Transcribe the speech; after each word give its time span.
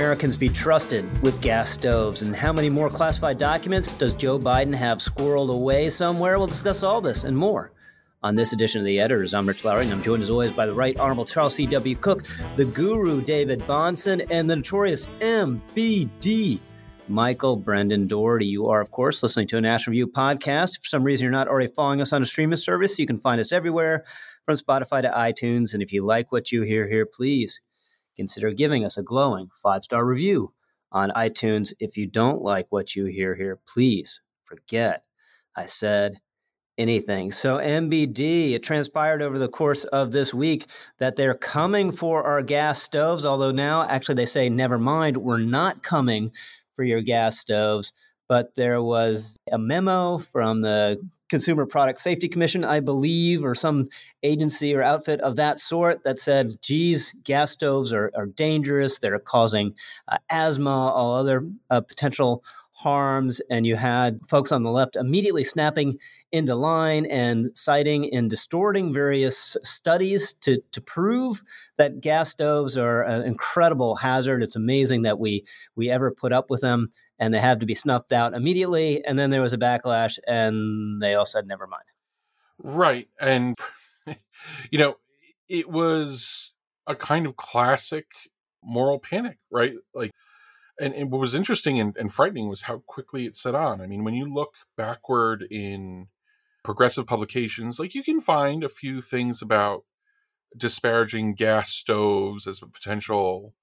Americans 0.00 0.34
be 0.34 0.48
trusted 0.48 1.04
with 1.20 1.38
gas 1.42 1.68
stoves? 1.68 2.22
And 2.22 2.34
how 2.34 2.54
many 2.54 2.70
more 2.70 2.88
classified 2.88 3.36
documents 3.36 3.92
does 3.92 4.14
Joe 4.14 4.38
Biden 4.38 4.74
have 4.74 4.96
squirreled 4.96 5.50
away 5.50 5.90
somewhere? 5.90 6.38
We'll 6.38 6.46
discuss 6.46 6.82
all 6.82 7.02
this 7.02 7.24
and 7.24 7.36
more 7.36 7.72
on 8.22 8.34
this 8.34 8.54
edition 8.54 8.80
of 8.80 8.86
The 8.86 8.98
Editors. 8.98 9.34
I'm 9.34 9.46
Rich 9.46 9.62
Lowry, 9.62 9.84
and 9.84 9.92
I'm 9.92 10.02
joined 10.02 10.22
as 10.22 10.30
always 10.30 10.54
by 10.54 10.64
the 10.64 10.72
Right 10.72 10.98
Honorable 10.98 11.26
Charles 11.26 11.54
C.W. 11.54 11.96
Cook, 11.96 12.24
the 12.56 12.64
guru 12.64 13.20
David 13.20 13.60
Bahnsen, 13.60 14.26
and 14.30 14.48
the 14.48 14.56
notorious 14.56 15.04
MBD 15.20 16.60
Michael 17.08 17.56
Brendan 17.56 18.06
Dougherty. 18.06 18.46
You 18.46 18.68
are, 18.68 18.80
of 18.80 18.92
course, 18.92 19.22
listening 19.22 19.48
to 19.48 19.58
a 19.58 19.60
National 19.60 19.90
Review 19.90 20.06
podcast. 20.06 20.76
If 20.76 20.84
for 20.84 20.88
some 20.88 21.04
reason 21.04 21.24
you're 21.24 21.30
not 21.30 21.48
already 21.48 21.70
following 21.70 22.00
us 22.00 22.14
on 22.14 22.22
a 22.22 22.26
streaming 22.26 22.56
service, 22.56 22.98
you 22.98 23.06
can 23.06 23.18
find 23.18 23.38
us 23.38 23.52
everywhere 23.52 24.06
from 24.46 24.56
Spotify 24.56 25.02
to 25.02 25.10
iTunes. 25.10 25.74
And 25.74 25.82
if 25.82 25.92
you 25.92 26.06
like 26.06 26.32
what 26.32 26.50
you 26.50 26.62
hear 26.62 26.88
here, 26.88 27.04
please 27.04 27.60
consider 28.16 28.52
giving 28.52 28.84
us 28.84 28.96
a 28.96 29.02
glowing 29.02 29.48
five 29.62 29.84
star 29.84 30.04
review 30.04 30.52
on 30.92 31.10
iTunes. 31.10 31.72
If 31.78 31.96
you 31.96 32.06
don't 32.06 32.42
like 32.42 32.66
what 32.70 32.94
you 32.96 33.06
hear 33.06 33.34
here, 33.34 33.58
please 33.66 34.20
forget 34.44 35.04
I 35.56 35.66
said 35.66 36.20
anything. 36.78 37.30
So, 37.32 37.58
MBD, 37.58 38.52
it 38.52 38.62
transpired 38.62 39.22
over 39.22 39.38
the 39.38 39.48
course 39.48 39.84
of 39.84 40.12
this 40.12 40.32
week 40.32 40.66
that 40.98 41.16
they're 41.16 41.34
coming 41.34 41.90
for 41.92 42.24
our 42.24 42.42
gas 42.42 42.82
stoves, 42.82 43.24
although 43.24 43.50
now 43.50 43.86
actually 43.88 44.14
they 44.14 44.26
say, 44.26 44.48
never 44.48 44.78
mind, 44.78 45.18
we're 45.18 45.38
not 45.38 45.82
coming 45.82 46.32
for 46.74 46.84
your 46.84 47.02
gas 47.02 47.38
stoves. 47.38 47.92
But 48.30 48.54
there 48.54 48.80
was 48.80 49.36
a 49.50 49.58
memo 49.58 50.18
from 50.18 50.60
the 50.60 51.02
Consumer 51.28 51.66
Product 51.66 51.98
Safety 51.98 52.28
Commission, 52.28 52.64
I 52.64 52.78
believe, 52.78 53.44
or 53.44 53.56
some 53.56 53.88
agency 54.22 54.72
or 54.72 54.84
outfit 54.84 55.20
of 55.22 55.34
that 55.34 55.58
sort 55.58 56.04
that 56.04 56.20
said, 56.20 56.62
geez, 56.62 57.12
gas 57.24 57.50
stoves 57.50 57.92
are, 57.92 58.12
are 58.14 58.26
dangerous. 58.26 59.00
They're 59.00 59.18
causing 59.18 59.74
uh, 60.06 60.18
asthma, 60.30 60.70
all 60.70 61.16
other 61.16 61.44
uh, 61.70 61.80
potential 61.80 62.44
harms. 62.70 63.40
And 63.50 63.66
you 63.66 63.74
had 63.74 64.20
folks 64.28 64.52
on 64.52 64.62
the 64.62 64.70
left 64.70 64.94
immediately 64.94 65.42
snapping 65.42 65.98
into 66.30 66.54
line 66.54 67.06
and 67.06 67.50
citing 67.56 68.14
and 68.14 68.30
distorting 68.30 68.94
various 68.94 69.56
studies 69.64 70.34
to, 70.34 70.62
to 70.70 70.80
prove 70.80 71.42
that 71.78 72.00
gas 72.00 72.30
stoves 72.30 72.78
are 72.78 73.02
an 73.02 73.24
incredible 73.24 73.96
hazard. 73.96 74.44
It's 74.44 74.54
amazing 74.54 75.02
that 75.02 75.18
we 75.18 75.44
we 75.74 75.90
ever 75.90 76.12
put 76.12 76.32
up 76.32 76.48
with 76.48 76.60
them 76.60 76.92
and 77.20 77.34
they 77.34 77.38
have 77.38 77.60
to 77.60 77.66
be 77.66 77.74
snuffed 77.74 78.12
out 78.12 78.32
immediately. 78.32 79.04
And 79.04 79.18
then 79.18 79.28
there 79.30 79.42
was 79.42 79.52
a 79.52 79.58
backlash 79.58 80.18
and 80.26 81.00
they 81.00 81.14
all 81.14 81.26
said, 81.26 81.46
never 81.46 81.66
mind. 81.66 81.84
Right. 82.58 83.08
And, 83.20 83.56
you 84.70 84.78
know, 84.78 84.96
it 85.48 85.68
was 85.68 86.52
a 86.86 86.96
kind 86.96 87.26
of 87.26 87.36
classic 87.36 88.06
moral 88.64 88.98
panic, 88.98 89.38
right? 89.50 89.74
Like, 89.94 90.12
and, 90.80 90.94
and 90.94 91.10
what 91.10 91.20
was 91.20 91.34
interesting 91.34 91.78
and, 91.78 91.94
and 91.98 92.12
frightening 92.12 92.48
was 92.48 92.62
how 92.62 92.78
quickly 92.86 93.26
it 93.26 93.36
set 93.36 93.54
on. 93.54 93.82
I 93.82 93.86
mean, 93.86 94.02
when 94.02 94.14
you 94.14 94.32
look 94.32 94.54
backward 94.78 95.46
in 95.50 96.08
progressive 96.62 97.06
publications, 97.06 97.78
like 97.78 97.94
you 97.94 98.02
can 98.02 98.20
find 98.20 98.64
a 98.64 98.68
few 98.70 99.02
things 99.02 99.42
about 99.42 99.84
disparaging 100.56 101.34
gas 101.34 101.68
stoves 101.70 102.46
as 102.46 102.62
a 102.62 102.66
potential 102.66 103.54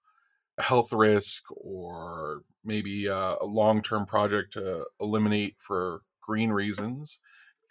health 0.59 0.91
risk 0.91 1.43
or 1.51 2.41
maybe 2.63 3.05
a, 3.05 3.37
long-term 3.41 4.05
project 4.05 4.53
to 4.53 4.85
eliminate 4.99 5.55
for 5.59 6.01
green 6.21 6.49
reasons 6.49 7.19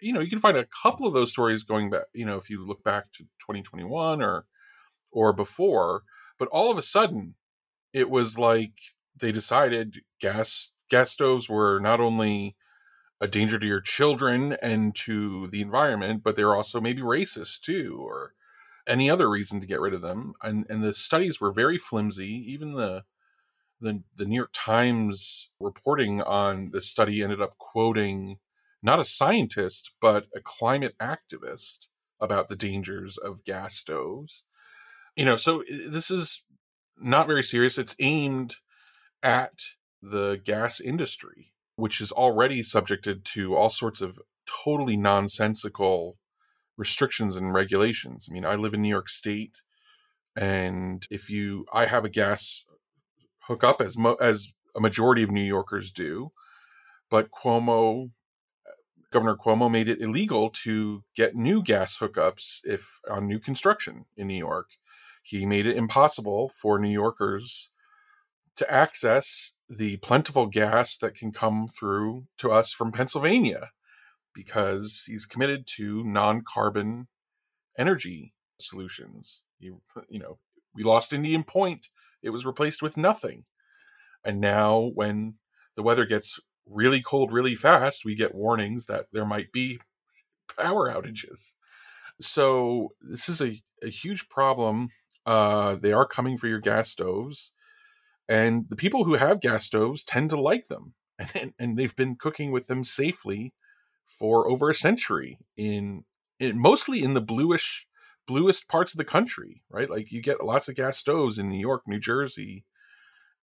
you 0.01 0.13
know 0.13 0.21
you 0.21 0.31
can 0.31 0.39
find 0.39 0.57
a 0.57 0.67
couple 0.83 1.07
of 1.07 1.13
those 1.13 1.31
stories 1.31 1.63
going 1.63 1.91
back 1.91 2.05
you 2.15 2.25
know 2.25 2.37
if 2.37 2.49
you 2.49 2.65
look 2.67 2.83
back 2.83 3.11
to 3.13 3.25
2021 3.41 4.23
or 4.23 4.47
or 5.11 5.33
before 5.33 6.03
but 6.39 6.49
all 6.49 6.71
of 6.71 6.79
a 6.79 6.83
sudden 6.83 7.35
it 7.93 8.09
was 8.09 8.39
like 8.39 8.73
they 9.19 9.33
decided 9.33 10.01
gas 10.21 10.73
gas 10.91 11.11
stoves 11.11 11.49
were 11.49 11.79
not 11.81 12.01
only 12.01 12.57
a 13.21 13.27
danger 13.27 13.59
to 13.59 13.67
your 13.67 13.81
children 13.81 14.57
and 14.61 14.95
to 14.95 15.47
the 15.49 15.63
environment, 15.63 16.23
but 16.23 16.37
they're 16.37 16.55
also 16.55 16.81
maybe 16.81 17.01
racist 17.01 17.61
too, 17.61 17.99
or 17.99 18.35
any 18.87 19.11
other 19.11 19.29
reason 19.29 19.61
to 19.61 19.67
get 19.67 19.81
rid 19.81 19.95
of 19.95 20.03
them. 20.03 20.35
And 20.43 20.67
and 20.69 20.83
the 20.83 20.93
studies 20.93 21.41
were 21.41 21.53
very 21.53 21.79
flimsy. 21.79 22.29
Even 22.29 22.75
the 22.75 23.05
the 23.81 24.03
the 24.15 24.25
New 24.25 24.37
York 24.37 24.51
Times 24.53 25.51
reporting 25.61 26.21
on 26.23 26.71
this 26.73 26.89
study 26.89 27.23
ended 27.23 27.41
up 27.41 27.59
quoting 27.59 28.39
not 28.83 29.01
a 29.01 29.05
scientist 29.05 29.93
but 30.01 30.27
a 30.35 30.41
climate 30.41 30.95
activist 31.01 31.89
about 32.21 32.49
the 32.49 32.57
dangers 32.57 33.19
of 33.19 33.45
gas 33.45 33.75
stoves. 33.75 34.45
You 35.17 35.25
know, 35.25 35.37
so 35.37 35.65
this 35.69 36.11
is 36.11 36.43
not 36.99 37.27
very 37.27 37.43
serious. 37.43 37.79
It's 37.79 37.97
aimed 38.01 38.57
at 39.23 39.61
the 40.03 40.41
gas 40.45 40.81
industry 40.81 41.53
which 41.77 42.01
is 42.01 42.11
already 42.11 42.63
subjected 42.63 43.25
to 43.25 43.55
all 43.55 43.71
sorts 43.71 44.01
of 44.01 44.19
totally 44.65 44.97
nonsensical 44.97 46.17
restrictions 46.77 47.37
and 47.37 47.55
regulations. 47.55 48.27
I 48.29 48.33
mean, 48.33 48.45
I 48.45 48.55
live 48.55 48.75
in 48.75 48.83
New 48.83 48.89
York 48.89 49.09
State, 49.09 49.63
and 50.37 51.07
if 51.11 51.31
you, 51.31 51.67
I 51.73 51.87
have 51.87 52.05
a 52.05 52.11
gas 52.11 52.65
hookup 53.49 53.81
as 53.81 53.97
mo- 53.97 54.17
as 54.21 54.49
a 54.75 54.81
majority 54.81 55.23
of 55.23 55.31
New 55.31 55.43
Yorkers 55.43 55.91
do, 55.91 56.33
but 57.11 57.31
Cuomo, 57.31 58.11
uh, 58.67 58.71
Governor 59.11 59.37
Cuomo, 59.37 59.71
made 59.71 59.89
it 59.89 60.01
illegal 60.01 60.51
to 60.51 61.05
get 61.15 61.35
new 61.35 61.63
gas 61.63 61.99
hookups 61.99 62.61
if 62.65 63.01
on 63.11 63.27
new 63.27 63.39
construction 63.39 64.05
in 64.17 64.27
New 64.27 64.39
York. 64.39 64.71
He 65.23 65.47
made 65.47 65.67
it 65.67 65.77
impossible 65.77 66.49
for 66.49 66.79
New 66.79 66.91
Yorkers 66.91 67.71
to 68.57 68.71
access 68.73 69.55
the 69.69 69.97
plentiful 69.99 70.47
gas 70.47 70.97
that 70.99 71.15
can 71.15 71.33
come 71.33 71.67
through 71.67 72.27
to 72.39 72.51
us 72.51 72.73
from 72.73 72.93
Pennsylvania 72.93 73.71
because 74.37 75.05
he's 75.07 75.27
committed 75.27 75.67
to 75.67 76.05
non-carbon 76.05 77.09
energy 77.77 78.35
solutions. 78.61 79.43
You, 79.59 79.81
you 80.09 80.21
know, 80.21 80.39
we 80.75 80.83
lost 80.85 81.13
Indian 81.13 81.43
Point; 81.43 81.89
it 82.23 82.31
was 82.31 82.47
replaced 82.47 82.83
with 82.83 82.97
nothing. 82.97 83.45
And 84.25 84.41
now 84.41 84.91
when 84.95 85.35
the 85.75 85.83
weather 85.83 86.05
gets 86.05 86.39
really 86.67 87.01
cold 87.01 87.33
really 87.33 87.55
fast, 87.55 88.05
we 88.05 88.15
get 88.15 88.35
warnings 88.35 88.87
that 88.87 89.07
there 89.13 89.25
might 89.25 89.51
be 89.53 89.81
power 90.59 90.91
outages. 90.91 91.55
So 92.21 92.91
this 93.01 93.29
is 93.29 93.41
a, 93.41 93.63
a 93.83 93.89
huge 93.89 94.29
problem. 94.29 94.89
Uh, 95.25 95.77
they 95.77 95.93
are 95.93 96.07
coming 96.07 96.37
for 96.37 96.47
your 96.49 96.61
gas 96.61 96.89
stoves 96.89 97.53
and 98.29 98.69
the 98.69 98.77
people 98.77 99.05
who 99.05 99.15
have 99.15 99.41
gas 99.41 99.65
stoves 99.65 100.05
tend 100.05 100.31
to 100.31 100.41
like 100.41 100.69
them 100.69 100.95
and, 101.35 101.53
and 101.59 101.77
they've 101.77 101.97
been 101.97 102.17
cooking 102.17 102.53
with 102.53 102.67
them 102.67 102.85
safely 102.85 103.53
for 104.07 104.49
over 104.49 104.71
a 104.71 104.75
century 104.75 105.39
in, 105.57 106.05
in 106.39 106.59
mostly 106.59 107.03
in 107.03 107.15
the 107.15 107.21
bluish 107.21 107.87
bluest 108.27 108.69
parts 108.69 108.93
of 108.93 108.99
the 108.99 109.05
country 109.05 109.63
right? 109.71 109.89
Like 109.89 110.11
you 110.11 110.21
get 110.21 110.45
lots 110.45 110.69
of 110.69 110.75
gas 110.75 110.97
stoves 110.99 111.39
in 111.39 111.49
new 111.49 111.61
york 111.61 111.83
new 111.87 112.01
jersey 112.01 112.65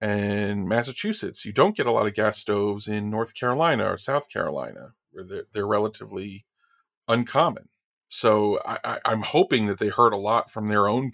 and 0.01 0.67
massachusetts. 0.67 1.45
You 1.45 1.53
don't 1.53 1.77
get 1.77 1.87
a 1.87 1.93
lot 1.93 2.07
of 2.07 2.15
gas 2.15 2.39
stoves 2.39 2.89
in 2.89 3.11
north 3.11 3.35
carolina 3.35 3.85
or 3.85 3.99
south 3.99 4.31
carolina 4.31 4.95
where 5.11 5.25
they're, 5.25 5.45
they're 5.53 5.67
relatively 5.67 6.47
uncommon. 7.09 7.69
So 8.09 8.59
I, 8.65 8.99
am 9.05 9.23
hoping 9.23 9.67
that 9.67 9.79
they 9.79 9.89
heard 9.89 10.13
a 10.13 10.19
lot 10.19 10.51
from 10.51 10.69
their 10.69 10.89
own 10.89 11.13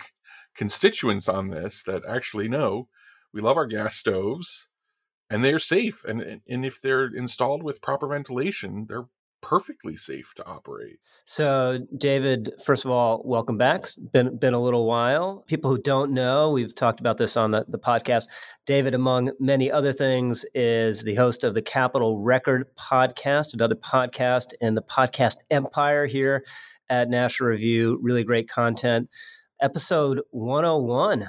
constituents 0.56 1.28
on 1.28 1.48
this 1.48 1.82
that 1.82 2.02
actually 2.08 2.48
no 2.48 2.88
we 3.32 3.40
love 3.42 3.58
our 3.58 3.66
gas 3.66 3.94
stoves 3.94 4.68
and 5.28 5.44
they're 5.44 5.58
safe 5.58 6.02
and 6.04 6.40
and 6.48 6.64
if 6.64 6.80
they're 6.80 7.06
installed 7.06 7.62
with 7.62 7.82
proper 7.82 8.08
ventilation 8.08 8.86
they're 8.88 9.08
perfectly 9.46 9.94
safe 9.94 10.34
to 10.34 10.44
operate. 10.44 10.98
So, 11.24 11.78
David, 11.96 12.50
first 12.64 12.84
of 12.84 12.90
all, 12.90 13.22
welcome 13.24 13.56
back. 13.56 13.86
Been 14.12 14.36
been 14.38 14.54
a 14.54 14.60
little 14.60 14.86
while. 14.86 15.44
People 15.46 15.70
who 15.70 15.80
don't 15.80 16.12
know, 16.12 16.50
we've 16.50 16.74
talked 16.74 16.98
about 16.98 17.16
this 17.16 17.36
on 17.36 17.52
the, 17.52 17.64
the 17.68 17.78
podcast. 17.78 18.24
David, 18.66 18.92
among 18.92 19.30
many 19.38 19.70
other 19.70 19.92
things, 19.92 20.44
is 20.52 21.04
the 21.04 21.14
host 21.14 21.44
of 21.44 21.54
the 21.54 21.62
Capital 21.62 22.18
Record 22.18 22.74
podcast, 22.74 23.54
another 23.54 23.76
podcast 23.76 24.52
in 24.60 24.74
the 24.74 24.82
podcast 24.82 25.36
empire 25.48 26.06
here 26.06 26.44
at 26.90 27.08
National 27.08 27.50
Review. 27.50 28.00
Really 28.02 28.24
great 28.24 28.48
content. 28.48 29.08
Episode 29.62 30.22
101 30.30 31.28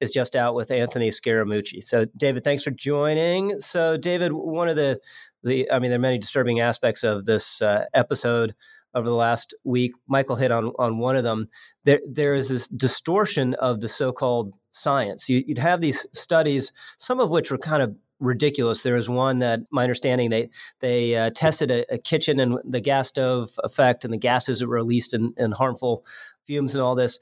is 0.00 0.10
just 0.10 0.34
out 0.34 0.54
with 0.54 0.70
Anthony 0.70 1.10
Scaramucci. 1.10 1.82
So, 1.82 2.06
David, 2.16 2.42
thanks 2.42 2.64
for 2.64 2.70
joining. 2.70 3.60
So, 3.60 3.98
David, 3.98 4.32
one 4.32 4.68
of 4.68 4.76
the 4.76 4.98
the 5.42 5.70
I 5.70 5.78
mean, 5.78 5.90
there 5.90 5.98
are 5.98 6.02
many 6.02 6.18
disturbing 6.18 6.60
aspects 6.60 7.02
of 7.04 7.24
this 7.24 7.62
uh, 7.62 7.84
episode 7.94 8.54
over 8.94 9.08
the 9.08 9.14
last 9.14 9.54
week. 9.64 9.92
Michael 10.06 10.36
hit 10.36 10.52
on 10.52 10.72
on 10.78 10.98
one 10.98 11.16
of 11.16 11.24
them. 11.24 11.48
There 11.84 12.00
there 12.08 12.34
is 12.34 12.48
this 12.48 12.68
distortion 12.68 13.54
of 13.54 13.80
the 13.80 13.88
so-called 13.88 14.54
science. 14.72 15.28
You, 15.28 15.44
would 15.48 15.58
have 15.58 15.80
these 15.80 16.06
studies, 16.12 16.72
some 16.98 17.20
of 17.20 17.30
which 17.30 17.50
were 17.50 17.58
kind 17.58 17.82
of 17.82 17.94
ridiculous. 18.20 18.82
There 18.82 18.96
was 18.96 19.08
one 19.08 19.38
that, 19.38 19.60
my 19.70 19.82
understanding, 19.82 20.30
they 20.30 20.50
they 20.80 21.16
uh, 21.16 21.30
tested 21.34 21.70
a, 21.70 21.94
a, 21.94 21.98
kitchen 21.98 22.38
and 22.38 22.58
the 22.64 22.80
gas 22.80 23.08
stove 23.08 23.50
effect 23.64 24.04
and 24.04 24.12
the 24.12 24.18
gases 24.18 24.60
that 24.60 24.68
were 24.68 24.76
released 24.76 25.14
and, 25.14 25.32
and 25.36 25.54
harmful 25.54 26.04
fumes 26.44 26.74
and 26.74 26.82
all 26.82 26.94
this 26.94 27.18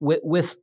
with, 0.00 0.20
with 0.22 0.56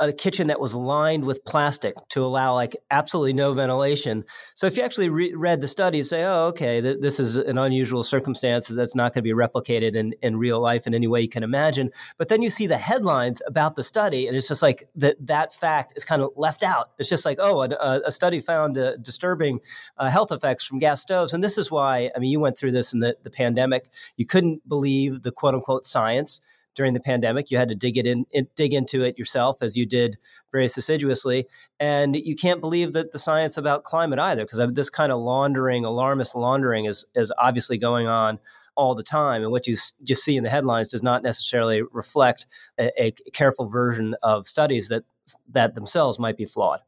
a 0.00 0.12
kitchen 0.12 0.48
that 0.48 0.58
was 0.58 0.74
lined 0.74 1.24
with 1.24 1.44
plastic 1.44 1.94
to 2.08 2.24
allow 2.24 2.54
like 2.54 2.74
absolutely 2.90 3.34
no 3.34 3.52
ventilation. 3.52 4.24
So 4.54 4.66
if 4.66 4.76
you 4.76 4.82
actually 4.82 5.10
re- 5.10 5.34
read 5.34 5.60
the 5.60 5.68
study, 5.68 6.02
say, 6.02 6.24
oh, 6.24 6.46
okay, 6.46 6.80
th- 6.80 6.98
this 7.00 7.20
is 7.20 7.36
an 7.36 7.58
unusual 7.58 8.02
circumstance 8.02 8.68
that's 8.68 8.94
not 8.94 9.12
going 9.12 9.22
to 9.22 9.34
be 9.34 9.34
replicated 9.34 9.94
in, 9.94 10.14
in 10.22 10.36
real 10.36 10.58
life 10.58 10.86
in 10.86 10.94
any 10.94 11.06
way 11.06 11.20
you 11.20 11.28
can 11.28 11.42
imagine. 11.42 11.90
But 12.16 12.28
then 12.28 12.40
you 12.40 12.48
see 12.48 12.66
the 12.66 12.78
headlines 12.78 13.42
about 13.46 13.76
the 13.76 13.82
study, 13.82 14.26
and 14.26 14.34
it's 14.34 14.48
just 14.48 14.62
like 14.62 14.88
that 14.96 15.16
that 15.26 15.52
fact 15.52 15.92
is 15.96 16.04
kind 16.04 16.22
of 16.22 16.30
left 16.34 16.62
out. 16.62 16.92
It's 16.98 17.10
just 17.10 17.26
like, 17.26 17.38
oh, 17.38 17.62
a, 17.62 18.00
a 18.06 18.10
study 18.10 18.40
found 18.40 18.78
uh, 18.78 18.96
disturbing 18.96 19.60
uh, 19.98 20.08
health 20.08 20.32
effects 20.32 20.64
from 20.64 20.78
gas 20.78 21.02
stoves. 21.02 21.34
And 21.34 21.44
this 21.44 21.58
is 21.58 21.70
why, 21.70 22.10
I 22.16 22.18
mean, 22.18 22.30
you 22.30 22.40
went 22.40 22.56
through 22.56 22.72
this 22.72 22.94
in 22.94 23.00
the, 23.00 23.16
the 23.22 23.30
pandemic. 23.30 23.90
You 24.16 24.24
couldn't 24.24 24.66
believe 24.66 25.22
the 25.22 25.32
quote 25.32 25.54
unquote 25.54 25.84
science 25.84 26.40
during 26.74 26.94
the 26.94 27.00
pandemic. 27.00 27.50
You 27.50 27.58
had 27.58 27.68
to 27.68 27.74
dig 27.74 27.96
it 27.96 28.06
in, 28.06 28.26
in, 28.30 28.48
dig 28.54 28.72
into 28.72 29.02
it 29.02 29.18
yourself, 29.18 29.62
as 29.62 29.76
you 29.76 29.86
did 29.86 30.16
very 30.52 30.66
assiduously. 30.66 31.46
And 31.78 32.16
you 32.16 32.36
can't 32.36 32.60
believe 32.60 32.92
that 32.92 33.12
the 33.12 33.18
science 33.18 33.56
about 33.56 33.84
climate 33.84 34.18
either, 34.18 34.44
because 34.44 34.60
this 34.74 34.90
kind 34.90 35.12
of 35.12 35.20
laundering, 35.20 35.84
alarmist 35.84 36.34
laundering, 36.34 36.84
is 36.86 37.04
is 37.14 37.32
obviously 37.38 37.78
going 37.78 38.06
on 38.06 38.38
all 38.76 38.94
the 38.94 39.02
time. 39.02 39.42
And 39.42 39.50
what 39.50 39.66
you 39.66 39.76
just 40.02 40.24
see 40.24 40.36
in 40.36 40.44
the 40.44 40.50
headlines 40.50 40.88
does 40.88 41.02
not 41.02 41.22
necessarily 41.22 41.82
reflect 41.92 42.46
a, 42.78 42.90
a 43.02 43.10
careful 43.32 43.68
version 43.68 44.14
of 44.22 44.46
studies 44.46 44.88
that 44.88 45.04
that 45.50 45.74
themselves 45.74 46.18
might 46.18 46.36
be 46.36 46.44
flawed. 46.44 46.80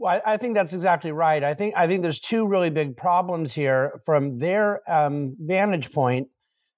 Well, 0.00 0.22
I, 0.24 0.36
think 0.36 0.54
that's 0.54 0.74
exactly 0.74 1.10
right. 1.10 1.42
I 1.42 1.54
think 1.54 1.74
I 1.76 1.88
think 1.88 2.02
there's 2.02 2.20
two 2.20 2.46
really 2.46 2.70
big 2.70 2.96
problems 2.96 3.52
here 3.52 3.98
from 4.04 4.38
their 4.38 4.80
um, 4.88 5.36
vantage 5.40 5.90
point 5.90 6.28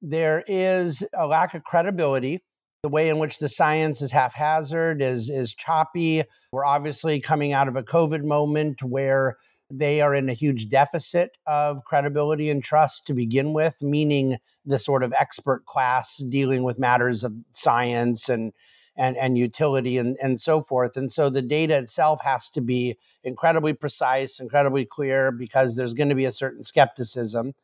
there 0.02 0.44
is 0.46 1.04
a 1.14 1.26
lack 1.26 1.54
of 1.54 1.64
credibility. 1.64 2.40
The 2.82 2.88
way 2.88 3.10
in 3.10 3.18
which 3.18 3.38
the 3.38 3.48
science 3.48 4.00
is 4.00 4.10
haphazard 4.10 5.02
is 5.02 5.28
is 5.28 5.54
choppy. 5.54 6.24
We're 6.50 6.64
obviously 6.64 7.20
coming 7.20 7.52
out 7.52 7.68
of 7.68 7.76
a 7.76 7.82
COVID 7.82 8.24
moment 8.24 8.82
where 8.82 9.36
they 9.70 10.00
are 10.00 10.14
in 10.14 10.28
a 10.28 10.34
huge 10.34 10.68
deficit 10.68 11.36
of 11.46 11.84
credibility 11.84 12.50
and 12.50 12.64
trust 12.64 13.06
to 13.06 13.14
begin 13.14 13.52
with, 13.52 13.76
meaning 13.82 14.38
the 14.64 14.78
sort 14.78 15.02
of 15.02 15.12
expert 15.18 15.64
class 15.66 16.16
dealing 16.28 16.62
with 16.62 16.78
matters 16.78 17.22
of 17.22 17.34
science 17.52 18.28
and 18.28 18.52
and, 18.96 19.16
and 19.16 19.38
utility 19.38 19.98
and, 19.98 20.16
and 20.20 20.40
so 20.40 20.62
forth. 20.62 20.96
And 20.96 21.10
so 21.10 21.30
the 21.30 21.42
data 21.42 21.76
itself 21.78 22.20
has 22.22 22.50
to 22.50 22.60
be 22.60 22.98
incredibly 23.24 23.72
precise, 23.72 24.40
incredibly 24.40 24.84
clear, 24.84 25.30
because 25.30 25.76
there's 25.76 25.94
going 25.94 26.08
to 26.08 26.14
be 26.14 26.24
a 26.24 26.32
certain 26.32 26.62
skepticism. 26.62 27.54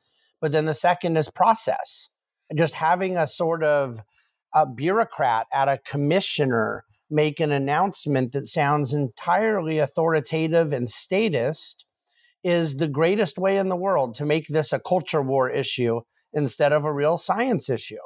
But 0.40 0.52
then 0.52 0.66
the 0.66 0.74
second 0.74 1.16
is 1.16 1.28
process 1.28 2.08
just 2.54 2.74
having 2.74 3.16
a 3.16 3.26
sort 3.26 3.64
of 3.64 4.00
a 4.54 4.66
bureaucrat 4.66 5.46
at 5.52 5.68
a 5.68 5.78
commissioner 5.78 6.84
make 7.10 7.40
an 7.40 7.52
announcement 7.52 8.32
that 8.32 8.46
sounds 8.46 8.92
entirely 8.92 9.78
authoritative 9.78 10.72
and 10.72 10.90
statist 10.90 11.84
is 12.42 12.76
the 12.76 12.88
greatest 12.88 13.38
way 13.38 13.56
in 13.58 13.68
the 13.68 13.76
world 13.76 14.14
to 14.14 14.24
make 14.24 14.46
this 14.48 14.72
a 14.72 14.80
culture 14.80 15.22
war 15.22 15.50
issue 15.50 16.00
instead 16.32 16.72
of 16.72 16.84
a 16.84 16.92
real 16.92 17.16
science 17.16 17.68
issue. 17.68 17.96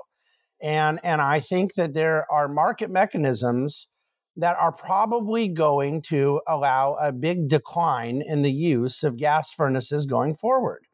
And, 0.62 1.00
and 1.02 1.20
I 1.20 1.40
think 1.40 1.75
that 1.75 1.94
there 1.94 2.26
are 2.31 2.48
market 2.48 2.90
mechanisms 2.90 3.88
that 4.37 4.56
are 4.58 4.72
probably 4.72 5.48
going 5.48 6.02
to 6.02 6.40
allow 6.46 6.94
a 6.94 7.12
big 7.12 7.48
decline 7.48 8.22
in 8.22 8.42
the 8.42 8.52
use 8.52 9.02
of 9.02 9.16
gas 9.16 9.52
furnaces 9.52 10.06
going 10.06 10.34
forward. 10.34 10.87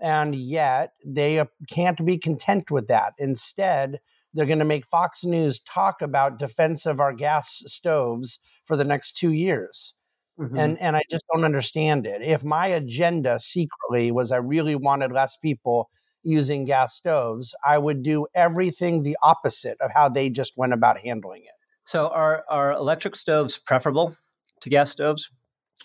And 0.00 0.34
yet 0.34 0.92
they 1.04 1.42
can't 1.70 2.04
be 2.04 2.18
content 2.18 2.70
with 2.70 2.88
that. 2.88 3.14
Instead, 3.18 4.00
they're 4.34 4.46
going 4.46 4.58
to 4.58 4.64
make 4.64 4.86
Fox 4.86 5.24
News 5.24 5.60
talk 5.60 6.02
about 6.02 6.38
defense 6.38 6.84
of 6.84 7.00
our 7.00 7.12
gas 7.12 7.62
stoves 7.66 8.38
for 8.66 8.76
the 8.76 8.84
next 8.84 9.16
two 9.16 9.32
years. 9.32 9.94
Mm-hmm. 10.38 10.58
And 10.58 10.78
and 10.78 10.96
I 10.96 11.02
just 11.10 11.24
don't 11.32 11.44
understand 11.44 12.06
it. 12.06 12.20
If 12.22 12.44
my 12.44 12.66
agenda 12.66 13.38
secretly 13.38 14.12
was 14.12 14.32
I 14.32 14.36
really 14.36 14.74
wanted 14.74 15.10
less 15.12 15.36
people 15.36 15.88
using 16.22 16.66
gas 16.66 16.94
stoves, 16.94 17.54
I 17.66 17.78
would 17.78 18.02
do 18.02 18.26
everything 18.34 19.02
the 19.02 19.16
opposite 19.22 19.80
of 19.80 19.90
how 19.94 20.10
they 20.10 20.28
just 20.28 20.58
went 20.58 20.74
about 20.74 20.98
handling 20.98 21.42
it. 21.44 21.54
So 21.84 22.08
are 22.08 22.44
are 22.50 22.72
electric 22.72 23.16
stoves 23.16 23.56
preferable 23.56 24.14
to 24.60 24.68
gas 24.68 24.90
stoves 24.90 25.30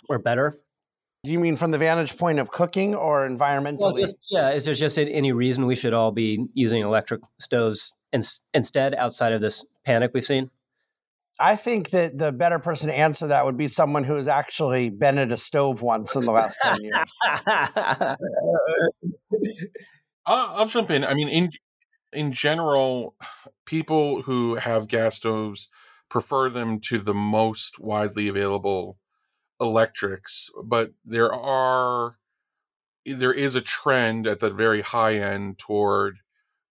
or 0.10 0.20
better? 0.20 0.54
Do 1.24 1.32
you 1.32 1.40
mean 1.40 1.56
from 1.56 1.70
the 1.70 1.78
vantage 1.78 2.18
point 2.18 2.40
of 2.40 2.50
cooking 2.50 2.96
or 2.96 3.30
environmentally? 3.30 3.80
Well, 3.80 3.94
just, 3.94 4.18
yeah. 4.32 4.50
Is 4.52 4.66
there 4.66 4.74
just 4.74 4.98
any 4.98 5.32
reason 5.32 5.68
we 5.68 5.76
should 5.76 5.94
all 5.94 6.12
be 6.12 6.48
using 6.56 6.82
electric 6.82 7.22
stoves 7.40 7.94
in, 8.12 8.24
instead 8.56 8.96
outside 8.96 9.32
of 9.32 9.40
this 9.40 9.64
panic 9.86 10.12
we've 10.16 10.26
seen? 10.26 10.50
I 11.40 11.56
think 11.56 11.92
that 11.92 12.18
the 12.18 12.32
better 12.32 12.58
person 12.58 12.88
to 12.88 12.96
answer 12.96 13.28
that 13.28 13.46
would 13.46 13.56
be 13.56 13.68
someone 13.68 14.04
who 14.04 14.16
has 14.16 14.28
actually 14.28 14.90
been 14.90 15.20
at 15.20 15.32
a 15.32 15.38
stove 15.38 15.84
once 15.84 16.16
in 16.16 16.24
the 16.24 16.32
last 16.32 16.58
10 16.64 16.78
years. 16.82 17.14
I'll, 20.26 20.56
I'll 20.56 20.66
jump 20.66 20.90
in. 20.90 21.04
I 21.04 21.14
mean, 21.14 21.30
in 21.30 21.50
in 22.14 22.32
general, 22.32 23.16
people 23.66 24.24
who 24.24 24.56
have 24.56 24.88
gas 24.88 25.16
stoves 25.16 25.70
prefer 26.10 26.50
them 26.50 26.80
to 26.80 26.98
the 26.98 27.14
most 27.14 27.80
widely 27.80 28.28
available 28.28 28.98
electrics, 29.62 30.50
but 30.64 30.92
there 31.06 31.34
are 31.34 32.18
eh, 33.06 33.14
there 33.16 33.34
is 33.34 33.56
a 33.56 33.62
trend 33.62 34.28
at 34.28 34.40
the 34.40 34.50
very 34.50 34.82
high 34.82 35.16
end 35.16 35.60
toward 35.60 36.18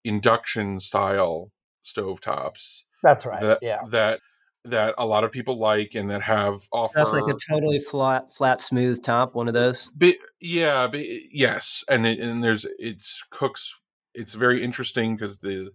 induction 0.05 0.81
style 0.81 1.52
stovetops. 1.85 2.82
That's 3.02 3.26
right. 3.26 3.40
That, 3.40 3.58
yeah. 3.62 3.81
That 3.90 4.20
that 4.64 4.94
a 4.99 5.06
lot 5.06 5.25
of 5.25 5.31
people 5.31 5.58
like 5.58 5.94
and 5.94 6.11
that 6.11 6.23
have 6.23 6.62
offer. 6.73 6.94
That's 6.96 7.12
like 7.12 7.29
a 7.29 7.37
totally 7.49 7.79
flat, 7.79 8.32
flat, 8.32 8.61
smooth 8.61 9.02
top. 9.02 9.35
One 9.35 9.49
of 9.49 9.55
those. 9.55 9.90
But, 9.94 10.17
yeah. 10.40 10.88
But, 10.88 11.05
yes, 11.32 11.85
and 11.88 12.06
it, 12.06 12.19
and 12.19 12.43
there's 12.43 12.67
it's 12.79 13.25
cooks. 13.31 13.79
It's 14.14 14.35
very 14.35 14.62
interesting 14.62 15.14
because 15.14 15.38
the 15.38 15.70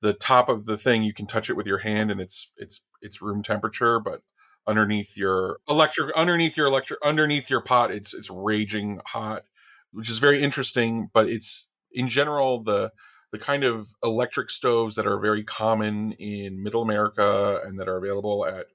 the 0.00 0.12
top 0.12 0.48
of 0.48 0.66
the 0.66 0.76
thing 0.76 1.02
you 1.02 1.12
can 1.12 1.26
touch 1.26 1.50
it 1.50 1.56
with 1.56 1.66
your 1.66 1.78
hand 1.78 2.10
and 2.10 2.20
it's 2.20 2.52
it's 2.56 2.82
it's 3.00 3.20
room 3.20 3.42
temperature, 3.42 3.98
but 3.98 4.22
underneath 4.68 5.16
your 5.16 5.58
electric 5.68 6.14
underneath 6.16 6.56
your 6.56 6.66
electric 6.66 7.00
underneath 7.04 7.50
your 7.50 7.60
pot 7.62 7.90
it's 7.90 8.14
it's 8.14 8.30
raging 8.30 9.00
hot 9.06 9.44
which 9.92 10.10
is 10.10 10.18
very 10.18 10.42
interesting 10.42 11.10
but 11.12 11.28
it's 11.28 11.66
in 11.92 12.08
general 12.08 12.62
the 12.62 12.92
the 13.32 13.38
kind 13.38 13.64
of 13.64 13.88
electric 14.04 14.50
stoves 14.50 14.94
that 14.96 15.06
are 15.06 15.18
very 15.18 15.42
common 15.42 16.12
in 16.12 16.62
middle 16.62 16.82
america 16.82 17.60
and 17.64 17.80
that 17.80 17.88
are 17.88 17.96
available 17.96 18.46
at 18.46 18.66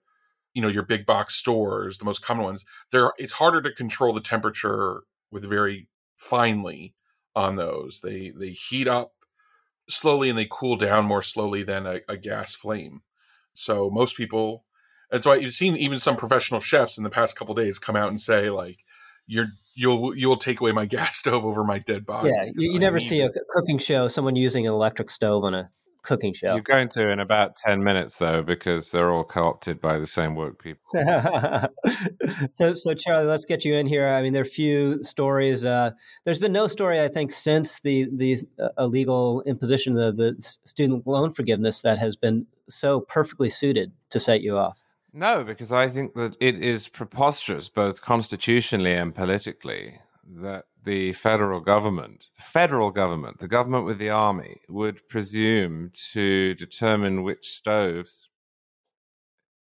you 0.54 0.62
know 0.62 0.68
your 0.68 0.84
big 0.84 1.06
box 1.06 1.36
stores 1.36 1.98
the 2.00 2.06
most 2.06 2.24
common 2.24 2.44
ones 2.44 2.66
there 2.92 3.12
it's 3.18 3.34
harder 3.34 3.62
to 3.62 3.72
control 3.72 4.14
the 4.14 4.22
temperature 4.22 5.04
with 5.32 5.44
very 5.50 5.88
finely 6.16 6.94
on 7.36 7.56
those. 7.56 8.02
They 8.02 8.32
they 8.36 8.50
heat 8.50 8.88
up 8.88 9.14
slowly 9.90 10.30
and 10.30 10.38
they 10.38 10.48
cool 10.50 10.78
down 10.78 11.06
more 11.06 11.22
slowly 11.22 11.64
than 11.64 11.86
a, 11.86 12.02
a 12.08 12.18
gas 12.18 12.56
flame. 12.56 13.02
So 13.54 13.90
most 13.90 14.16
people 14.16 14.66
that's 15.14 15.28
why 15.28 15.36
you've 15.36 15.54
seen 15.54 15.78
even 15.78 16.00
some 16.00 16.18
professional 16.18 16.60
chefs 16.60 16.98
in 16.98 17.04
the 17.04 17.10
past 17.12 17.38
couple 17.38 17.54
days 17.54 17.78
come 17.78 17.96
out 17.96 18.10
and 18.10 18.20
say 18.20 18.50
like, 18.50 18.84
"You're 19.28 19.46
you'll 19.76 20.18
you'll 20.18 20.38
take 20.38 20.60
away 20.60 20.72
my 20.72 20.86
gas 20.98 21.16
stove 21.16 21.46
over 21.46 21.64
my 21.64 21.78
dead 21.78 22.04
body." 22.04 22.32
Yeah, 22.36 22.46
you, 22.56 22.74
you 22.74 22.80
never 22.80 23.00
see 23.00 23.22
a 23.22 23.30
cooking 23.52 23.78
show 23.78 24.08
someone 24.08 24.36
using 24.36 24.66
an 24.66 24.74
electric 24.74 25.12
stove 25.12 25.44
on 25.44 25.54
a 25.54 25.70
cooking 26.02 26.34
show. 26.34 26.56
You're 26.56 26.64
going 26.64 26.90
to 26.90 27.10
in 27.12 27.20
about 27.20 27.56
10 27.56 27.84
minutes, 27.84 28.18
though, 28.18 28.42
because 28.42 28.90
they're 28.90 29.12
all 29.12 29.24
co 29.24 29.46
opted 29.46 29.80
by 29.80 30.00
the 30.00 30.08
same 30.08 30.34
work 30.34 30.62
people. 30.62 30.82
so, 32.52 32.74
so, 32.74 32.96
Charlie, 32.96 33.26
let's 33.26 33.46
get 33.46 33.64
you 33.64 33.76
in 33.76 33.86
here. 33.86 34.08
I 34.08 34.24
mean, 34.24 34.34
there 34.34 34.42
are 34.42 34.46
few 34.46 35.02
stories. 35.04 35.64
Uh, 35.64 35.92
there's 36.26 36.40
been 36.40 36.52
no 36.52 36.66
story, 36.66 37.00
I 37.00 37.08
think, 37.08 37.30
since 37.30 37.82
the, 37.82 38.10
the 38.12 38.38
uh, 38.60 38.70
illegal 38.80 39.44
imposition 39.44 39.96
of 39.96 40.18
the 40.18 40.36
student 40.66 41.06
loan 41.06 41.32
forgiveness 41.32 41.84
that 41.84 42.00
has 42.00 42.16
been 42.16 42.48
so 42.68 43.00
perfectly 43.00 43.52
suited 43.52 43.92
to 44.10 44.20
set 44.20 44.42
you 44.42 44.58
off. 44.58 44.83
No, 45.16 45.44
because 45.44 45.72
I 45.72 45.90
think 45.90 46.16
that 46.16 46.36
it 46.40 46.60
is 46.60 46.88
preposterous, 46.88 47.70
both 47.70 48.02
constitutionally 48.02 48.94
and 48.94 49.14
politically, 49.14 50.00
that 50.26 50.66
the 50.84 51.14
federal 51.14 51.60
government, 51.60 52.26
the 52.36 52.44
federal 52.44 52.90
government, 52.90 53.38
the 53.38 53.48
government 53.48 53.86
with 53.86 54.00
the 54.00 54.10
army, 54.10 54.62
would 54.68 55.08
presume 55.08 55.92
to 56.12 56.56
determine 56.56 57.22
which 57.22 57.48
stoves 57.48 58.28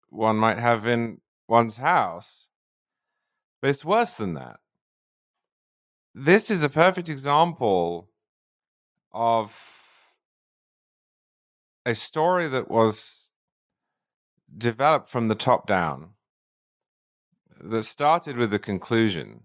one 0.08 0.36
might 0.36 0.58
have 0.58 0.86
in 0.86 1.20
one's 1.46 1.76
house. 1.76 2.48
But 3.60 3.68
it's 3.68 3.84
worse 3.84 4.14
than 4.14 4.34
that. 4.34 4.60
This 6.14 6.50
is 6.50 6.62
a 6.62 6.68
perfect 6.70 7.08
example 7.08 8.08
of 9.12 9.58
a 11.84 11.94
story 11.94 12.48
that 12.48 12.70
was 12.70 13.23
developed 14.56 15.08
from 15.08 15.28
the 15.28 15.34
top 15.34 15.66
down 15.66 16.10
that 17.60 17.84
started 17.84 18.36
with 18.36 18.50
the 18.50 18.58
conclusion 18.58 19.40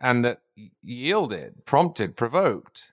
and 0.00 0.24
that 0.24 0.40
yielded, 0.82 1.64
prompted, 1.64 2.16
provoked 2.16 2.92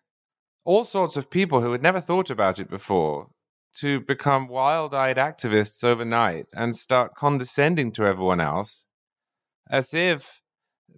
all 0.63 0.85
sorts 0.85 1.17
of 1.17 1.29
people 1.29 1.61
who 1.61 1.71
had 1.71 1.81
never 1.81 1.99
thought 1.99 2.29
about 2.29 2.59
it 2.59 2.69
before 2.69 3.29
to 3.73 3.99
become 4.01 4.47
wild 4.47 4.93
eyed 4.93 5.17
activists 5.17 5.83
overnight 5.83 6.47
and 6.53 6.75
start 6.75 7.15
condescending 7.15 7.91
to 7.91 8.05
everyone 8.05 8.41
else 8.41 8.85
as 9.69 9.93
if 9.93 10.41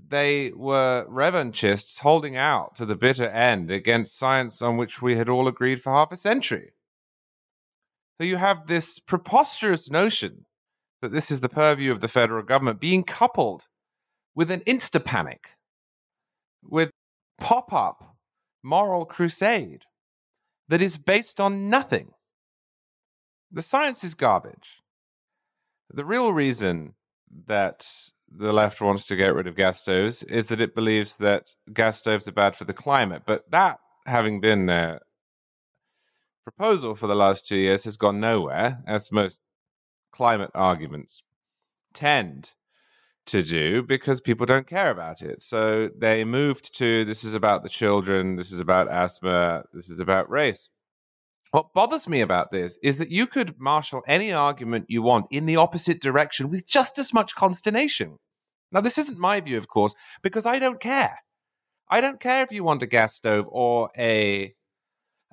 they 0.07 0.51
were 0.55 1.05
revanchists 1.09 1.99
holding 1.99 2.35
out 2.35 2.75
to 2.75 2.85
the 2.85 2.95
bitter 2.95 3.27
end 3.27 3.69
against 3.69 4.17
science 4.17 4.61
on 4.61 4.77
which 4.77 5.01
we 5.01 5.15
had 5.15 5.29
all 5.29 5.47
agreed 5.47 5.81
for 5.81 5.91
half 5.91 6.11
a 6.11 6.17
century. 6.17 6.71
So 8.21 8.25
you 8.25 8.37
have 8.37 8.67
this 8.67 8.99
preposterous 8.99 9.89
notion 9.89 10.45
that 11.01 11.11
this 11.11 11.31
is 11.31 11.39
the 11.39 11.49
purview 11.49 11.91
of 11.91 12.01
the 12.01 12.07
federal 12.07 12.43
government 12.43 12.79
being 12.79 13.03
coupled 13.03 13.65
with 14.35 14.51
an 14.51 14.59
insta 14.59 15.03
panic, 15.03 15.55
with 16.61 16.91
pop 17.39 17.73
up 17.73 18.15
moral 18.61 19.05
crusade 19.05 19.85
that 20.69 20.83
is 20.83 20.97
based 20.97 21.41
on 21.41 21.67
nothing. 21.67 22.11
The 23.51 23.63
science 23.63 24.03
is 24.03 24.13
garbage. 24.13 24.77
The 25.89 26.05
real 26.05 26.31
reason 26.31 26.93
that 27.47 27.87
the 28.31 28.53
left 28.53 28.81
wants 28.81 29.07
to 29.07 29.15
get 29.15 29.33
rid 29.33 29.47
of 29.47 29.55
gas 29.55 29.81
stoves 29.81 30.21
is 30.21 30.45
that 30.49 30.61
it 30.61 30.75
believes 30.75 31.17
that 31.17 31.55
gas 31.73 31.97
stoves 31.97 32.27
are 32.27 32.33
bad 32.33 32.55
for 32.55 32.65
the 32.65 32.71
climate. 32.71 33.23
But 33.25 33.49
that, 33.49 33.79
having 34.05 34.41
been 34.41 34.69
a 34.69 34.99
proposal 36.43 36.95
for 36.95 37.07
the 37.07 37.15
last 37.15 37.47
two 37.47 37.55
years, 37.55 37.83
has 37.83 37.97
gone 37.97 38.19
nowhere, 38.19 38.83
as 38.87 39.11
most 39.11 39.41
climate 40.11 40.51
arguments 40.53 41.23
tend 41.93 42.53
to 43.27 43.43
do 43.43 43.83
because 43.83 44.19
people 44.19 44.45
don't 44.45 44.67
care 44.67 44.89
about 44.89 45.21
it. 45.21 45.41
So 45.41 45.89
they 45.97 46.23
moved 46.23 46.75
to 46.77 47.05
this 47.05 47.23
is 47.23 47.33
about 47.33 47.63
the 47.63 47.69
children, 47.69 48.35
this 48.35 48.51
is 48.51 48.59
about 48.59 48.91
asthma, 48.91 49.63
this 49.73 49.89
is 49.89 49.99
about 49.99 50.29
race. 50.29 50.69
What 51.51 51.73
bothers 51.73 52.07
me 52.07 52.21
about 52.21 52.51
this 52.51 52.79
is 52.81 52.97
that 52.97 53.11
you 53.11 53.27
could 53.27 53.59
marshal 53.59 54.01
any 54.07 54.31
argument 54.31 54.85
you 54.87 55.01
want 55.01 55.27
in 55.31 55.45
the 55.45 55.57
opposite 55.57 56.01
direction 56.01 56.49
with 56.49 56.65
just 56.65 56.97
as 56.97 57.13
much 57.13 57.35
consternation. 57.35 58.17
Now, 58.71 58.79
this 58.79 58.97
isn't 58.97 59.19
my 59.19 59.41
view, 59.41 59.57
of 59.57 59.67
course, 59.67 59.93
because 60.21 60.45
I 60.45 60.59
don't 60.59 60.79
care. 60.79 61.19
I 61.89 61.99
don't 61.99 62.21
care 62.21 62.41
if 62.41 62.53
you 62.53 62.63
want 62.63 62.83
a 62.83 62.87
gas 62.87 63.15
stove 63.15 63.45
or 63.49 63.89
a 63.97 64.53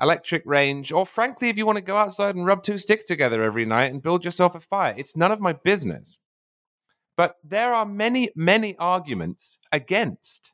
electric 0.01 0.43
range, 0.47 0.93
or 0.93 1.05
frankly, 1.05 1.49
if 1.49 1.57
you 1.57 1.67
want 1.67 1.79
to 1.79 1.85
go 1.85 1.97
outside 1.97 2.37
and 2.37 2.47
rub 2.47 2.63
two 2.63 2.79
sticks 2.79 3.05
together 3.05 3.43
every 3.43 3.65
night 3.65 3.93
and 3.93 4.03
build 4.03 4.25
yourself 4.25 4.55
a 4.55 4.61
fire. 4.61 4.95
It's 4.97 5.17
none 5.17 5.33
of 5.33 5.41
my 5.41 5.53
business. 5.53 6.19
But 7.17 7.35
there 7.43 7.75
are 7.75 7.85
many, 7.85 8.31
many 8.37 8.77
arguments 8.77 9.59
against 9.73 10.53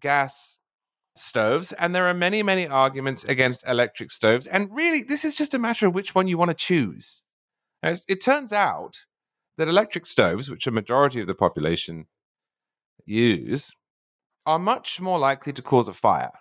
gas 0.00 0.58
stoves, 1.16 1.72
and 1.72 1.94
there 1.94 2.06
are 2.06 2.14
many, 2.14 2.42
many 2.42 2.66
arguments 2.66 3.24
against 3.24 3.66
electric 3.66 4.10
stoves. 4.10 4.46
And 4.46 4.68
really, 4.70 5.02
this 5.02 5.24
is 5.24 5.34
just 5.34 5.54
a 5.54 5.58
matter 5.58 5.86
of 5.86 5.94
which 5.94 6.14
one 6.14 6.28
you 6.28 6.36
want 6.36 6.50
to 6.50 6.54
choose. 6.54 7.22
As 7.82 8.04
it 8.06 8.22
turns 8.22 8.52
out 8.52 8.98
that 9.56 9.68
electric 9.68 10.06
stoves, 10.06 10.50
which 10.50 10.66
a 10.66 10.70
majority 10.70 11.20
of 11.20 11.26
the 11.26 11.34
population 11.34 12.06
use, 13.04 13.72
are 14.44 14.58
much 14.58 15.00
more 15.00 15.18
likely 15.18 15.52
to 15.52 15.62
cause 15.62 15.88
a 15.88 15.92
fire. 15.92 16.32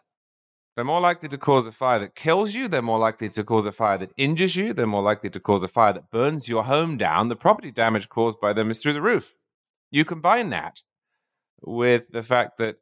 They're 0.76 0.86
more 0.86 1.02
likely 1.02 1.28
to 1.30 1.38
cause 1.38 1.68
a 1.68 1.72
fire 1.72 2.00
that 2.00 2.16
kills 2.16 2.56
you. 2.56 2.68
They're 2.68 2.82
more 2.82 3.00
likely 3.00 3.28
to 3.30 3.44
cause 3.44 3.66
a 3.66 3.72
fire 3.72 3.98
that 3.98 4.12
injures 4.16 4.56
you. 4.56 4.72
They're 4.74 4.88
more 4.88 5.02
likely 5.02 5.30
to 5.30 5.40
cause 5.40 5.64
a 5.64 5.68
fire 5.68 5.94
that 5.94 6.10
burns 6.10 6.48
your 6.48 6.64
home 6.64 6.98
down. 6.98 7.28
The 7.28 7.36
property 7.36 7.72
damage 7.72 8.08
caused 8.08 8.40
by 8.40 8.54
them 8.54 8.72
is 8.72 8.82
through 8.82 8.94
the 8.94 9.02
roof. 9.02 9.36
You 9.90 10.06
combine 10.06 10.50
that 10.52 10.82
with 11.62 12.12
the 12.12 12.24
fact 12.24 12.58
that 12.60 12.78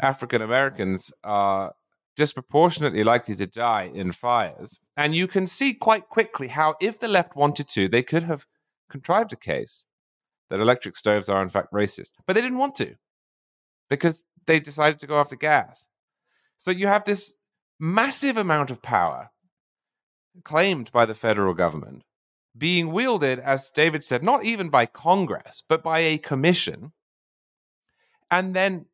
African 0.00 0.42
Americans 0.42 1.12
are 1.22 1.74
disproportionately 2.16 3.04
likely 3.04 3.36
to 3.36 3.46
die 3.46 3.88
in 3.94 4.10
fires. 4.10 4.76
And 4.96 5.14
you 5.14 5.28
can 5.28 5.46
see 5.46 5.72
quite 5.72 6.08
quickly 6.08 6.48
how, 6.48 6.74
if 6.80 6.98
the 6.98 7.06
left 7.06 7.36
wanted 7.36 7.68
to, 7.68 7.88
they 7.88 8.02
could 8.02 8.24
have 8.24 8.46
contrived 8.90 9.32
a 9.32 9.36
case 9.36 9.86
that 10.50 10.58
electric 10.58 10.96
stoves 10.96 11.28
are, 11.28 11.40
in 11.42 11.48
fact, 11.48 11.72
racist. 11.72 12.10
But 12.26 12.34
they 12.34 12.42
didn't 12.42 12.58
want 12.58 12.74
to 12.76 12.96
because 13.88 14.24
they 14.46 14.58
decided 14.58 14.98
to 15.00 15.06
go 15.06 15.20
after 15.20 15.36
gas. 15.36 15.86
So 16.58 16.70
you 16.70 16.88
have 16.88 17.04
this 17.04 17.36
massive 17.80 18.36
amount 18.36 18.70
of 18.70 18.82
power 18.82 19.30
claimed 20.44 20.92
by 20.92 21.06
the 21.06 21.14
federal 21.14 21.54
government 21.54 22.02
being 22.56 22.92
wielded, 22.92 23.38
as 23.38 23.70
David 23.70 24.02
said, 24.02 24.22
not 24.22 24.44
even 24.44 24.68
by 24.68 24.84
Congress, 24.84 25.62
but 25.68 25.82
by 25.82 26.00
a 26.00 26.18
commission. 26.18 26.92
And 28.30 28.54
then 28.54 28.86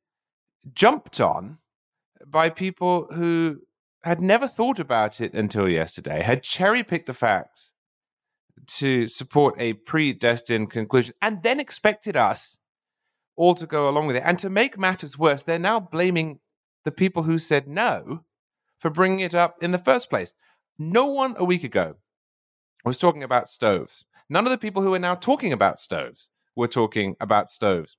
jumped 0.75 1.19
on 1.21 1.59
by 2.27 2.51
people 2.51 3.07
who 3.13 3.61
had 4.03 4.21
never 4.21 4.47
thought 4.47 4.79
about 4.79 5.21
it 5.21 5.33
until 5.33 5.69
yesterday, 5.69 6.23
had 6.23 6.43
cherry 6.43 6.85
picked 6.85 7.07
the 7.07 7.15
facts 7.15 7.73
to 8.67 9.09
support 9.09 9.55
a 9.59 9.73
predestined 9.73 10.71
conclusion, 10.71 11.15
and 11.23 11.43
then 11.43 11.59
expected 11.59 12.17
us 12.17 12.59
all 13.37 13.55
to 13.55 13.67
go 13.67 13.89
along 13.89 14.07
with 14.07 14.17
it. 14.17 14.23
And 14.25 14.39
to 14.41 14.51
make 14.51 14.79
matters 14.79 15.19
worse, 15.19 15.43
they're 15.43 15.59
now 15.59 15.81
blaming 15.81 16.41
the 16.85 16.93
people 16.93 17.25
who 17.25 17.39
said 17.39 17.67
no 17.67 18.25
for 18.79 18.91
bringing 18.91 19.21
it 19.21 19.35
up 19.35 19.63
in 19.63 19.71
the 19.71 19.79
first 19.79 20.11
place. 20.11 20.35
No 20.79 21.07
one 21.07 21.35
a 21.39 21.45
week 21.45 21.65
ago 21.65 21.97
was 22.85 22.99
talking 22.99 23.23
about 23.23 23.49
stoves. 23.49 24.05
None 24.29 24.47
of 24.47 24.51
the 24.51 24.59
people 24.59 24.83
who 24.83 24.95
are 24.95 24.99
now 24.99 25.15
talking 25.15 25.53
about 25.53 25.81
stoves 25.81 26.31
were 26.57 26.69
talking 26.69 27.17
about 27.21 27.51
stoves 27.51 27.97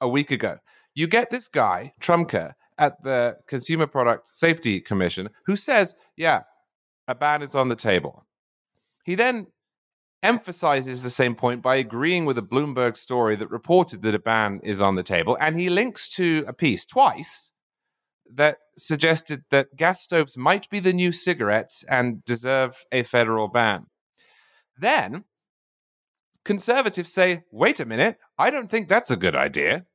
a 0.00 0.08
week 0.08 0.30
ago. 0.30 0.58
You 0.94 1.06
get 1.06 1.30
this 1.30 1.48
guy, 1.48 1.92
Trumka, 2.00 2.54
at 2.78 3.02
the 3.02 3.38
Consumer 3.46 3.86
Product 3.86 4.34
Safety 4.34 4.80
Commission, 4.80 5.30
who 5.46 5.56
says, 5.56 5.94
yeah, 6.16 6.42
a 7.06 7.14
ban 7.14 7.42
is 7.42 7.54
on 7.54 7.68
the 7.68 7.76
table. 7.76 8.26
He 9.04 9.14
then 9.14 9.48
emphasizes 10.22 11.02
the 11.02 11.10
same 11.10 11.34
point 11.34 11.62
by 11.62 11.76
agreeing 11.76 12.24
with 12.24 12.38
a 12.38 12.42
Bloomberg 12.42 12.96
story 12.96 13.36
that 13.36 13.50
reported 13.50 14.02
that 14.02 14.14
a 14.14 14.18
ban 14.18 14.60
is 14.64 14.80
on 14.80 14.94
the 14.94 15.02
table. 15.02 15.36
And 15.40 15.58
he 15.58 15.68
links 15.68 16.08
to 16.16 16.44
a 16.46 16.52
piece 16.52 16.84
twice 16.84 17.52
that 18.32 18.58
suggested 18.76 19.44
that 19.50 19.76
gas 19.76 20.02
stoves 20.02 20.36
might 20.36 20.68
be 20.70 20.80
the 20.80 20.92
new 20.92 21.12
cigarettes 21.12 21.84
and 21.88 22.24
deserve 22.24 22.84
a 22.90 23.02
federal 23.02 23.48
ban. 23.48 23.86
Then 24.78 25.24
conservatives 26.44 27.12
say, 27.12 27.44
wait 27.50 27.80
a 27.80 27.84
minute, 27.84 28.18
I 28.38 28.50
don't 28.50 28.70
think 28.70 28.88
that's 28.88 29.10
a 29.10 29.16
good 29.16 29.36
idea. 29.36 29.86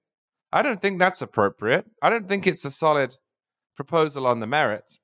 I 0.52 0.62
don't 0.62 0.82
think 0.82 1.00
that's 1.00 1.22
appropriate. 1.22 1.86
I 2.02 2.10
don't 2.10 2.28
think 2.28 2.48
it's 2.48 2.66
a 2.66 2.72
solid 2.72 3.16
proposal 3.76 4.26
on 4.26 4.40
the 4.40 4.48
merits. 4.48 5.00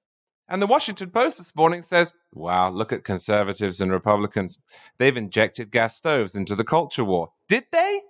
And 0.48 0.62
the 0.62 0.68
Washington 0.68 1.10
Post 1.10 1.40
this 1.40 1.56
morning 1.56 1.82
says, 1.82 2.14
wow, 2.32 2.70
look 2.70 2.94
at 2.94 3.04
conservatives 3.04 3.82
and 3.82 3.92
Republicans. 3.92 4.58
They've 4.98 5.18
injected 5.18 5.72
gas 5.72 5.96
stoves 5.96 6.36
into 6.36 6.56
the 6.56 6.64
culture 6.64 7.04
war. 7.04 7.32
Did 7.48 7.66
they? 7.72 8.02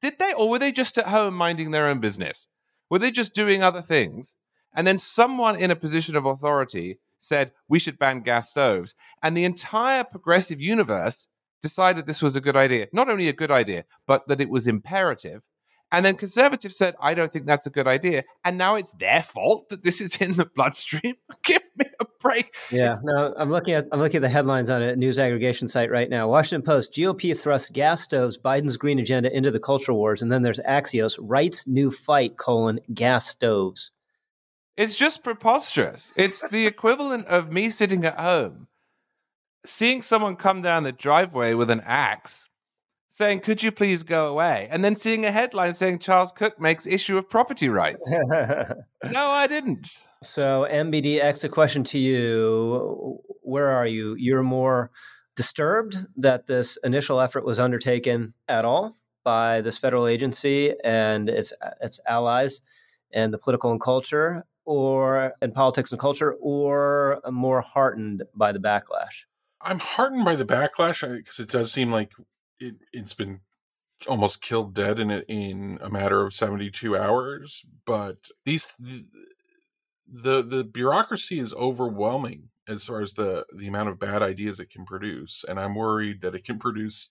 Did 0.00 0.18
they? 0.18 0.32
Or 0.32 0.50
were 0.50 0.58
they 0.58 0.72
just 0.72 0.98
at 0.98 1.06
home 1.06 1.34
minding 1.34 1.70
their 1.70 1.86
own 1.86 2.00
business? 2.00 2.48
Were 2.90 2.98
they 2.98 3.10
just 3.10 3.34
doing 3.34 3.62
other 3.62 3.82
things? 3.82 4.34
And 4.76 4.86
then 4.86 4.98
someone 4.98 5.56
in 5.56 5.70
a 5.70 5.76
position 5.76 6.14
of 6.14 6.26
authority 6.26 7.00
said, 7.18 7.50
we 7.68 7.78
should 7.78 7.98
ban 7.98 8.20
gas 8.20 8.50
stoves. 8.50 8.94
And 9.22 9.36
the 9.36 9.44
entire 9.44 10.04
progressive 10.04 10.60
universe 10.60 11.26
decided 11.62 12.06
this 12.06 12.22
was 12.22 12.36
a 12.36 12.40
good 12.40 12.56
idea. 12.56 12.86
Not 12.92 13.08
only 13.08 13.28
a 13.28 13.32
good 13.32 13.50
idea, 13.50 13.84
but 14.06 14.28
that 14.28 14.40
it 14.40 14.50
was 14.50 14.68
imperative 14.68 15.42
and 15.92 16.04
then 16.04 16.16
conservatives 16.16 16.76
said, 16.76 16.94
I 17.00 17.14
don't 17.14 17.32
think 17.32 17.46
that's 17.46 17.66
a 17.66 17.70
good 17.70 17.86
idea. 17.86 18.24
And 18.44 18.58
now 18.58 18.74
it's 18.74 18.92
their 18.92 19.22
fault 19.22 19.68
that 19.68 19.84
this 19.84 20.00
is 20.00 20.16
in 20.20 20.32
the 20.32 20.46
bloodstream. 20.46 21.14
Give 21.44 21.62
me 21.78 21.86
a 22.00 22.06
break. 22.20 22.54
Yeah, 22.70 22.86
it's- 22.86 23.00
no, 23.04 23.32
I'm 23.38 23.50
looking 23.50 23.74
at 23.74 23.86
I'm 23.92 24.00
looking 24.00 24.16
at 24.18 24.22
the 24.22 24.28
headlines 24.28 24.68
on 24.68 24.82
a 24.82 24.96
news 24.96 25.18
aggregation 25.18 25.68
site 25.68 25.90
right 25.90 26.10
now. 26.10 26.28
Washington 26.28 26.66
Post, 26.66 26.94
GOP 26.94 27.38
thrusts 27.38 27.70
gas 27.70 28.02
stoves, 28.02 28.36
Biden's 28.36 28.76
green 28.76 28.98
agenda 28.98 29.34
into 29.34 29.50
the 29.50 29.60
culture 29.60 29.94
wars. 29.94 30.22
And 30.22 30.32
then 30.32 30.42
there's 30.42 30.60
Axios, 30.60 31.16
right's 31.20 31.66
new 31.68 31.90
fight, 31.90 32.36
colon, 32.36 32.80
gas 32.92 33.26
stoves. 33.26 33.92
It's 34.76 34.96
just 34.96 35.24
preposterous. 35.24 36.12
It's 36.16 36.46
the 36.48 36.66
equivalent 36.66 37.26
of 37.26 37.50
me 37.50 37.70
sitting 37.70 38.04
at 38.04 38.20
home, 38.20 38.68
seeing 39.64 40.02
someone 40.02 40.36
come 40.36 40.60
down 40.60 40.82
the 40.82 40.92
driveway 40.92 41.54
with 41.54 41.70
an 41.70 41.82
axe 41.84 42.48
saying, 43.16 43.40
Could 43.40 43.62
you 43.62 43.72
please 43.72 44.02
go 44.02 44.28
away? 44.28 44.68
And 44.70 44.84
then 44.84 44.96
seeing 44.96 45.24
a 45.24 45.30
headline 45.30 45.72
saying 45.72 46.00
Charles 46.00 46.32
Cook 46.32 46.60
makes 46.60 46.86
issue 46.86 47.16
of 47.16 47.30
property 47.30 47.70
rights. 47.70 48.06
no, 48.30 48.76
I 49.02 49.46
didn't. 49.46 49.98
So, 50.22 50.66
MBDX, 50.70 51.44
a 51.44 51.48
question 51.48 51.82
to 51.84 51.98
you. 51.98 53.18
Where 53.42 53.68
are 53.68 53.86
you? 53.86 54.14
You're 54.18 54.42
more 54.42 54.90
disturbed 55.36 55.96
that 56.16 56.46
this 56.46 56.76
initial 56.84 57.20
effort 57.20 57.44
was 57.44 57.58
undertaken 57.58 58.34
at 58.48 58.64
all 58.66 58.94
by 59.24 59.62
this 59.62 59.78
federal 59.78 60.06
agency 60.06 60.74
and 60.84 61.28
its 61.28 61.52
its 61.80 61.98
allies 62.06 62.60
and 63.12 63.32
the 63.32 63.38
political 63.38 63.70
and 63.70 63.80
culture 63.80 64.44
or 64.66 65.32
in 65.40 65.52
politics 65.52 65.90
and 65.90 66.00
culture 66.00 66.34
or 66.40 67.20
more 67.30 67.62
heartened 67.62 68.24
by 68.34 68.52
the 68.52 68.58
backlash? 68.58 69.24
I'm 69.62 69.78
heartened 69.78 70.24
by 70.24 70.36
the 70.36 70.44
backlash 70.44 71.00
because 71.00 71.40
it 71.40 71.48
does 71.48 71.72
seem 71.72 71.90
like 71.90 72.12
it, 72.60 72.74
it's 72.92 73.14
been 73.14 73.40
almost 74.06 74.42
killed 74.42 74.74
dead 74.74 74.98
in 74.98 75.10
a, 75.10 75.20
in 75.20 75.78
a 75.80 75.88
matter 75.88 76.22
of 76.22 76.34
72 76.34 76.96
hours 76.96 77.64
but 77.86 78.28
these 78.44 78.74
the, 78.78 79.06
the 80.06 80.42
the 80.42 80.64
bureaucracy 80.64 81.38
is 81.38 81.54
overwhelming 81.54 82.50
as 82.68 82.84
far 82.84 83.00
as 83.00 83.12
the 83.14 83.46
the 83.54 83.66
amount 83.66 83.88
of 83.88 83.98
bad 83.98 84.22
ideas 84.22 84.60
it 84.60 84.70
can 84.70 84.84
produce, 84.84 85.44
and 85.48 85.58
I'm 85.58 85.74
worried 85.74 86.20
that 86.20 86.34
it 86.34 86.44
can 86.44 86.58
produce 86.58 87.10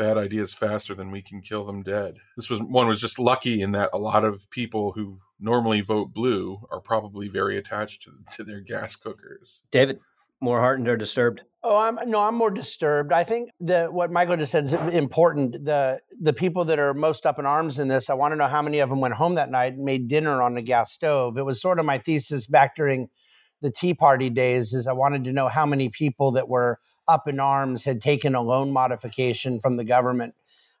bad 0.00 0.16
ideas 0.16 0.54
faster 0.54 0.94
than 0.94 1.10
we 1.10 1.20
can 1.20 1.42
kill 1.42 1.66
them 1.66 1.82
dead. 1.82 2.16
This 2.34 2.48
was 2.48 2.58
one 2.62 2.88
was 2.88 3.02
just 3.02 3.18
lucky 3.18 3.60
in 3.60 3.72
that 3.72 3.90
a 3.92 3.98
lot 3.98 4.24
of 4.24 4.48
people 4.48 4.92
who 4.92 5.18
normally 5.38 5.82
vote 5.82 6.14
blue 6.14 6.66
are 6.70 6.80
probably 6.80 7.28
very 7.28 7.58
attached 7.58 8.02
to, 8.02 8.12
to 8.36 8.42
their 8.42 8.60
gas 8.60 8.96
cookers. 8.96 9.60
David, 9.70 10.00
more 10.40 10.58
heartened 10.60 10.88
or 10.88 10.96
disturbed? 10.96 11.42
Oh, 11.62 11.76
I'm 11.76 11.98
no, 12.08 12.22
I'm 12.22 12.34
more 12.34 12.50
disturbed. 12.50 13.12
I 13.12 13.24
think 13.24 13.50
that 13.60 13.92
what 13.92 14.10
Michael 14.10 14.38
just 14.38 14.52
said 14.52 14.64
is 14.64 14.72
important. 14.72 15.66
The 15.66 16.00
the 16.18 16.32
people 16.32 16.64
that 16.64 16.78
are 16.78 16.94
most 16.94 17.26
up 17.26 17.38
in 17.38 17.44
arms 17.44 17.78
in 17.78 17.88
this, 17.88 18.08
I 18.08 18.14
want 18.14 18.32
to 18.32 18.36
know 18.36 18.46
how 18.46 18.62
many 18.62 18.78
of 18.78 18.88
them 18.88 19.00
went 19.00 19.12
home 19.12 19.34
that 19.34 19.50
night 19.50 19.74
and 19.74 19.84
made 19.84 20.08
dinner 20.08 20.40
on 20.40 20.54
the 20.54 20.62
gas 20.62 20.92
stove. 20.92 21.36
It 21.36 21.44
was 21.44 21.60
sort 21.60 21.78
of 21.78 21.84
my 21.84 21.98
thesis 21.98 22.46
back 22.46 22.74
during 22.74 23.10
the 23.60 23.70
Tea 23.70 23.92
Party 23.92 24.30
days. 24.30 24.72
Is 24.72 24.86
I 24.86 24.94
wanted 24.94 25.24
to 25.24 25.32
know 25.34 25.48
how 25.48 25.66
many 25.66 25.90
people 25.90 26.32
that 26.32 26.48
were 26.48 26.78
up 27.10 27.26
in 27.26 27.40
arms 27.40 27.84
had 27.84 28.00
taken 28.00 28.34
a 28.34 28.40
loan 28.40 28.72
modification 28.72 29.58
from 29.58 29.76
the 29.76 29.84
government. 29.84 30.34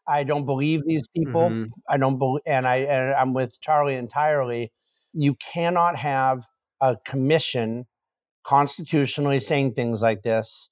I 0.06 0.22
don't 0.22 0.46
believe 0.46 0.82
these 0.86 1.08
people. 1.08 1.50
Mm-hmm. 1.50 1.72
I 1.88 1.96
don't 1.96 2.18
believe, 2.18 2.42
and 2.46 2.66
I 2.66 2.76
and 2.76 3.14
I'm 3.14 3.34
with 3.34 3.60
Charlie 3.60 3.96
entirely. 3.96 4.72
You 5.12 5.34
cannot 5.34 5.96
have 5.96 6.46
a 6.80 6.96
commission 7.04 7.86
constitutionally 8.44 9.40
saying 9.40 9.74
things 9.74 10.02
like 10.02 10.22
this 10.22 10.68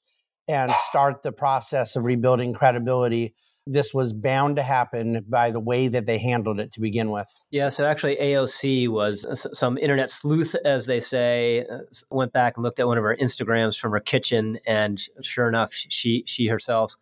and 0.47 0.73
start 0.89 1.23
the 1.23 1.33
process 1.33 1.97
of 1.97 2.05
rebuilding 2.05 2.55
credibility 2.55 3.35
this 3.71 3.93
was 3.93 4.13
bound 4.13 4.57
to 4.57 4.63
happen 4.63 5.25
by 5.29 5.51
the 5.51 5.61
way 5.61 5.89
that 5.89 6.07
they 6.07 6.19
handled 6.19 6.59
it 6.59 6.73
to 6.73 6.81
begin 6.81 7.11
with. 7.11 7.27
Yeah, 7.51 7.71
so 7.71 7.85
actually, 7.85 8.17
AOC 8.17 8.89
was 8.89 9.27
some 9.53 9.79
internet 9.79 10.11
sleuth, 10.11 10.55
as 10.65 10.87
they 10.87 11.01
say, 11.01 11.65
uh, 11.67 11.79
went 12.11 12.33
back 12.33 12.57
and 12.57 12.65
looked 12.65 12.81
at 12.81 12.87
one 12.87 12.99
of 12.99 13.05
her 13.05 13.17
Instagrams 13.21 13.79
from 13.79 13.93
her 13.93 14.01
kitchen, 14.01 14.59
and 14.67 15.01
sure 15.23 15.49
enough, 15.49 15.73
she 15.73 16.25
she 16.27 16.47
herself 16.47 16.97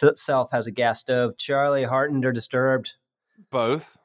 herself 0.00 0.50
has 0.52 0.66
a 0.66 0.72
gas 0.72 1.00
stove. 1.00 1.36
Charlie, 1.36 1.84
heartened 1.84 2.24
or 2.24 2.32
disturbed? 2.32 2.94
Both. 3.50 3.98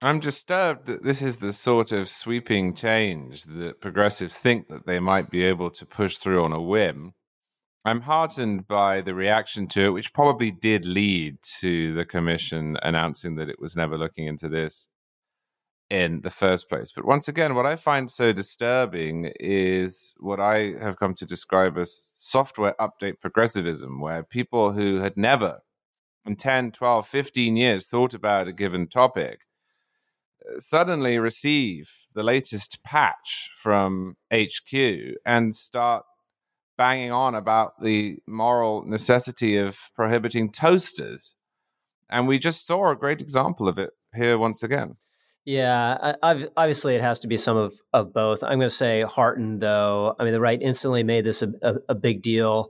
I'm 0.00 0.20
disturbed 0.20 0.86
that 0.86 1.02
this 1.02 1.20
is 1.20 1.38
the 1.38 1.52
sort 1.52 1.90
of 1.90 2.08
sweeping 2.08 2.74
change 2.74 3.44
that 3.44 3.80
progressives 3.80 4.38
think 4.38 4.68
that 4.68 4.86
they 4.86 5.00
might 5.00 5.28
be 5.28 5.42
able 5.42 5.70
to 5.70 5.84
push 5.84 6.16
through 6.16 6.44
on 6.44 6.52
a 6.52 6.62
whim. 6.62 7.14
I'm 7.84 8.02
heartened 8.02 8.66
by 8.66 9.00
the 9.00 9.14
reaction 9.14 9.66
to 9.68 9.86
it, 9.86 9.90
which 9.90 10.12
probably 10.12 10.50
did 10.50 10.84
lead 10.84 11.38
to 11.60 11.94
the 11.94 12.04
commission 12.04 12.76
announcing 12.82 13.36
that 13.36 13.48
it 13.48 13.60
was 13.60 13.76
never 13.76 13.96
looking 13.96 14.26
into 14.26 14.48
this 14.48 14.88
in 15.88 16.20
the 16.20 16.30
first 16.30 16.68
place. 16.68 16.92
But 16.92 17.06
once 17.06 17.28
again, 17.28 17.54
what 17.54 17.66
I 17.66 17.76
find 17.76 18.10
so 18.10 18.32
disturbing 18.32 19.32
is 19.40 20.14
what 20.18 20.40
I 20.40 20.74
have 20.80 20.98
come 20.98 21.14
to 21.14 21.24
describe 21.24 21.78
as 21.78 22.12
software 22.16 22.74
update 22.78 23.20
progressivism, 23.20 24.00
where 24.00 24.22
people 24.22 24.72
who 24.72 24.96
had 24.96 25.16
never 25.16 25.60
in 26.26 26.36
10, 26.36 26.72
12, 26.72 27.06
15 27.06 27.56
years 27.56 27.86
thought 27.86 28.12
about 28.12 28.48
a 28.48 28.52
given 28.52 28.86
topic 28.86 29.40
uh, 30.46 30.60
suddenly 30.60 31.18
receive 31.18 31.90
the 32.14 32.22
latest 32.22 32.84
patch 32.84 33.50
from 33.56 34.16
HQ 34.32 34.74
and 35.24 35.54
start 35.54 36.04
banging 36.78 37.12
on 37.12 37.34
about 37.34 37.72
the 37.82 38.16
moral 38.26 38.84
necessity 38.86 39.56
of 39.56 39.78
prohibiting 39.94 40.50
toasters. 40.50 41.34
And 42.08 42.26
we 42.26 42.38
just 42.38 42.66
saw 42.66 42.90
a 42.90 42.96
great 42.96 43.20
example 43.20 43.68
of 43.68 43.76
it 43.76 43.90
here 44.14 44.38
once 44.38 44.62
again. 44.62 44.96
Yeah, 45.44 46.14
I, 46.22 46.46
obviously 46.56 46.94
it 46.94 47.02
has 47.02 47.18
to 47.20 47.28
be 47.28 47.36
some 47.36 47.56
of, 47.56 47.72
of 47.92 48.12
both. 48.12 48.42
I'm 48.42 48.58
going 48.58 48.68
to 48.68 48.70
say 48.70 49.02
heartened, 49.02 49.60
though. 49.60 50.14
I 50.18 50.24
mean, 50.24 50.32
the 50.32 50.40
right 50.40 50.60
instantly 50.60 51.02
made 51.02 51.24
this 51.24 51.42
a, 51.42 51.52
a, 51.62 51.74
a 51.90 51.94
big 51.94 52.22
deal, 52.22 52.68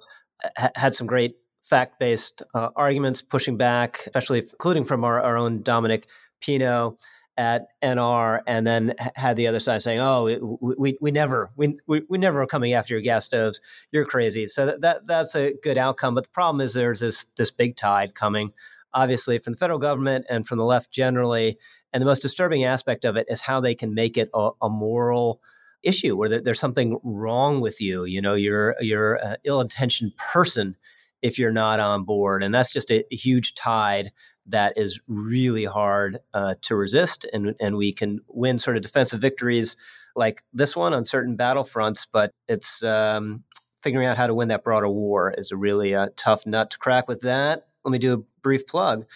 had 0.57 0.95
some 0.95 1.07
great 1.07 1.37
fact 1.63 1.99
based 1.99 2.43
uh, 2.55 2.69
arguments 2.77 3.21
pushing 3.21 3.57
back, 3.57 4.01
especially 4.07 4.39
including 4.39 4.85
from 4.85 5.05
our, 5.05 5.21
our 5.21 5.37
own 5.37 5.63
Dominic 5.63 6.07
Pino 6.41 6.97
at 7.39 7.69
NR 7.83 8.41
and 8.49 8.67
then 8.67 8.95
had 9.15 9.37
the 9.37 9.47
other 9.47 9.61
side 9.61 9.81
saying, 9.81 10.01
"Oh, 10.01 10.25
we 10.61 10.75
we, 10.77 10.99
we 11.01 11.11
never 11.13 11.51
we, 11.57 11.79
we 11.87 12.03
we 12.09 12.19
never 12.19 12.43
are 12.43 12.47
coming 12.47 12.73
after 12.75 12.95
your 12.95 13.01
gas 13.01 13.25
stoves. 13.25 13.61
You're 13.93 14.05
crazy." 14.05 14.49
So 14.49 14.67
that, 14.67 14.81
that 14.81 15.07
that's 15.07 15.37
a 15.37 15.55
good 15.63 15.79
outcome. 15.79 16.17
But 16.17 16.25
the 16.25 16.31
problem 16.31 16.61
is 16.61 16.75
there's 16.75 17.01
this 17.01 17.27
this 17.37 17.53
big 17.53 17.77
tide 17.77 18.17
coming, 18.17 18.53
obviously 18.93 19.39
from 19.39 19.53
the 19.53 19.59
federal 19.59 19.79
government 19.79 20.27
and 20.29 20.47
from 20.47 20.59
the 20.59 20.65
left 20.65 20.91
generally. 20.91 21.59
And 21.93 22.03
the 22.03 22.07
most 22.07 22.23
disturbing 22.23 22.65
aspect 22.65 23.05
of 23.05 23.17
it 23.17 23.27
is 23.31 23.41
how 23.41 23.61
they 23.61 23.77
can 23.77 23.95
make 23.95 24.19
it 24.19 24.29
a, 24.35 24.51
a 24.61 24.69
moral 24.69 25.41
issue 25.83 26.17
where 26.17 26.29
there, 26.29 26.41
there's 26.41 26.61
something 26.61 26.99
wrong 27.05 27.61
with 27.61 27.81
you. 27.81 28.05
You 28.05 28.21
know, 28.21 28.35
you're 28.35 28.75
you're 28.81 29.15
an 29.15 29.37
ill-intentioned 29.45 30.17
person 30.17 30.77
if 31.23 31.39
you're 31.39 31.53
not 31.53 31.79
on 31.79 32.03
board, 32.05 32.43
and 32.43 32.53
that's 32.53 32.73
just 32.73 32.91
a, 32.91 33.05
a 33.13 33.17
huge 33.17 33.55
tide 33.55 34.11
that 34.49 34.75
is 34.77 35.01
really 35.07 35.65
hard 35.65 36.19
uh, 36.35 36.55
to 36.63 36.77
resist, 36.77 37.27
and 37.33 37.55
and 37.61 37.77
we 37.77 37.93
can 37.93 38.21
win 38.29 38.59
sort 38.59 38.77
of 38.77 38.83
defensive 38.83 39.21
victories 39.21 39.77
like 40.17 40.43
this 40.53 40.77
one 40.77 40.95
on 40.95 41.05
certain 41.05 41.37
battlefronts. 41.37 42.07
But 42.11 42.33
it's 42.49 42.83
um, 42.83 43.45
figuring 43.83 44.07
out 44.07 44.17
how 44.17 44.27
to 44.27 44.35
win 44.35 44.49
that 44.49 44.65
broader 44.65 44.89
war 44.89 45.35
is 45.37 45.53
a 45.53 45.57
really 45.57 45.95
uh, 45.95 46.09
tough 46.17 46.47
nut 46.47 46.71
to 46.71 46.79
crack. 46.79 47.09
With 47.09 47.21
that, 47.21 47.67
let 47.85 47.93
me 47.93 47.99
do 47.99 48.15
a 48.15 48.23
brief 48.43 48.67
plug 48.67 49.07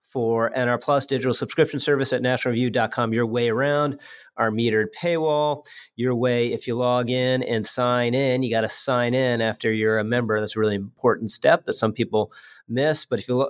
for 0.00 0.50
NR 0.50 0.80
Plus 0.80 1.06
digital 1.06 1.32
subscription 1.32 1.78
service 1.78 2.12
at 2.12 2.22
nationalreview.com. 2.22 3.12
Your 3.12 3.26
way 3.26 3.48
around 3.48 4.00
our 4.40 4.50
metered 4.50 4.86
paywall. 5.00 5.64
Your 5.96 6.14
way, 6.14 6.52
if 6.52 6.66
you 6.66 6.74
log 6.74 7.10
in 7.10 7.42
and 7.42 7.66
sign 7.66 8.14
in, 8.14 8.42
you 8.42 8.50
got 8.50 8.62
to 8.62 8.68
sign 8.68 9.14
in 9.14 9.40
after 9.40 9.72
you're 9.72 9.98
a 9.98 10.04
member. 10.04 10.40
That's 10.40 10.56
a 10.56 10.60
really 10.60 10.74
important 10.74 11.30
step 11.30 11.66
that 11.66 11.74
some 11.74 11.92
people 11.92 12.32
miss. 12.68 13.04
But 13.04 13.18
if 13.18 13.28
you 13.28 13.48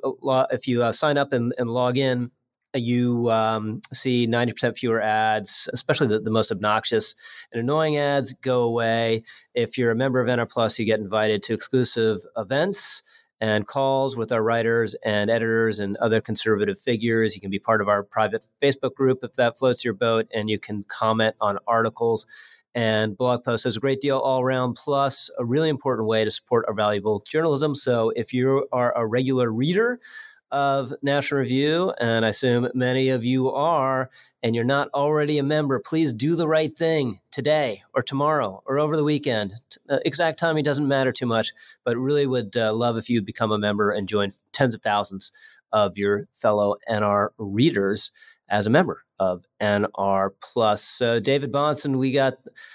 if 0.51 0.67
you 0.67 0.83
uh, 0.83 0.93
sign 0.93 1.17
up 1.17 1.33
and, 1.33 1.55
and 1.57 1.71
log 1.71 1.97
in, 1.97 2.31
you 2.75 3.31
um, 3.31 3.81
see 3.93 4.27
90% 4.27 4.77
fewer 4.77 5.01
ads, 5.01 5.69
especially 5.73 6.07
the, 6.07 6.21
the, 6.21 6.31
most 6.31 6.53
obnoxious 6.53 7.17
and 7.53 7.61
annoying 7.61 7.97
ads 7.97 8.33
go 8.35 8.63
away. 8.63 9.25
If 9.55 9.77
you're 9.77 9.91
a 9.91 9.97
member 9.97 10.21
of 10.21 10.29
NR 10.29 10.49
Plus, 10.49 10.79
you 10.79 10.85
get 10.85 11.01
invited 11.01 11.43
to 11.45 11.55
exclusive 11.55 12.19
events 12.37 13.03
and 13.41 13.67
calls 13.67 14.17
with 14.17 14.33
our 14.33 14.43
writers 14.43 14.95
and 15.05 15.31
editors 15.31 15.81
and 15.81 15.97
other 15.97 16.21
conservative 16.21 16.79
figures. 16.79 17.35
You 17.35 17.41
can 17.41 17.51
be 17.51 17.59
part 17.59 17.81
of 17.81 17.89
our 17.89 18.03
private 18.03 18.45
Facebook 18.63 18.95
group 18.95 19.21
if 19.23 19.35
that 19.35 19.59
floats 19.59 19.85
your 19.85 19.95
boat, 19.95 20.27
and 20.33 20.51
you 20.51 20.59
can 20.59 20.85
comment 20.85 21.37
on 21.41 21.59
articles 21.67 22.27
and 22.75 23.17
blog 23.17 23.43
posts. 23.45 23.65
There's 23.65 23.77
a 23.77 23.81
great 23.81 24.01
deal 24.01 24.19
all 24.19 24.41
around, 24.41 24.75
plus 24.75 25.31
a 25.39 25.45
really 25.45 25.69
important 25.69 26.07
way 26.07 26.25
to 26.25 26.31
support 26.31 26.67
our 26.69 26.75
valuable 26.75 27.23
journalism. 27.27 27.75
So 27.75 28.13
if 28.15 28.33
you 28.33 28.69
are 28.73 28.97
a 28.97 29.07
regular 29.07 29.51
reader, 29.51 30.01
of 30.53 30.93
National 31.03 31.41
Review, 31.41 31.93
and 32.01 32.25
I 32.25 32.31
assume 32.31 32.69
many 32.75 33.11
of 33.11 33.25
you 33.25 33.51
are, 33.51 34.11
and 34.43 34.55
you're 34.55 34.65
not 34.65 34.89
already 34.95 35.39
a 35.39 35.43
member, 35.43 35.79
please 35.79 36.13
do 36.13 36.35
the 36.35 36.49
right 36.49 36.77
thing 36.77 37.21
today 37.31 37.83
or 37.95 38.03
tomorrow 38.03 38.63
or 38.67 38.79
over 38.79 38.97
the 38.97 39.05
weekend. 39.05 39.55
Uh, 39.89 39.99
exact 40.05 40.39
timing 40.39 40.65
doesn't 40.65 40.89
matter 40.89 41.13
too 41.13 41.27
much, 41.27 41.53
but 41.85 41.97
really 41.97 42.27
would 42.27 42.57
uh, 42.57 42.73
love 42.73 42.97
if 42.97 43.11
you 43.11 43.23
become 43.23 43.53
a 43.53 43.59
member 43.59 43.91
and 43.91 44.09
join 44.09 44.31
tens 44.53 44.75
of 44.75 44.83
thousands 44.83 45.33
of 45.73 45.99
your 45.99 46.27
fellow 46.33 46.77
NR 46.89 47.29
readers 47.39 48.13
as 48.49 48.67
a 48.67 48.71
member 48.71 49.05
of 49.21 49.45
NR 49.63 50.31
Plus. 50.41 50.83
So, 50.83 51.21
David 51.21 51.53
Bahnsen, 51.53 51.97
we 51.97 52.11
got 52.11 52.35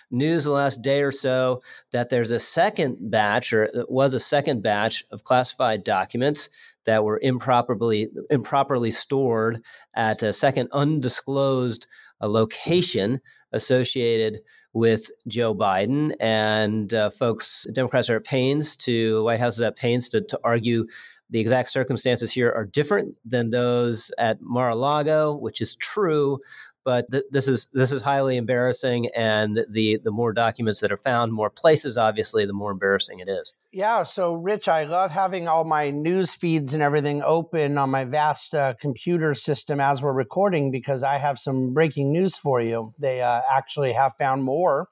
news 0.09 0.45
the 0.45 0.51
last 0.51 0.81
day 0.81 1.01
or 1.01 1.11
so 1.11 1.61
that 1.91 2.09
there's 2.09 2.31
a 2.31 2.39
second 2.39 2.97
batch, 3.11 3.51
or 3.51 3.63
it 3.63 3.91
was 3.91 4.13
a 4.13 4.19
second 4.19 4.63
batch 4.63 5.03
of 5.11 5.23
classified 5.23 5.83
documents 5.83 6.49
that 6.85 7.03
were 7.03 7.19
improperly 7.21 8.09
improperly 8.29 8.91
stored 8.91 9.61
at 9.95 10.23
a 10.23 10.33
second 10.33 10.69
undisclosed 10.71 11.87
uh, 12.21 12.27
location 12.27 13.21
associated 13.51 14.39
with 14.73 15.09
Joe 15.27 15.55
Biden. 15.55 16.13
And 16.19 16.93
uh, 16.93 17.09
folks, 17.09 17.65
Democrats 17.71 18.09
are 18.09 18.17
at 18.17 18.25
pains 18.25 18.75
to, 18.77 19.23
White 19.23 19.39
House 19.39 19.55
is 19.55 19.61
at 19.61 19.77
pains 19.77 20.09
to, 20.09 20.21
to 20.21 20.39
argue 20.43 20.85
the 21.29 21.39
exact 21.39 21.69
circumstances 21.69 22.31
here 22.31 22.51
are 22.51 22.65
different 22.65 23.15
than 23.25 23.49
those 23.49 24.11
at 24.17 24.41
Mar-a-Lago, 24.41 25.33
which 25.33 25.61
is 25.61 25.75
true, 25.75 26.39
but 26.85 27.11
th- 27.11 27.25
this 27.31 27.47
is 27.49 27.67
this 27.73 27.91
is 27.91 28.01
highly 28.01 28.37
embarrassing 28.37 29.09
and 29.15 29.65
the 29.69 29.99
the 30.03 30.11
more 30.11 30.31
documents 30.31 30.79
that 30.79 30.91
are 30.91 30.97
found 30.97 31.33
more 31.33 31.49
places 31.49 31.97
obviously 31.97 32.45
the 32.45 32.53
more 32.53 32.71
embarrassing 32.71 33.19
it 33.19 33.27
is. 33.27 33.51
Yeah 33.73 34.03
so 34.03 34.35
rich 34.35 34.69
i 34.69 34.85
love 34.85 35.11
having 35.11 35.49
all 35.49 35.65
my 35.65 35.89
news 35.89 36.33
feeds 36.33 36.73
and 36.73 36.81
everything 36.81 37.21
open 37.23 37.77
on 37.77 37.89
my 37.89 38.05
vast 38.05 38.53
uh, 38.53 38.75
computer 38.79 39.33
system 39.33 39.81
as 39.81 40.01
we're 40.01 40.13
recording 40.13 40.71
because 40.71 41.03
i 41.03 41.17
have 41.17 41.39
some 41.39 41.73
breaking 41.73 42.13
news 42.13 42.37
for 42.37 42.61
you. 42.61 42.93
They 42.99 43.21
uh, 43.21 43.41
actually 43.51 43.93
have 43.93 44.13
found 44.17 44.43
more 44.43 44.87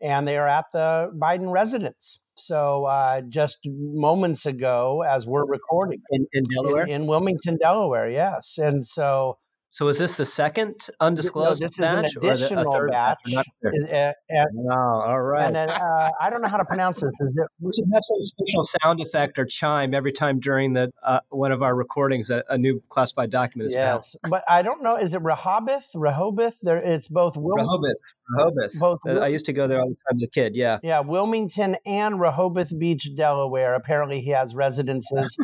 and 0.00 0.26
they 0.26 0.38
are 0.38 0.48
at 0.48 0.66
the 0.72 1.10
biden 1.14 1.50
residence. 1.52 2.20
So 2.36 2.84
uh, 2.84 3.20
just 3.22 3.58
moments 3.66 4.46
ago 4.46 5.02
as 5.02 5.26
we're 5.26 5.44
recording. 5.44 6.00
In, 6.10 6.24
in 6.32 6.44
delaware? 6.44 6.84
In, 6.84 7.02
in 7.02 7.06
wilmington 7.06 7.58
delaware 7.58 8.08
yes. 8.08 8.58
And 8.58 8.86
so 8.86 9.38
So 9.72 9.88
is 9.88 9.96
this 9.96 10.16
the 10.16 10.26
second 10.26 10.86
undisclosed 11.00 11.62
no, 11.62 11.66
this 11.66 11.78
batch? 11.78 12.08
is 12.08 12.16
an 12.16 12.28
additional 12.28 12.88
batch. 12.90 13.18
batch? 13.24 14.14
oh, 14.30 14.70
all 14.70 15.22
right. 15.22 15.46
And 15.46 15.56
then, 15.56 15.70
uh, 15.70 16.10
I 16.20 16.28
don't 16.28 16.42
know 16.42 16.48
how 16.48 16.58
to 16.58 16.64
pronounce 16.66 17.00
this. 17.00 17.18
Is 17.22 17.34
it? 17.34 17.46
We 17.58 17.72
should 17.74 17.86
have 17.94 18.02
some 18.04 18.22
special 18.22 18.68
sound 18.82 19.00
effect 19.00 19.38
or 19.38 19.46
chime 19.46 19.94
every 19.94 20.12
time 20.12 20.40
during 20.40 20.74
the 20.74 20.92
uh, 21.02 21.20
one 21.30 21.52
of 21.52 21.62
our 21.62 21.74
recordings 21.74 22.28
a, 22.28 22.44
a, 22.50 22.58
new 22.58 22.82
classified 22.90 23.30
document 23.30 23.68
is 23.68 23.74
yes, 23.74 24.14
found. 24.22 24.30
but 24.30 24.44
I 24.46 24.60
don't 24.60 24.82
know. 24.82 24.96
Is 24.96 25.14
it 25.14 25.22
Rehoboth? 25.22 25.88
Rehoboth? 25.94 26.60
There, 26.60 26.76
it's 26.76 27.08
both. 27.08 27.38
Wil- 27.38 27.56
Rehoboth. 27.56 27.96
Rehoboth. 28.28 28.78
Both. 28.78 29.00
Uh, 29.08 29.20
I 29.20 29.28
used 29.28 29.46
to 29.46 29.54
go 29.54 29.66
there 29.66 29.80
all 29.80 29.88
the 29.88 29.94
time 29.94 30.16
as 30.16 30.22
a 30.22 30.28
kid. 30.28 30.54
Yeah. 30.54 30.80
Yeah, 30.82 31.00
Wilmington 31.00 31.76
and 31.86 32.20
Rehoboth 32.20 32.78
Beach, 32.78 33.08
Delaware. 33.16 33.74
Apparently, 33.74 34.20
he 34.20 34.30
has 34.32 34.54
residences, 34.54 35.34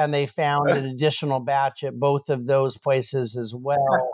and 0.00 0.14
they 0.14 0.26
found 0.26 0.70
an 0.70 0.84
additional 0.92 1.40
batch 1.40 1.84
at 1.84 1.98
both 1.98 2.28
of 2.28 2.46
those 2.46 2.76
places 2.76 3.36
as 3.36 3.54
well. 3.54 4.10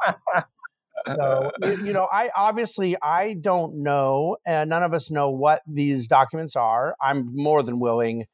so 1.06 1.50
you 1.62 1.92
know 1.92 2.08
i 2.10 2.30
obviously 2.34 2.96
i 3.02 3.34
don't 3.34 3.74
know 3.74 4.34
and 4.46 4.70
none 4.70 4.82
of 4.82 4.94
us 4.94 5.10
know 5.10 5.28
what 5.28 5.60
these 5.66 6.08
documents 6.08 6.56
are 6.56 6.96
i'm 7.02 7.28
more 7.36 7.62
than 7.62 7.78
willing 7.78 8.24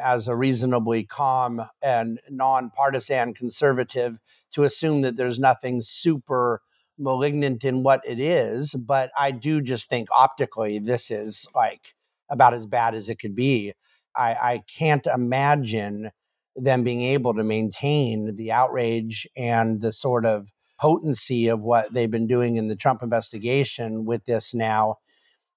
as 0.00 0.28
a 0.28 0.36
reasonably 0.36 1.04
calm 1.04 1.60
and 1.82 2.20
nonpartisan 2.30 3.34
conservative 3.34 4.18
to 4.52 4.62
assume 4.62 5.02
that 5.02 5.16
there's 5.16 5.38
nothing 5.38 5.80
super 5.82 6.62
malignant 6.98 7.64
in 7.64 7.82
what 7.82 8.00
it 8.04 8.20
is, 8.20 8.72
but 8.74 9.10
I 9.18 9.32
do 9.32 9.60
just 9.60 9.88
think 9.88 10.08
optically 10.12 10.78
this 10.78 11.10
is 11.10 11.46
like 11.54 11.94
about 12.30 12.54
as 12.54 12.66
bad 12.66 12.94
as 12.94 13.08
it 13.08 13.18
could 13.18 13.34
be. 13.34 13.74
I, 14.16 14.34
I 14.34 14.62
can't 14.78 15.06
imagine 15.06 16.10
them 16.56 16.84
being 16.84 17.02
able 17.02 17.34
to 17.34 17.44
maintain 17.44 18.36
the 18.36 18.52
outrage 18.52 19.26
and 19.36 19.80
the 19.80 19.92
sort 19.92 20.24
of 20.24 20.48
potency 20.80 21.48
of 21.48 21.62
what 21.62 21.92
they've 21.92 22.10
been 22.10 22.26
doing 22.26 22.56
in 22.56 22.68
the 22.68 22.76
Trump 22.76 23.02
investigation 23.02 24.04
with 24.04 24.24
this 24.24 24.54
now. 24.54 24.96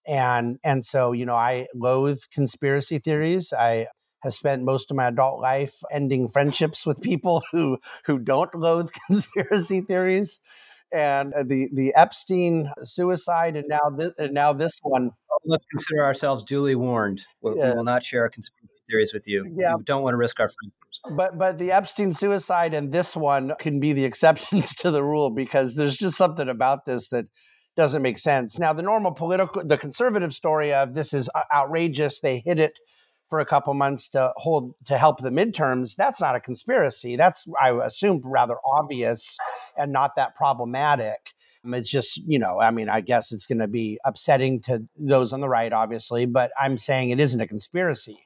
And 0.08 0.58
and 0.64 0.84
so, 0.86 1.12
you 1.12 1.26
know, 1.26 1.36
I 1.36 1.68
loathe 1.76 2.20
conspiracy 2.32 3.00
theories. 3.00 3.52
I 3.52 3.88
have 4.24 4.34
spent 4.34 4.64
most 4.64 4.90
of 4.90 4.98
my 4.98 5.08
adult 5.08 5.42
life 5.42 5.76
ending 5.92 6.28
friendships 6.28 6.86
with 6.86 7.02
people 7.02 7.44
who 7.52 7.78
who 8.06 8.20
don't 8.20 8.54
loathe 8.56 8.90
conspiracy 9.08 9.82
theories 9.82 10.40
and 10.92 11.34
uh, 11.34 11.44
the 11.44 11.70
the 11.74 11.94
Epstein 11.96 12.72
suicide, 12.82 13.56
and 13.56 13.68
now 13.68 13.90
this 13.96 14.12
and 14.18 14.34
now 14.34 14.54
this 14.54 14.80
one. 14.82 15.12
Let's 15.46 15.66
consider 15.72 16.04
ourselves 16.04 16.44
duly 16.44 16.76
warned. 16.76 17.22
We'll, 17.42 17.58
yeah. 17.58 17.70
We 17.70 17.76
will 17.78 17.84
not 17.84 18.04
share 18.04 18.26
a 18.26 18.30
conspiracy 18.30 18.67
theories 18.90 19.14
with 19.14 19.28
you. 19.28 19.46
Yeah. 19.56 19.76
We 19.76 19.84
don't 19.84 20.04
want 20.04 20.14
to 20.14 20.18
risk 20.18 20.40
our 20.40 20.48
friendships. 20.48 21.02
But 21.16 21.38
but 21.38 21.58
the 21.58 21.72
Epstein 21.72 22.14
suicide 22.14 22.74
and 22.74 22.92
this 22.92 23.16
one 23.16 23.54
can 23.60 23.80
be 23.80 23.94
the 23.94 24.06
exceptions 24.12 24.74
to 24.76 24.92
the 24.92 25.04
rule 25.04 25.30
because 25.30 25.76
there's 25.76 25.98
just 25.98 26.18
something 26.18 26.50
about 26.50 26.86
this 26.86 27.10
that 27.10 27.26
doesn't 27.76 28.02
make 28.02 28.18
sense. 28.18 28.58
Now 28.58 28.74
the 28.74 28.82
normal 28.82 29.12
political, 29.12 29.64
the 29.64 29.78
conservative 29.78 30.34
story 30.34 30.74
of 30.74 30.96
this 30.96 31.14
is 31.14 31.30
uh, 31.36 31.42
outrageous. 31.54 32.22
They 32.22 32.42
hit 32.44 32.60
it 32.60 32.80
for 33.30 33.40
a 33.40 33.46
couple 33.46 33.74
months 33.74 34.10
to 34.10 34.32
hold 34.38 34.74
to 34.86 34.98
help 34.98 35.20
the 35.20 35.30
midterms 35.30 35.96
that's 35.96 36.22
not 36.22 36.36
a 36.36 36.40
conspiracy 36.40 37.16
that's 37.16 37.46
i 37.62 37.72
assume 37.84 38.22
rather 38.24 38.56
obvious 38.66 39.38
and 39.78 39.92
not 39.92 40.16
that 40.16 40.36
problematic 40.36 41.32
um, 41.66 41.74
it's 41.74 41.90
just 41.90 42.18
you 42.26 42.40
know 42.40 42.60
i 42.62 42.72
mean 42.72 42.90
i 42.90 43.02
guess 43.02 43.32
it's 43.32 43.46
going 43.46 43.60
to 43.60 43.68
be 43.68 44.00
upsetting 44.06 44.62
to 44.62 44.82
those 44.98 45.34
on 45.34 45.42
the 45.42 45.50
right 45.50 45.74
obviously 45.74 46.26
but 46.26 46.52
i'm 46.60 46.78
saying 46.78 47.10
it 47.10 47.20
isn't 47.20 47.42
a 47.42 47.48
conspiracy 47.48 48.18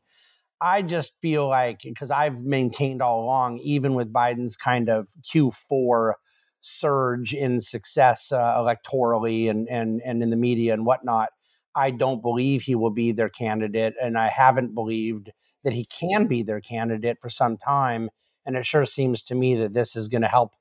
i 0.62 0.82
just 0.82 1.20
feel 1.22 1.48
like 1.48 1.82
because 1.84 2.12
i've 2.12 2.40
maintained 2.40 3.02
all 3.02 3.24
along 3.24 3.58
even 3.60 3.94
with 3.94 4.14
biden's 4.14 4.56
kind 4.56 4.90
of 4.90 5.08
q4 5.34 6.14
surge 6.62 7.34
in 7.34 7.60
success 7.60 8.32
uh, 8.32 8.56
electorally 8.58 9.50
and, 9.50 9.68
and 9.68 10.02
and 10.06 10.22
in 10.22 10.30
the 10.30 10.38
media 10.38 10.74
and 10.74 10.86
whatnot 10.86 11.30
I 11.76 11.92
don't 11.92 12.22
believe 12.22 12.64
he 12.64 12.76
will 12.76 12.92
be 12.92 13.12
their 13.12 13.30
candidate, 13.30 13.94
and 14.02 14.18
I 14.18 14.28
haven't 14.28 14.76
believed 14.76 15.32
that 15.64 15.74
he 15.74 15.86
can 15.86 16.28
be 16.28 16.44
their 16.44 16.60
candidate 16.60 17.18
for 17.22 17.30
some 17.30 17.58
time. 17.58 18.10
And 18.46 18.58
it 18.58 18.66
sure 18.66 18.86
seems 18.86 19.22
to 19.24 19.36
me 19.36 19.56
that 19.56 19.74
this 19.74 19.96
is 19.96 20.08
going 20.08 20.24
to 20.24 20.28
help 20.28 20.54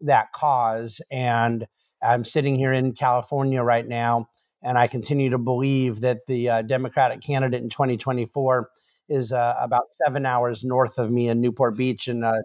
that 0.00 0.32
cause. 0.32 1.00
And 1.10 1.66
I'm 2.02 2.24
sitting 2.24 2.56
here 2.56 2.72
in 2.72 2.94
California 2.94 3.62
right 3.62 3.86
now, 3.86 4.28
and 4.62 4.78
I 4.78 4.86
continue 4.86 5.30
to 5.30 5.38
believe 5.38 6.00
that 6.00 6.20
the 6.26 6.48
uh, 6.48 6.62
Democratic 6.62 7.20
candidate 7.20 7.62
in 7.62 7.68
2024 7.68 8.68
is 9.08 9.32
uh, 9.32 9.54
about 9.60 9.92
seven 9.92 10.26
hours 10.26 10.64
north 10.64 10.98
of 10.98 11.10
me 11.10 11.28
in 11.28 11.40
Newport 11.40 11.76
Beach 11.76 12.08
in 12.08 12.22
a 12.24 12.42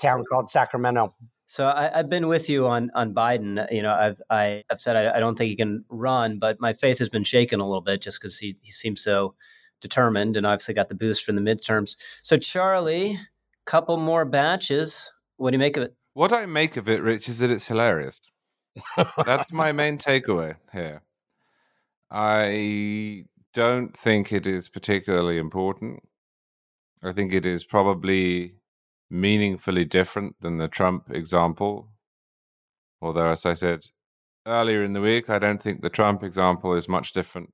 town 0.00 0.24
called 0.30 0.50
Sacramento. 0.50 1.14
So 1.46 1.68
I, 1.68 1.90
have 1.94 2.10
been 2.10 2.28
with 2.28 2.48
you 2.50 2.66
on 2.66 2.90
on 2.94 3.14
Biden. 3.14 3.66
You 3.72 3.82
know, 3.82 3.94
I've 3.94 4.20
I, 4.28 4.62
have 4.70 4.80
said 4.80 4.96
I, 4.96 5.16
I, 5.16 5.20
don't 5.20 5.36
think 5.36 5.48
he 5.48 5.56
can 5.56 5.84
run, 5.88 6.38
but 6.38 6.60
my 6.60 6.74
faith 6.74 6.98
has 6.98 7.08
been 7.08 7.24
shaken 7.24 7.58
a 7.58 7.66
little 7.66 7.80
bit 7.80 8.02
just 8.02 8.20
because 8.20 8.38
he 8.38 8.56
he 8.60 8.70
seems 8.70 9.02
so 9.02 9.34
determined, 9.80 10.36
and 10.36 10.46
obviously 10.46 10.74
got 10.74 10.88
the 10.88 10.94
boost 10.94 11.24
from 11.24 11.36
the 11.36 11.42
midterms. 11.42 11.96
So 12.22 12.36
Charlie, 12.36 13.18
couple 13.64 13.96
more 13.96 14.24
batches. 14.24 15.10
What 15.36 15.50
do 15.50 15.54
you 15.54 15.58
make 15.58 15.76
of 15.76 15.84
it? 15.84 15.94
What 16.12 16.32
I 16.32 16.46
make 16.46 16.76
of 16.76 16.88
it, 16.88 17.02
Rich, 17.02 17.28
is 17.28 17.38
that 17.38 17.50
it's 17.50 17.66
hilarious. 17.66 18.20
That's 19.24 19.52
my 19.52 19.72
main 19.72 19.98
takeaway 20.08 20.56
here. 20.72 21.02
I 22.10 23.24
don't 23.58 23.96
think 23.96 24.32
it 24.32 24.46
is 24.46 24.68
particularly 24.68 25.36
important. 25.36 26.04
I 27.02 27.12
think 27.12 27.32
it 27.32 27.44
is 27.44 27.64
probably 27.64 28.54
meaningfully 29.10 29.84
different 29.84 30.36
than 30.40 30.58
the 30.58 30.68
Trump 30.68 31.10
example. 31.10 31.88
Although, 33.02 33.32
as 33.32 33.44
I 33.44 33.54
said 33.54 33.86
earlier 34.46 34.84
in 34.84 34.92
the 34.92 35.00
week, 35.00 35.28
I 35.28 35.40
don't 35.40 35.60
think 35.60 35.82
the 35.82 35.90
Trump 35.90 36.22
example 36.22 36.72
is 36.74 36.88
much 36.88 37.10
different 37.12 37.52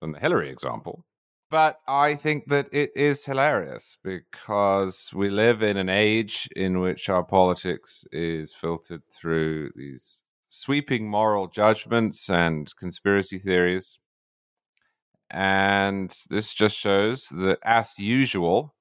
than 0.00 0.12
the 0.12 0.18
Hillary 0.18 0.48
example. 0.48 1.04
But 1.50 1.78
I 1.86 2.14
think 2.14 2.48
that 2.48 2.68
it 2.72 2.92
is 2.96 3.26
hilarious 3.26 3.98
because 4.02 5.12
we 5.14 5.28
live 5.28 5.62
in 5.62 5.76
an 5.76 5.90
age 5.90 6.48
in 6.56 6.80
which 6.80 7.10
our 7.10 7.22
politics 7.22 8.06
is 8.10 8.54
filtered 8.54 9.02
through 9.12 9.72
these 9.76 10.22
sweeping 10.48 11.06
moral 11.06 11.48
judgments 11.48 12.30
and 12.30 12.74
conspiracy 12.76 13.38
theories. 13.38 13.98
And 15.36 16.14
this 16.30 16.54
just 16.54 16.78
shows 16.78 17.26
that, 17.30 17.58
as 17.64 17.98
usual, 17.98 18.76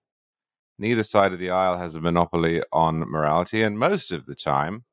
neither 0.77 1.01
side 1.01 1.33
of 1.33 1.39
the 1.39 1.49
aisle 1.49 1.79
has 1.79 1.95
a 1.95 1.99
monopoly 1.99 2.61
on 2.71 2.99
morality, 3.09 3.63
and 3.63 3.79
most 3.79 4.11
of 4.11 4.27
the 4.27 4.35
time, 4.35 4.83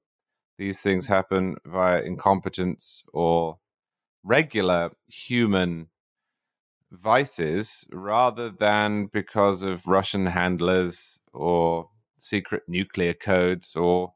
these 0.56 0.80
things 0.80 1.06
happen 1.06 1.56
via 1.66 2.00
incompetence 2.00 3.02
or 3.12 3.58
regular 4.24 4.92
human 5.06 5.88
vices 6.90 7.84
rather 7.92 8.48
than 8.48 9.10
because 9.12 9.60
of 9.60 9.86
Russian 9.86 10.26
handlers 10.26 11.18
or 11.34 11.90
secret 12.16 12.62
nuclear 12.68 13.12
codes 13.12 13.76
or 13.76 14.14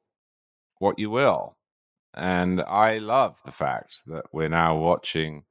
what 0.78 0.98
you 0.98 1.10
will. 1.10 1.58
And 2.14 2.62
I 2.62 2.96
love 2.96 3.36
the 3.44 3.52
fact 3.52 3.96
that 4.06 4.24
we're 4.32 4.48
now 4.48 4.78
watching 4.78 5.44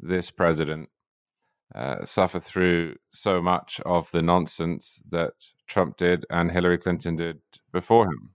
this 0.00 0.32
president 0.32 0.88
uh, 1.74 2.04
suffer 2.04 2.40
through 2.40 2.96
so 3.10 3.42
much 3.42 3.80
of 3.84 4.10
the 4.12 4.22
nonsense 4.22 5.02
that 5.08 5.32
Trump 5.66 5.96
did 5.96 6.24
and 6.30 6.50
Hillary 6.50 6.78
Clinton 6.78 7.16
did 7.16 7.40
before 7.72 8.06
him. 8.06 8.30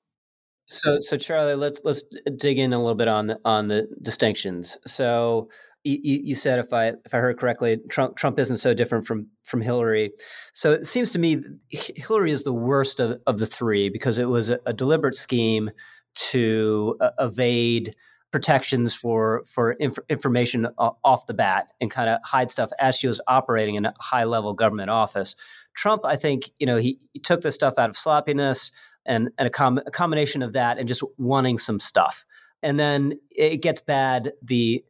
So, 0.65 0.99
so 1.01 1.17
Charlie, 1.17 1.55
let's 1.55 1.81
let's 1.83 2.03
dig 2.37 2.59
in 2.59 2.73
a 2.73 2.77
little 2.77 2.95
bit 2.95 3.07
on 3.07 3.27
the 3.27 3.39
on 3.43 3.69
the 3.69 3.87
distinctions. 4.01 4.77
So, 4.85 5.49
you, 5.83 6.19
you 6.23 6.35
said, 6.35 6.59
if 6.59 6.73
I 6.73 6.89
if 7.05 7.13
I 7.13 7.17
heard 7.17 7.39
correctly, 7.39 7.77
Trump 7.89 8.17
Trump 8.17 8.37
isn't 8.37 8.57
so 8.57 8.73
different 8.73 9.05
from 9.05 9.27
from 9.43 9.61
Hillary. 9.61 10.11
So 10.53 10.73
it 10.73 10.85
seems 10.85 11.09
to 11.11 11.19
me 11.19 11.41
Hillary 11.71 12.31
is 12.31 12.43
the 12.43 12.53
worst 12.53 12.99
of, 12.99 13.19
of 13.25 13.39
the 13.39 13.47
three 13.47 13.89
because 13.89 14.17
it 14.17 14.29
was 14.29 14.49
a, 14.49 14.59
a 14.65 14.73
deliberate 14.73 15.15
scheme 15.15 15.71
to 16.15 16.97
uh, 16.99 17.11
evade 17.19 17.95
protections 18.31 18.93
for 18.93 19.43
for 19.45 19.73
inf- 19.73 19.97
information 20.09 20.67
off 20.77 21.25
the 21.25 21.33
bat 21.33 21.67
and 21.81 21.89
kind 21.89 22.09
of 22.09 22.19
hide 22.23 22.51
stuff 22.51 22.69
as 22.79 22.95
she 22.95 23.07
was 23.07 23.19
operating 23.27 23.75
in 23.75 23.85
a 23.85 23.93
high 23.99 24.23
level 24.23 24.53
government 24.53 24.89
office. 24.89 25.35
Trump, 25.75 26.03
I 26.05 26.15
think, 26.15 26.51
you 26.59 26.65
know, 26.65 26.77
he, 26.77 26.99
he 27.13 27.19
took 27.19 27.41
this 27.41 27.55
stuff 27.55 27.77
out 27.77 27.89
of 27.89 27.97
sloppiness 27.97 28.71
and, 29.05 29.29
and 29.37 29.47
a, 29.47 29.49
com- 29.49 29.81
a 29.85 29.91
combination 29.91 30.41
of 30.41 30.53
that 30.53 30.77
and 30.77 30.87
just 30.87 31.03
wanting 31.17 31.57
some 31.57 31.79
stuff. 31.79 32.25
And 32.61 32.79
then 32.79 33.19
it 33.31 33.57
gets 33.61 33.81
bad 33.81 34.33
the 34.43 34.83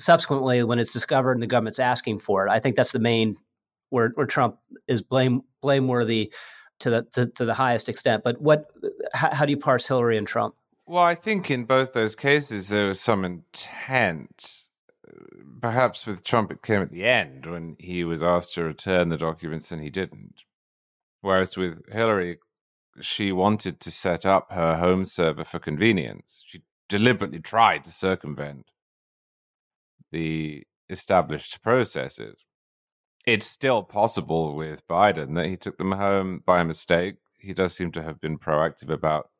subsequently 0.00 0.64
when 0.64 0.78
it's 0.78 0.92
discovered 0.92 1.32
and 1.32 1.42
the 1.42 1.46
government's 1.46 1.78
asking 1.78 2.18
for 2.18 2.46
it. 2.46 2.50
I 2.50 2.58
think 2.58 2.76
that's 2.76 2.92
the 2.92 2.98
main 2.98 3.36
where, 3.90 4.10
where 4.14 4.26
Trump 4.26 4.56
is 4.88 5.02
blame 5.02 5.42
blameworthy 5.60 6.32
to 6.80 6.90
the 6.90 7.02
to, 7.12 7.26
to 7.26 7.44
the 7.44 7.54
highest 7.54 7.88
extent. 7.88 8.24
But 8.24 8.40
what 8.40 8.66
how, 9.14 9.32
how 9.32 9.46
do 9.46 9.52
you 9.52 9.58
parse 9.58 9.86
Hillary 9.86 10.18
and 10.18 10.26
Trump? 10.26 10.56
Well, 10.92 11.04
I 11.04 11.14
think 11.14 11.50
in 11.50 11.64
both 11.64 11.94
those 11.94 12.14
cases 12.14 12.68
there 12.68 12.88
was 12.88 13.00
some 13.00 13.24
intent. 13.24 14.64
Uh, 15.08 15.24
perhaps 15.58 16.06
with 16.06 16.22
Trump, 16.22 16.52
it 16.52 16.60
came 16.60 16.82
at 16.82 16.90
the 16.90 17.06
end 17.06 17.46
when 17.46 17.76
he 17.80 18.04
was 18.04 18.22
asked 18.22 18.52
to 18.56 18.64
return 18.64 19.08
the 19.08 19.16
documents 19.16 19.72
and 19.72 19.82
he 19.82 19.88
didn't. 19.88 20.42
Whereas 21.22 21.56
with 21.56 21.80
Hillary, 21.90 22.40
she 23.00 23.32
wanted 23.32 23.80
to 23.80 23.90
set 23.90 24.26
up 24.26 24.52
her 24.52 24.76
home 24.76 25.06
server 25.06 25.44
for 25.44 25.58
convenience. 25.58 26.44
She 26.46 26.60
deliberately 26.90 27.40
tried 27.40 27.84
to 27.84 27.90
circumvent 27.90 28.66
the 30.10 30.64
established 30.90 31.62
processes. 31.62 32.36
It's 33.24 33.46
still 33.46 33.82
possible 33.82 34.54
with 34.54 34.86
Biden 34.86 35.36
that 35.36 35.46
he 35.46 35.56
took 35.56 35.78
them 35.78 35.92
home 35.92 36.42
by 36.44 36.62
mistake. 36.64 37.14
He 37.38 37.54
does 37.54 37.74
seem 37.74 37.92
to 37.92 38.02
have 38.02 38.20
been 38.20 38.38
proactive 38.38 38.90
about 38.90 39.30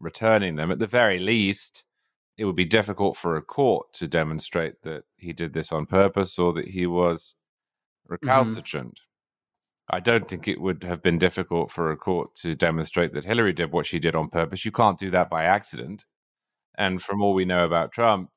returning 0.00 0.56
them. 0.56 0.70
At 0.70 0.78
the 0.78 0.86
very 0.86 1.18
least, 1.18 1.84
it 2.36 2.44
would 2.44 2.56
be 2.56 2.64
difficult 2.64 3.16
for 3.16 3.36
a 3.36 3.42
court 3.42 3.92
to 3.94 4.08
demonstrate 4.08 4.82
that 4.82 5.04
he 5.16 5.32
did 5.32 5.52
this 5.52 5.72
on 5.72 5.86
purpose 5.86 6.38
or 6.38 6.52
that 6.54 6.68
he 6.68 6.86
was 6.86 7.34
mm-hmm. 8.04 8.14
recalcitrant. 8.14 8.94
Mm-hmm. 8.94 9.96
I 9.96 10.00
don't 10.00 10.26
think 10.26 10.48
it 10.48 10.60
would 10.60 10.82
have 10.84 11.02
been 11.02 11.18
difficult 11.18 11.70
for 11.70 11.90
a 11.90 11.96
court 11.96 12.34
to 12.36 12.54
demonstrate 12.54 13.12
that 13.12 13.26
Hillary 13.26 13.52
did 13.52 13.70
what 13.70 13.86
she 13.86 13.98
did 13.98 14.16
on 14.16 14.30
purpose. 14.30 14.64
You 14.64 14.72
can't 14.72 14.98
do 14.98 15.10
that 15.10 15.28
by 15.28 15.44
accident. 15.44 16.06
And 16.76 17.02
from 17.02 17.22
all 17.22 17.34
we 17.34 17.44
know 17.44 17.66
about 17.66 17.92
Trump, 17.92 18.30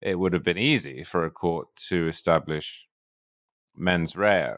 it 0.00 0.18
would 0.18 0.32
have 0.32 0.44
been 0.44 0.58
easy 0.58 1.02
for 1.02 1.24
a 1.24 1.30
court 1.30 1.68
to 1.88 2.06
establish 2.06 2.86
mens 3.76 4.14
rea. 4.14 4.54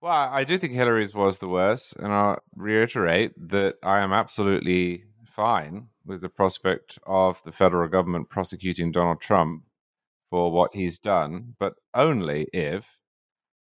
Well, 0.00 0.12
I 0.12 0.42
do 0.42 0.58
think 0.58 0.72
Hillary's 0.72 1.14
was 1.14 1.38
the 1.38 1.48
worst, 1.48 1.94
and 1.96 2.12
I'll 2.12 2.42
reiterate 2.56 3.32
that 3.50 3.76
I 3.84 4.00
am 4.00 4.12
absolutely 4.12 5.04
fine 5.32 5.88
with 6.04 6.20
the 6.20 6.28
prospect 6.28 6.98
of 7.06 7.42
the 7.44 7.52
federal 7.52 7.88
government 7.88 8.28
prosecuting 8.28 8.92
Donald 8.92 9.20
Trump 9.20 9.64
for 10.30 10.52
what 10.52 10.74
he's 10.74 10.98
done, 10.98 11.54
but 11.58 11.74
only 11.94 12.48
if 12.52 12.98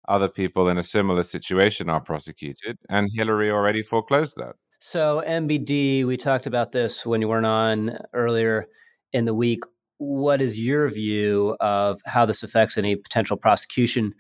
other 0.08 0.28
people 0.28 0.68
in 0.68 0.78
a 0.78 0.84
similar 0.84 1.24
situation 1.24 1.90
are 1.90 2.02
prosecuted, 2.02 2.78
and 2.90 3.10
Hillary 3.14 3.52
already 3.52 3.84
foreclosed 3.84 4.36
that. 4.38 4.56
So, 4.80 5.22
MBD, 5.28 6.06
we 6.06 6.18
talked 6.18 6.48
about 6.48 6.72
this 6.72 7.06
when 7.06 7.22
you 7.22 7.28
weren't 7.28 7.46
on 7.46 7.98
earlier 8.14 8.66
in 9.14 9.26
the 9.26 9.34
week. 9.34 9.64
What 9.98 10.42
is 10.42 10.58
your 10.58 10.90
view 10.90 11.58
of 11.60 12.00
how 12.06 12.26
this 12.26 12.44
affects 12.44 12.78
any 12.78 12.96
potential 12.96 13.36
prosecution 13.36 14.14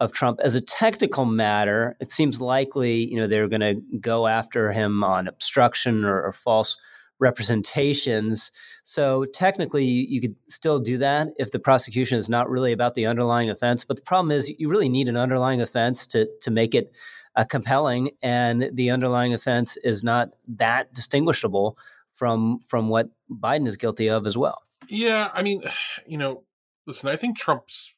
of 0.00 0.12
Trump? 0.12 0.40
As 0.42 0.54
a 0.54 0.60
technical 0.60 1.24
matter, 1.24 1.96
it 2.00 2.10
seems 2.10 2.40
likely, 2.40 3.10
you 3.10 3.16
know, 3.16 3.26
they're 3.26 3.48
going 3.48 3.60
to 3.60 3.98
go 3.98 4.26
after 4.26 4.72
him 4.72 5.04
on 5.04 5.28
obstruction 5.28 6.04
or, 6.04 6.22
or 6.22 6.32
false 6.32 6.78
representations. 7.20 8.50
So 8.82 9.24
technically, 9.26 9.84
you 9.84 10.20
could 10.20 10.36
still 10.48 10.78
do 10.78 10.98
that 10.98 11.28
if 11.38 11.50
the 11.50 11.58
prosecution 11.58 12.18
is 12.18 12.28
not 12.28 12.50
really 12.50 12.72
about 12.72 12.94
the 12.94 13.06
underlying 13.06 13.50
offense. 13.50 13.84
But 13.84 13.96
the 13.96 14.02
problem 14.02 14.30
is, 14.30 14.52
you 14.58 14.68
really 14.68 14.88
need 14.88 15.08
an 15.08 15.16
underlying 15.16 15.60
offense 15.60 16.06
to 16.08 16.28
to 16.42 16.50
make 16.50 16.74
it 16.74 16.92
uh, 17.36 17.44
compelling, 17.44 18.10
and 18.22 18.70
the 18.72 18.90
underlying 18.90 19.34
offense 19.34 19.76
is 19.78 20.04
not 20.04 20.30
that 20.48 20.92
distinguishable 20.92 21.78
from 22.10 22.60
from 22.60 22.88
what 22.88 23.08
Biden 23.30 23.66
is 23.66 23.76
guilty 23.76 24.08
of 24.08 24.26
as 24.26 24.36
well. 24.36 24.62
Yeah, 24.88 25.30
I 25.32 25.42
mean, 25.42 25.62
you 26.06 26.18
know, 26.18 26.44
listen, 26.86 27.08
I 27.08 27.16
think 27.16 27.36
Trump's 27.36 27.94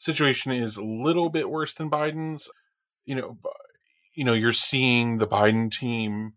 situation 0.00 0.50
is 0.50 0.76
a 0.76 0.84
little 0.84 1.28
bit 1.30 1.50
worse 1.50 1.74
than 1.74 1.90
Biden's. 1.90 2.48
You 3.04 3.14
know, 3.14 3.38
you 4.16 4.24
know, 4.24 4.32
you're 4.32 4.52
seeing 4.52 5.18
the 5.18 5.26
Biden 5.26 5.70
team 5.70 6.32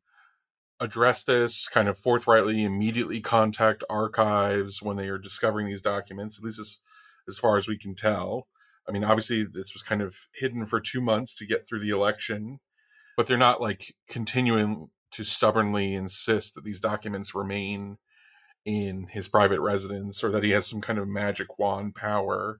address 0.80 1.24
this 1.24 1.68
kind 1.68 1.88
of 1.88 1.98
forthrightly, 1.98 2.64
immediately 2.64 3.22
contact 3.22 3.84
archives 3.90 4.84
when 4.84 4.98
they 4.98 5.08
are 5.08 5.18
discovering 5.18 5.66
these 5.66 5.82
documents, 5.82 6.38
at 6.38 6.44
least 6.44 6.60
as, 6.60 6.80
as 7.28 7.40
far 7.40 7.58
as 7.58 7.68
we 7.68 7.78
can 7.78 7.96
tell. 7.96 8.48
I 8.88 8.92
mean, 8.92 9.04
obviously, 9.04 9.44
this 9.44 9.74
was 9.74 9.82
kind 9.82 10.02
of 10.02 10.28
hidden 10.36 10.66
for 10.66 10.82
two 10.82 11.00
months 11.00 11.34
to 11.36 11.46
get 11.46 11.66
through 11.66 11.80
the 11.80 11.92
election, 11.92 12.60
but 13.16 13.28
they're 13.28 13.38
not 13.38 13.62
like 13.62 13.96
continuing 14.10 14.90
to 15.12 15.24
stubbornly 15.24 15.94
insist 15.94 16.56
that 16.56 16.66
these 16.66 16.82
documents 16.82 17.34
remain 17.34 17.98
in 18.66 19.08
his 19.12 19.28
private 19.28 19.60
residence 19.60 20.24
or 20.24 20.30
that 20.32 20.44
he 20.44 20.52
has 20.52 20.68
some 20.68 20.82
kind 20.82 21.00
of 21.00 21.08
magic 21.08 21.60
wand 21.60 21.96
power. 21.96 22.60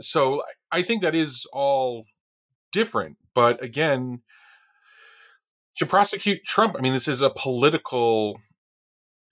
So 0.00 0.42
I 0.70 0.82
think 0.82 1.02
that 1.02 1.14
is 1.14 1.46
all 1.52 2.04
different. 2.72 3.16
But 3.34 3.62
again, 3.62 4.22
to 5.76 5.86
prosecute 5.86 6.44
Trump, 6.44 6.76
I 6.78 6.82
mean, 6.82 6.92
this 6.92 7.08
is 7.08 7.22
a 7.22 7.30
political, 7.30 8.40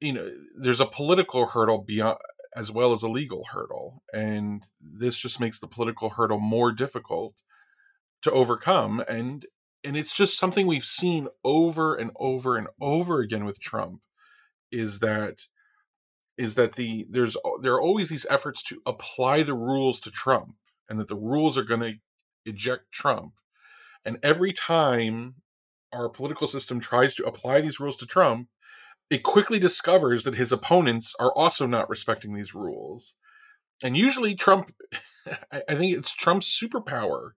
you 0.01 0.13
know, 0.13 0.31
there's 0.57 0.81
a 0.81 0.87
political 0.87 1.47
hurdle 1.47 1.79
beyond 1.79 2.19
as 2.55 2.71
well 2.71 2.93
as 2.93 3.03
a 3.03 3.09
legal 3.09 3.45
hurdle. 3.53 4.03
And 4.13 4.63
this 4.81 5.19
just 5.19 5.41
makes 5.41 5.59
the 5.59 5.67
political 5.67 6.11
hurdle 6.11 6.39
more 6.39 6.73
difficult 6.73 7.35
to 8.23 8.31
overcome. 8.31 9.03
And 9.09 9.47
and 9.85 9.97
it's 9.97 10.17
just 10.17 10.39
something 10.39 10.67
we've 10.67 10.85
seen 10.85 11.29
over 11.45 11.97
and 11.97 12.13
over 12.17 12.57
and 12.57 12.69
over 12.81 13.21
again 13.21 13.45
with 13.45 13.61
Trump 13.61 14.01
is 14.71 15.01
that 15.01 15.47
is 16.39 16.55
that 16.55 16.75
the 16.75 17.07
there's 17.11 17.37
there 17.61 17.75
are 17.75 17.81
always 17.81 18.09
these 18.09 18.27
efforts 18.31 18.63
to 18.65 18.81
apply 18.87 19.43
the 19.43 19.55
rules 19.55 20.01
to 20.01 20.11
Trump 20.11 20.57
and 20.89 20.99
that 20.99 21.09
the 21.09 21.17
rules 21.17 21.57
are 21.57 21.65
going 21.65 21.81
to 21.81 21.95
eject 22.45 22.93
Trump. 22.93 23.35
And 24.05 24.19
every 24.23 24.53
time 24.53 25.37
our 25.93 26.09
political 26.09 26.47
system 26.47 26.81
tries 26.81 27.15
to 27.15 27.25
apply 27.25 27.61
these 27.61 27.79
rules 27.79 27.97
to 27.99 28.07
Trump, 28.07 28.49
it 29.11 29.23
quickly 29.23 29.59
discovers 29.59 30.25
that 30.25 30.37
his 30.37 30.53
opponents 30.53 31.15
are 31.21 31.33
also 31.37 31.67
not 31.67 31.89
respecting 31.89 32.35
these 32.35 32.55
rules. 32.55 33.15
And 33.83 33.97
usually, 33.97 34.35
Trump, 34.35 34.75
I 35.53 35.75
think 35.75 35.97
it's 35.97 36.15
Trump's 36.15 36.49
superpower 36.49 37.33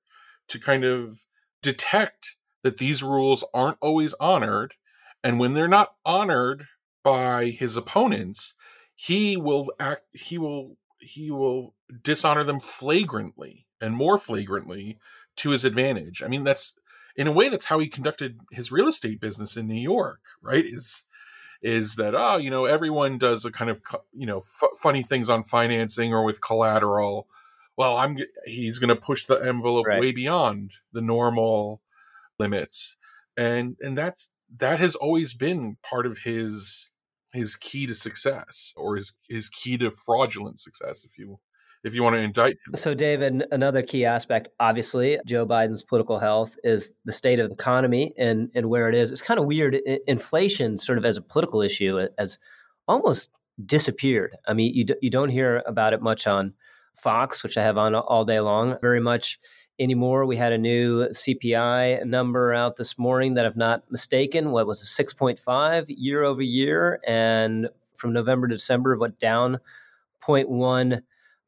to 0.48 0.60
kind 0.60 0.84
of 0.84 1.22
detect 1.62 2.38
that 2.64 2.78
these 2.78 3.04
rules 3.04 3.44
aren't 3.54 3.78
always 3.82 4.14
honored. 4.20 4.76
And 5.24 5.40
when 5.40 5.54
they're 5.54 5.68
not 5.68 5.96
honored 6.06 6.68
by 7.04 7.48
his 7.48 7.78
opponents, 7.78 8.56
he 8.96 9.38
will 9.38 9.72
act, 9.80 10.04
he 10.14 10.38
will, 10.38 10.78
he 11.00 11.30
will 11.30 11.76
dishonor 12.02 12.44
them 12.44 12.60
flagrantly 12.60 13.68
and 13.82 13.94
more 13.96 14.18
flagrantly 14.18 14.98
to 15.38 15.52
his 15.52 15.66
advantage. 15.66 16.24
I 16.24 16.28
mean, 16.28 16.44
that's 16.44 16.78
in 17.16 17.28
a 17.28 17.32
way 17.32 17.50
that's 17.50 17.66
how 17.66 17.80
he 17.80 17.88
conducted 17.88 18.40
his 18.52 18.72
real 18.72 18.88
estate 18.88 19.20
business 19.20 19.58
in 19.58 19.68
New 19.68 19.80
York, 19.80 20.22
right? 20.42 20.66
Is 20.66 21.04
is 21.62 21.96
that 21.96 22.14
oh, 22.16 22.38
you 22.38 22.50
know, 22.50 22.66
everyone 22.66 23.18
does 23.18 23.46
a 23.46 23.52
kind 23.52 23.72
of 23.72 23.82
you 24.14 24.26
know 24.26 24.40
f- 24.40 24.78
funny 24.80 25.04
things 25.04 25.30
on 25.30 25.44
financing 25.44 26.14
or 26.14 26.24
with 26.24 26.42
collateral. 26.42 27.28
Well, 27.78 27.98
I'm 27.98 28.18
he's 28.46 28.80
going 28.80 28.96
to 28.96 28.96
push 28.96 29.26
the 29.26 29.36
envelope 29.36 29.88
right. 29.88 30.00
way 30.00 30.12
beyond 30.12 30.76
the 30.92 31.02
normal 31.02 31.82
limits, 32.40 32.98
and 33.36 33.78
and 33.82 33.98
that's 33.98 34.32
that 34.58 34.80
has 34.80 34.96
always 34.96 35.34
been 35.34 35.78
part 35.82 36.06
of 36.06 36.20
his 36.20 36.90
his 37.36 37.56
key 37.56 37.86
to 37.88 37.94
success 37.94 38.74
or 38.76 38.96
his 38.96 39.18
his 39.30 39.50
key 39.50 39.78
to 39.78 39.92
fraudulent 39.92 40.60
success, 40.60 41.04
if 41.04 41.18
you 41.18 41.40
if 41.86 41.94
you 41.94 42.02
want 42.02 42.16
to 42.16 42.20
indict 42.20 42.58
him. 42.66 42.74
So, 42.74 42.96
David, 42.96 43.46
another 43.52 43.84
key 43.84 44.06
aspect, 44.06 44.48
obviously, 44.60 45.20
Joe 45.26 45.46
Biden's 45.46 45.84
political 45.84 46.18
health 46.18 46.58
is 46.64 46.92
the 47.06 47.14
state 47.14 47.40
of 47.40 47.48
the 47.48 47.54
economy 47.54 48.12
and, 48.18 48.50
and 48.56 48.70
where 48.70 48.90
it 48.90 48.96
is. 48.96 49.12
It's 49.12 49.22
kind 49.22 49.40
of 49.40 49.46
weird. 49.46 49.76
Inflation, 50.08 50.80
sort 50.80 50.98
of 50.98 51.06
as 51.06 51.16
a 51.16 51.22
political 51.22 51.62
issue, 51.62 52.00
uh, 52.00 52.08
has 52.18 52.40
almost 52.88 53.30
disappeared. 53.64 54.36
I 54.48 54.56
mean, 54.56 54.74
you, 54.74 54.86
you 55.02 55.12
don't 55.12 55.30
hear 55.30 55.62
about 55.68 55.94
it 55.94 56.02
much 56.02 56.26
on 56.26 56.54
Fox, 56.96 57.44
which 57.44 57.56
I 57.56 57.62
have 57.62 57.78
on 57.78 57.94
all 57.94 58.26
day 58.26 58.40
long, 58.40 58.78
very 58.82 59.00
much 59.00 59.38
anymore. 59.80 60.26
We 60.26 60.38
had 60.38 60.54
a 60.54 60.58
new 60.58 61.08
CPI 61.10 62.06
number 62.06 62.54
out 62.54 62.78
this 62.78 62.98
morning 62.98 63.34
that, 63.36 63.46
if 63.46 63.56
not 63.56 63.90
mistaken, 63.92 64.52
what 64.52 64.68
was 64.68 64.82
a 64.82 65.04
6.5 65.04 65.86
year 65.90 66.24
over 66.24 66.42
year, 66.42 67.00
and 67.06 67.70
from 67.96 68.14
November 68.14 68.48
to 68.48 68.56
December, 68.56 68.98
what 68.98 69.20
down 69.20 69.60
0.1 70.22 71.02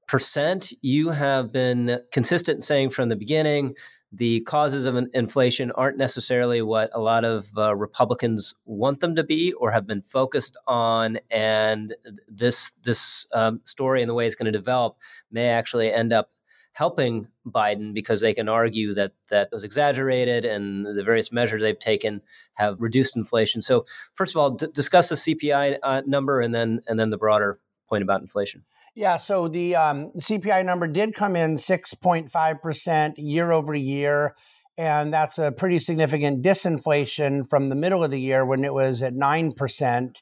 percent. 0.07 0.71
You 0.81 1.09
have 1.09 1.51
been 1.51 1.99
consistent 2.11 2.63
saying 2.63 2.89
from 2.89 3.09
the 3.09 3.15
beginning 3.15 3.75
the 4.13 4.39
causes 4.41 4.85
of 4.85 4.95
inflation 5.13 5.69
aren't 5.71 5.97
necessarily 5.97 6.61
what 6.61 6.89
a 6.93 6.99
lot 6.99 7.25
of 7.25 7.49
uh, 7.57 7.75
Republicans 7.75 8.55
want 8.65 9.01
them 9.01 9.15
to 9.17 9.23
be 9.23 9.51
or 9.53 9.69
have 9.69 9.85
been 9.85 10.01
focused 10.01 10.55
on, 10.65 11.19
and 11.29 11.93
this 12.29 12.71
this 12.83 13.27
um, 13.33 13.59
story 13.65 14.01
and 14.01 14.09
the 14.09 14.13
way 14.13 14.25
it's 14.25 14.35
going 14.35 14.51
to 14.51 14.57
develop 14.57 14.95
may 15.29 15.49
actually 15.49 15.91
end 15.91 16.13
up 16.13 16.31
helping 16.77 17.27
Biden 17.43 17.91
because 17.91 18.21
they 18.21 18.35
can 18.35 18.47
argue 18.47 18.93
that 18.93 19.13
that 19.31 19.49
was 19.51 19.63
exaggerated 19.63 20.45
and 20.45 20.85
the 20.85 21.03
various 21.03 21.31
measures 21.31 21.63
they've 21.63 21.79
taken 21.79 22.21
have 22.53 22.75
reduced 22.79 23.17
inflation. 23.17 23.63
So, 23.63 23.85
first 24.13 24.35
of 24.35 24.39
all, 24.39 24.51
d- 24.51 24.67
discuss 24.71 25.09
the 25.09 25.15
CPI 25.15 25.79
uh, 25.81 26.03
number 26.05 26.39
and 26.39 26.53
then 26.53 26.81
and 26.87 26.99
then 26.99 27.09
the 27.09 27.17
broader 27.17 27.59
point 27.89 28.03
about 28.03 28.21
inflation. 28.21 28.63
Yeah, 28.93 29.17
so 29.17 29.47
the 29.47 29.75
um, 29.75 30.11
CPI 30.17 30.65
number 30.65 30.87
did 30.87 31.15
come 31.15 31.35
in 31.35 31.55
6.5% 31.55 33.13
year 33.17 33.51
over 33.51 33.75
year. 33.75 34.35
And 34.77 35.11
that's 35.11 35.39
a 35.39 35.51
pretty 35.51 35.79
significant 35.79 36.43
disinflation 36.43 37.47
from 37.47 37.69
the 37.69 37.75
middle 37.75 38.03
of 38.03 38.11
the 38.11 38.19
year 38.19 38.45
when 38.45 38.63
it 38.63 38.73
was 38.73 39.01
at 39.01 39.13
9%. 39.13 40.15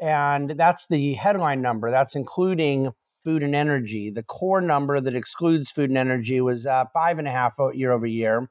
And 0.00 0.50
that's 0.50 0.86
the 0.88 1.14
headline 1.14 1.62
number. 1.62 1.90
That's 1.90 2.14
including 2.14 2.92
food 3.26 3.42
and 3.42 3.56
energy. 3.56 4.08
The 4.08 4.22
core 4.22 4.60
number 4.60 5.00
that 5.00 5.16
excludes 5.16 5.72
food 5.72 5.90
and 5.90 5.98
energy 5.98 6.40
was 6.40 6.64
uh, 6.64 6.84
five 6.94 7.18
and 7.18 7.26
a 7.26 7.30
half 7.32 7.56
year 7.74 7.90
over 7.90 8.06
year. 8.06 8.48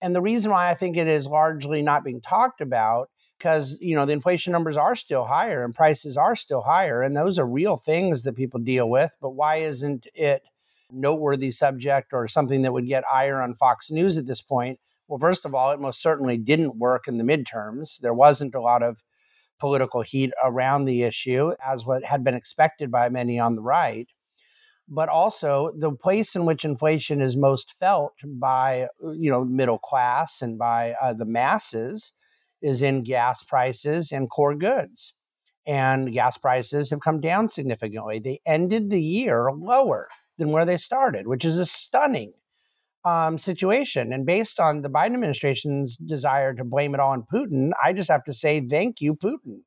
And 0.00 0.16
the 0.16 0.22
reason 0.22 0.50
why 0.50 0.70
I 0.70 0.74
think 0.74 0.96
it 0.96 1.06
is 1.06 1.26
largely 1.26 1.82
not 1.82 2.02
being 2.02 2.22
talked 2.22 2.62
about 2.62 3.10
because 3.36 3.76
you 3.78 3.94
know 3.94 4.06
the 4.06 4.14
inflation 4.14 4.52
numbers 4.52 4.78
are 4.78 4.94
still 4.94 5.26
higher 5.26 5.62
and 5.62 5.74
prices 5.74 6.16
are 6.16 6.34
still 6.34 6.62
higher 6.62 7.02
and 7.02 7.14
those 7.14 7.38
are 7.38 7.46
real 7.46 7.76
things 7.76 8.22
that 8.22 8.36
people 8.36 8.60
deal 8.60 8.88
with 8.88 9.14
but 9.20 9.30
why 9.30 9.56
isn't 9.56 10.06
it 10.14 10.42
noteworthy 10.92 11.50
subject 11.50 12.12
or 12.12 12.28
something 12.28 12.62
that 12.62 12.72
would 12.72 12.86
get 12.86 13.02
ire 13.10 13.40
on 13.40 13.54
Fox 13.54 13.90
News 13.90 14.18
at 14.18 14.26
this 14.26 14.42
point 14.42 14.78
well 15.08 15.18
first 15.18 15.46
of 15.46 15.54
all 15.54 15.70
it 15.70 15.80
most 15.80 16.02
certainly 16.02 16.36
didn't 16.36 16.76
work 16.76 17.08
in 17.08 17.16
the 17.16 17.24
midterms 17.24 17.98
there 18.00 18.12
wasn't 18.12 18.54
a 18.54 18.60
lot 18.60 18.82
of 18.82 19.02
political 19.60 20.02
heat 20.02 20.32
around 20.42 20.84
the 20.84 21.02
issue 21.02 21.52
as 21.64 21.84
what 21.84 22.04
had 22.04 22.24
been 22.24 22.34
expected 22.34 22.90
by 22.90 23.08
many 23.08 23.38
on 23.38 23.54
the 23.54 23.62
right 23.62 24.08
but 24.92 25.08
also 25.08 25.70
the 25.78 25.92
place 25.92 26.34
in 26.34 26.44
which 26.44 26.64
inflation 26.64 27.20
is 27.20 27.36
most 27.36 27.74
felt 27.78 28.12
by 28.24 28.88
you 29.00 29.30
know 29.30 29.44
middle 29.44 29.78
class 29.78 30.42
and 30.42 30.58
by 30.58 30.94
uh, 31.00 31.12
the 31.12 31.24
masses 31.24 32.12
is 32.60 32.82
in 32.82 33.02
gas 33.02 33.42
prices 33.42 34.12
and 34.12 34.28
core 34.28 34.54
goods. 34.54 35.14
And 35.66 36.12
gas 36.12 36.36
prices 36.36 36.90
have 36.90 37.00
come 37.00 37.20
down 37.20 37.48
significantly. 37.48 38.18
They 38.18 38.40
ended 38.44 38.90
the 38.90 39.02
year 39.02 39.50
lower 39.52 40.08
than 40.38 40.50
where 40.50 40.64
they 40.64 40.78
started, 40.78 41.26
which 41.26 41.44
is 41.44 41.58
a 41.58 41.66
stunning 41.66 42.32
um, 43.04 43.38
situation. 43.38 44.12
And 44.12 44.26
based 44.26 44.60
on 44.60 44.82
the 44.82 44.90
Biden 44.90 45.14
administration's 45.14 45.96
desire 45.96 46.54
to 46.54 46.64
blame 46.64 46.94
it 46.94 47.00
all 47.00 47.12
on 47.12 47.24
Putin, 47.32 47.70
I 47.82 47.92
just 47.92 48.10
have 48.10 48.24
to 48.24 48.32
say 48.32 48.60
thank 48.60 49.00
you, 49.00 49.14
Putin, 49.14 49.60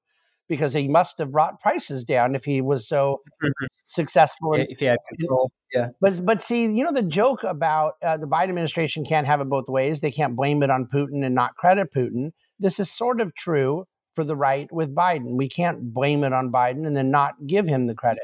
because 0.48 0.74
he 0.74 0.88
must 0.88 1.18
have 1.18 1.32
brought 1.32 1.60
prices 1.60 2.04
down 2.04 2.36
if 2.36 2.46
he 2.46 2.62
was 2.62 2.88
so 2.88 3.22
mm-hmm. 3.44 3.66
successful. 3.84 4.54
If 4.54 4.80
he 4.80 4.86
had 4.86 5.00
control, 5.10 5.52
yeah. 5.74 5.90
But 6.02 6.26
but 6.26 6.42
see, 6.42 6.64
you 6.64 6.84
know 6.84 6.94
the 6.94 7.02
joke 7.02 7.44
about 7.44 7.94
uh, 8.04 8.18
the 8.18 8.28
Biden 8.28 8.50
administration 8.50 9.04
can't 9.04 9.28
have 9.28 9.42
it 9.42 9.50
both 9.50 9.68
ways. 9.68 10.02
They 10.02 10.12
can't 10.12 10.36
blame 10.36 10.62
it 10.64 10.70
on 10.70 10.88
Putin 10.94 11.26
and 11.26 11.36
not 11.36 11.56
credit 11.56 11.94
Putin. 11.96 12.32
This 12.60 12.80
is 12.80 12.92
sort 12.92 13.20
of 13.20 13.34
true 13.36 13.86
for 14.14 14.24
the 14.24 14.36
right 14.36 14.72
with 14.72 14.94
Biden. 14.94 15.38
We 15.38 15.50
can't 15.50 15.94
blame 15.94 16.24
it 16.24 16.34
on 16.34 16.52
Biden 16.52 16.86
and 16.86 16.96
then 16.96 17.10
not 17.10 17.34
give 17.48 17.68
him 17.68 17.88
the 17.88 17.96
credit. 17.96 18.22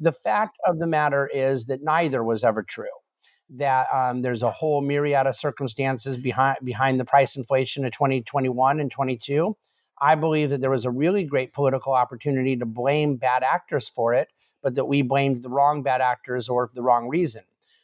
The 0.00 0.12
fact 0.12 0.56
of 0.64 0.78
the 0.78 0.86
matter 0.86 1.28
is 1.32 1.66
that 1.66 1.82
neither 1.82 2.24
was 2.24 2.44
ever 2.44 2.62
true. 2.62 2.86
That 3.50 3.86
um, 3.92 4.22
there's 4.22 4.42
a 4.42 4.50
whole 4.50 4.82
myriad 4.82 5.26
of 5.26 5.34
circumstances 5.34 6.16
behind 6.16 6.58
behind 6.64 7.00
the 7.00 7.04
price 7.04 7.36
inflation 7.36 7.84
of 7.84 7.92
2021 7.92 8.80
and 8.80 8.90
22 8.90 9.56
I 10.00 10.14
believe 10.14 10.50
that 10.50 10.60
there 10.60 10.70
was 10.70 10.84
a 10.84 10.90
really 10.90 11.24
great 11.24 11.52
political 11.52 11.92
opportunity 11.92 12.56
to 12.56 12.66
blame 12.66 13.16
bad 13.16 13.42
actors 13.42 13.88
for 13.88 14.14
it, 14.14 14.28
but 14.62 14.74
that 14.76 14.86
we 14.86 15.02
blamed 15.02 15.42
the 15.42 15.48
wrong 15.48 15.82
bad 15.82 16.00
actors 16.00 16.48
or 16.48 16.70
the 16.74 16.82
wrong 16.82 17.08
reason. 17.08 17.42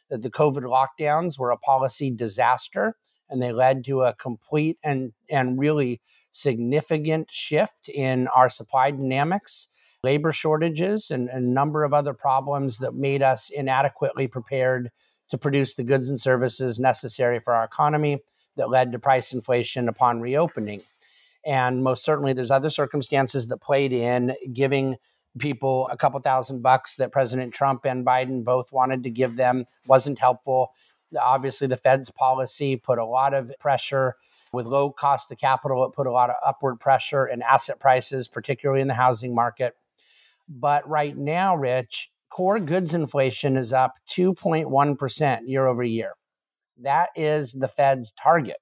That 0.09 0.21
the 0.21 0.29
COVID 0.29 0.63
lockdowns 0.63 1.37
were 1.37 1.51
a 1.51 1.57
policy 1.57 2.11
disaster 2.11 2.95
and 3.29 3.41
they 3.41 3.51
led 3.51 3.83
to 3.85 4.03
a 4.03 4.13
complete 4.13 4.77
and, 4.83 5.11
and 5.29 5.59
really 5.59 5.99
significant 6.31 7.31
shift 7.31 7.89
in 7.89 8.27
our 8.27 8.49
supply 8.49 8.91
dynamics, 8.91 9.67
labor 10.03 10.31
shortages, 10.31 11.09
and, 11.09 11.27
and 11.29 11.45
a 11.45 11.49
number 11.49 11.83
of 11.83 11.93
other 11.93 12.13
problems 12.13 12.77
that 12.77 12.93
made 12.93 13.23
us 13.23 13.49
inadequately 13.49 14.27
prepared 14.27 14.91
to 15.29 15.37
produce 15.37 15.73
the 15.73 15.83
goods 15.83 16.09
and 16.09 16.19
services 16.19 16.79
necessary 16.79 17.39
for 17.39 17.53
our 17.53 17.63
economy 17.63 18.19
that 18.57 18.69
led 18.69 18.91
to 18.91 18.99
price 18.99 19.33
inflation 19.33 19.89
upon 19.89 20.21
reopening. 20.21 20.81
And 21.45 21.83
most 21.83 22.03
certainly, 22.03 22.33
there's 22.33 22.51
other 22.51 22.69
circumstances 22.69 23.47
that 23.47 23.57
played 23.57 23.93
in 23.93 24.35
giving 24.51 24.95
people 25.37 25.87
a 25.91 25.97
couple 25.97 26.19
thousand 26.19 26.61
bucks 26.61 26.95
that 26.95 27.11
President 27.11 27.53
Trump 27.53 27.85
and 27.85 28.05
Biden 28.05 28.43
both 28.43 28.71
wanted 28.71 29.03
to 29.03 29.09
give 29.09 29.35
them 29.35 29.65
wasn't 29.85 30.17
helpful. 30.17 30.73
Obviously, 31.19 31.67
the 31.67 31.77
Fed's 31.77 32.09
policy 32.09 32.75
put 32.75 32.97
a 32.97 33.05
lot 33.05 33.33
of 33.33 33.51
pressure 33.59 34.15
with 34.51 34.65
low 34.65 34.89
cost 34.89 35.31
of 35.31 35.37
capital. 35.37 35.85
It 35.85 35.93
put 35.93 36.07
a 36.07 36.11
lot 36.11 36.29
of 36.29 36.37
upward 36.45 36.79
pressure 36.79 37.27
in 37.27 37.41
asset 37.41 37.79
prices, 37.79 38.27
particularly 38.27 38.81
in 38.81 38.87
the 38.87 38.93
housing 38.93 39.35
market. 39.35 39.75
But 40.47 40.87
right 40.87 41.15
now, 41.15 41.55
Rich, 41.55 42.09
core 42.29 42.59
goods 42.59 42.93
inflation 42.93 43.57
is 43.57 43.73
up 43.73 43.93
2.1% 44.11 45.39
year 45.45 45.67
over 45.67 45.83
year. 45.83 46.13
That 46.81 47.09
is 47.15 47.53
the 47.53 47.67
Fed's 47.67 48.11
target 48.21 48.57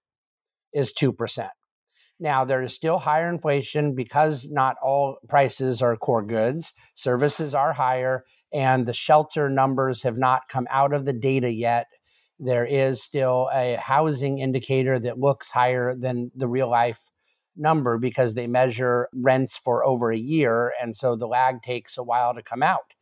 is 0.73 0.93
2%. 0.93 1.49
Now, 2.19 2.45
there 2.45 2.61
is 2.61 2.73
still 2.73 2.99
higher 2.99 3.27
inflation 3.27 3.95
because 3.95 4.47
not 4.49 4.77
all 4.81 5.17
prices 5.27 5.81
are 5.81 5.97
core 5.97 6.23
goods. 6.23 6.73
Services 6.95 7.53
are 7.55 7.73
higher, 7.73 8.23
and 8.53 8.85
the 8.85 8.93
shelter 8.93 9.49
numbers 9.49 10.03
have 10.03 10.17
not 10.17 10.43
come 10.47 10.67
out 10.69 10.93
of 10.93 11.05
the 11.05 11.13
data 11.13 11.51
yet. 11.51 11.87
There 12.39 12.65
is 12.65 13.03
still 13.03 13.49
a 13.53 13.75
housing 13.75 14.37
indicator 14.37 14.99
that 14.99 15.19
looks 15.19 15.51
higher 15.51 15.95
than 15.95 16.31
the 16.35 16.47
real 16.47 16.69
life 16.69 17.09
number 17.55 17.97
because 17.97 18.33
they 18.33 18.47
measure 18.47 19.09
rents 19.13 19.57
for 19.57 19.83
over 19.85 20.11
a 20.11 20.17
year. 20.17 20.71
And 20.81 20.95
so 20.95 21.15
the 21.15 21.27
lag 21.27 21.61
takes 21.61 21.97
a 21.97 22.03
while 22.03 22.33
to 22.33 22.41
come 22.41 22.63
out. 22.63 22.92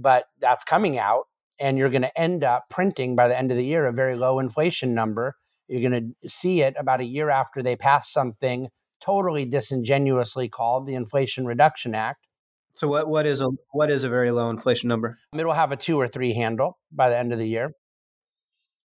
But 0.00 0.26
that's 0.40 0.64
coming 0.64 0.98
out, 0.98 1.24
and 1.58 1.76
you're 1.76 1.90
going 1.90 2.02
to 2.02 2.20
end 2.20 2.44
up 2.44 2.64
printing 2.70 3.16
by 3.16 3.28
the 3.28 3.36
end 3.36 3.50
of 3.50 3.56
the 3.56 3.64
year 3.64 3.86
a 3.86 3.92
very 3.92 4.14
low 4.14 4.38
inflation 4.38 4.94
number 4.94 5.34
you're 5.68 5.88
going 5.88 6.14
to 6.22 6.28
see 6.28 6.62
it 6.62 6.74
about 6.78 7.00
a 7.00 7.04
year 7.04 7.30
after 7.30 7.62
they 7.62 7.76
pass 7.76 8.10
something 8.10 8.68
totally 9.00 9.44
disingenuously 9.44 10.48
called 10.48 10.86
the 10.86 10.94
Inflation 10.94 11.46
Reduction 11.46 11.94
Act. 11.94 12.26
So 12.74 12.88
what 12.88 13.08
what 13.08 13.26
is 13.26 13.42
a 13.42 13.48
what 13.72 13.90
is 13.90 14.04
a 14.04 14.08
very 14.08 14.30
low 14.30 14.50
inflation 14.50 14.88
number? 14.88 15.18
It'll 15.36 15.52
have 15.52 15.72
a 15.72 15.76
two 15.76 16.00
or 16.00 16.06
three 16.06 16.32
handle 16.32 16.78
by 16.92 17.10
the 17.10 17.18
end 17.18 17.32
of 17.32 17.38
the 17.38 17.46
year. 17.46 17.72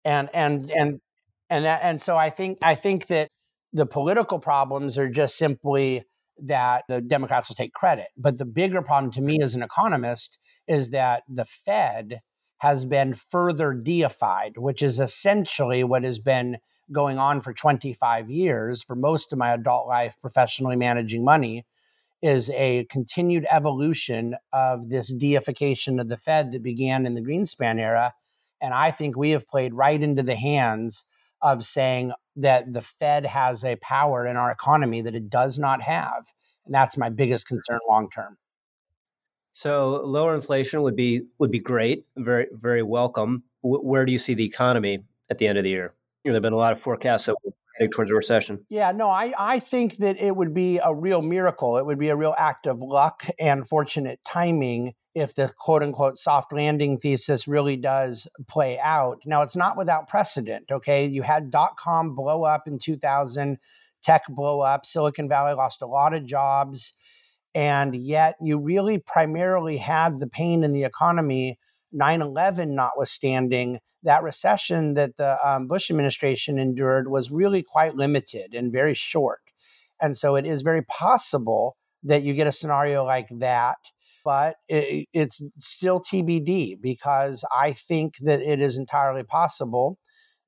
And 0.05 0.29
and 0.33 0.71
and 0.71 1.01
and 1.51 1.65
that, 1.65 1.81
and 1.83 2.01
so 2.01 2.17
I 2.17 2.31
think 2.31 2.59
I 2.63 2.75
think 2.75 3.07
that 3.07 3.29
the 3.73 3.87
political 3.87 4.39
problems 4.39 4.99
are 4.99 5.09
just 5.09 5.37
simply 5.37 6.05
that 6.41 6.85
the 6.89 7.01
Democrats 7.01 7.49
will 7.49 7.57
take 7.57 7.73
credit. 7.73 8.09
But 8.17 8.39
the 8.39 8.45
bigger 8.45 8.83
problem 8.83 9.13
to 9.13 9.21
me 9.21 9.39
as 9.41 9.55
an 9.55 9.63
economist 9.63 10.39
is 10.67 10.91
that 10.91 11.23
the 11.29 11.45
Fed 11.45 12.21
has 12.59 12.85
been 12.85 13.15
further 13.15 13.73
deified, 13.73 14.57
which 14.57 14.83
is 14.83 14.99
essentially 14.99 15.85
what 15.85 16.03
has 16.03 16.19
been 16.19 16.59
going 16.91 17.19
on 17.19 17.41
for 17.41 17.53
25 17.53 18.31
years 18.31 18.83
for 18.83 18.97
most 18.97 19.33
of 19.33 19.39
my 19.39 19.53
adult 19.53 19.87
life 19.87 20.17
professionally 20.21 20.77
managing 20.77 21.25
money 21.25 21.65
is 22.23 22.51
a 22.51 22.85
continued 22.91 23.47
evolution 23.51 24.35
of 24.53 24.89
this 24.89 25.13
deification 25.13 26.01
of 26.01 26.09
the 26.09 26.17
Fed 26.17 26.53
that 26.53 26.63
began 26.63 27.07
in 27.07 27.15
the 27.15 27.21
Greenspan 27.21 27.79
era. 27.79 28.13
And 28.61 28.75
I 28.75 28.91
think 28.91 29.17
we 29.17 29.31
have 29.31 29.47
played 29.47 29.73
right 29.73 30.03
into 30.03 30.23
the 30.23 30.35
hands 30.35 31.05
of 31.43 31.65
saying 31.65 32.13
that 32.37 32.73
the 32.73 32.81
Fed 32.81 33.27
has 33.27 33.65
a 33.65 33.77
power 33.77 34.27
in 34.27 34.37
our 34.37 34.51
economy 34.51 35.03
that 35.03 35.15
it 35.15 35.31
does 35.31 35.59
not 35.59 35.83
have. 35.83 36.27
And 36.67 36.75
that's 36.75 36.97
my 36.97 37.09
biggest 37.09 37.47
concern 37.47 37.81
long 37.89 38.11
term. 38.11 38.37
So 39.53 40.03
lower 40.05 40.35
inflation 40.35 40.83
would 40.83 40.97
be 40.97 41.23
would 41.39 41.51
be 41.51 41.59
great, 41.59 42.07
very 42.17 42.47
very 42.53 42.83
welcome. 42.83 43.43
W- 43.63 43.83
where 43.83 44.07
do 44.07 44.13
you 44.13 44.19
see 44.19 44.35
the 44.35 44.45
economy 44.45 45.05
at 45.31 45.39
the 45.39 45.49
end 45.49 45.59
of 45.59 45.65
the 45.65 45.71
year? 45.71 45.95
You 46.23 46.31
know, 46.31 46.35
there've 46.35 46.43
been 46.43 46.53
a 46.53 46.57
lot 46.57 46.73
of 46.73 46.81
forecasts 46.81 47.27
that 47.27 47.35
heading 47.79 47.91
towards 47.91 48.11
a 48.11 48.15
recession. 48.15 48.65
Yeah, 48.69 48.93
no, 48.93 49.09
I 49.09 49.33
I 49.39 49.59
think 49.61 49.97
that 49.99 50.21
it 50.21 50.37
would 50.37 50.53
be 50.53 50.79
a 50.79 50.95
real 50.95 51.23
miracle. 51.23 51.79
It 51.79 51.87
would 51.87 51.99
be 51.99 52.09
a 52.09 52.17
real 52.17 52.35
act 52.37 52.67
of 52.67 52.81
luck 52.81 53.27
and 53.39 53.67
fortunate 53.67 54.21
timing 54.27 54.95
if 55.15 55.35
the 55.35 55.53
quote 55.57 55.83
unquote 55.83 56.19
soft 56.19 56.53
landing 56.53 56.99
thesis 56.99 57.49
really 57.49 57.77
does 57.77 58.29
play 58.49 58.79
out. 58.79 59.21
Now, 59.25 59.43
it's 59.43 59.57
not 59.57 59.77
without 59.77 60.09
precedent. 60.09 60.67
Okay, 60.71 61.07
you 61.07 61.23
had 61.23 61.51
dot 61.51 61.77
com 61.77 62.15
blow 62.15 62.45
up 62.45 62.67
in 62.67 62.79
2000, 62.79 63.59
tech 64.03 64.23
blow 64.29 64.61
up, 64.61 64.85
Silicon 64.87 65.29
Valley 65.29 65.55
lost 65.55 65.83
a 65.83 65.87
lot 65.87 66.15
of 66.15 66.27
jobs 66.27 66.93
and 67.55 67.97
yet, 67.97 68.37
you 68.41 68.59
really 68.59 68.99
primarily 68.99 69.79
had 69.79 70.21
the 70.21 70.27
pain 70.27 70.63
in 70.63 70.73
the 70.73 70.85
economy, 70.85 71.59
9 71.93 72.23
11 72.23 72.75
notwithstanding. 72.75 73.81
That 74.09 74.23
recession 74.23 74.95
that 74.95 75.19
the 75.19 75.37
um, 75.47 75.67
Bush 75.67 75.91
administration 75.91 76.59
endured 76.59 77.11
was 77.11 77.31
really 77.31 77.63
quite 77.63 77.95
limited 77.95 78.55
and 78.55 78.73
very 78.73 78.95
short. 78.95 79.41
And 80.01 80.17
so 80.17 80.35
it 80.35 80.47
is 80.47 80.63
very 80.63 80.83
possible 80.83 81.77
that 82.05 82.23
you 82.23 82.33
get 82.33 82.47
a 82.47 82.53
scenario 82.53 83.05
like 83.05 83.29
that, 83.41 83.77
but 84.25 84.57
it, 84.67 85.09
it's 85.13 85.43
still 85.59 86.01
TBD 86.01 86.81
because 86.81 87.45
I 87.55 87.75
think 87.75 88.15
that 88.23 88.41
it 88.41 88.63
is 88.63 88.79
entirely 88.79 89.25
possible 89.25 89.99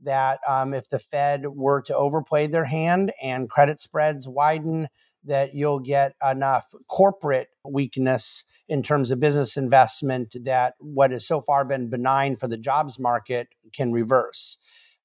that 0.02 0.40
um, 0.48 0.72
if 0.72 0.88
the 0.88 0.98
Fed 0.98 1.42
were 1.46 1.82
to 1.82 1.94
overplay 1.94 2.46
their 2.46 2.64
hand 2.64 3.12
and 3.22 3.50
credit 3.50 3.82
spreads 3.82 4.26
widen, 4.26 4.88
that 5.24 5.54
you'll 5.54 5.80
get 5.80 6.14
enough 6.28 6.74
corporate 6.88 7.48
weakness 7.64 8.44
in 8.68 8.82
terms 8.82 9.10
of 9.10 9.20
business 9.20 9.56
investment 9.56 10.34
that 10.44 10.74
what 10.78 11.10
has 11.10 11.26
so 11.26 11.40
far 11.40 11.64
been 11.64 11.90
benign 11.90 12.36
for 12.36 12.48
the 12.48 12.56
jobs 12.56 12.98
market 12.98 13.48
can 13.72 13.92
reverse. 13.92 14.56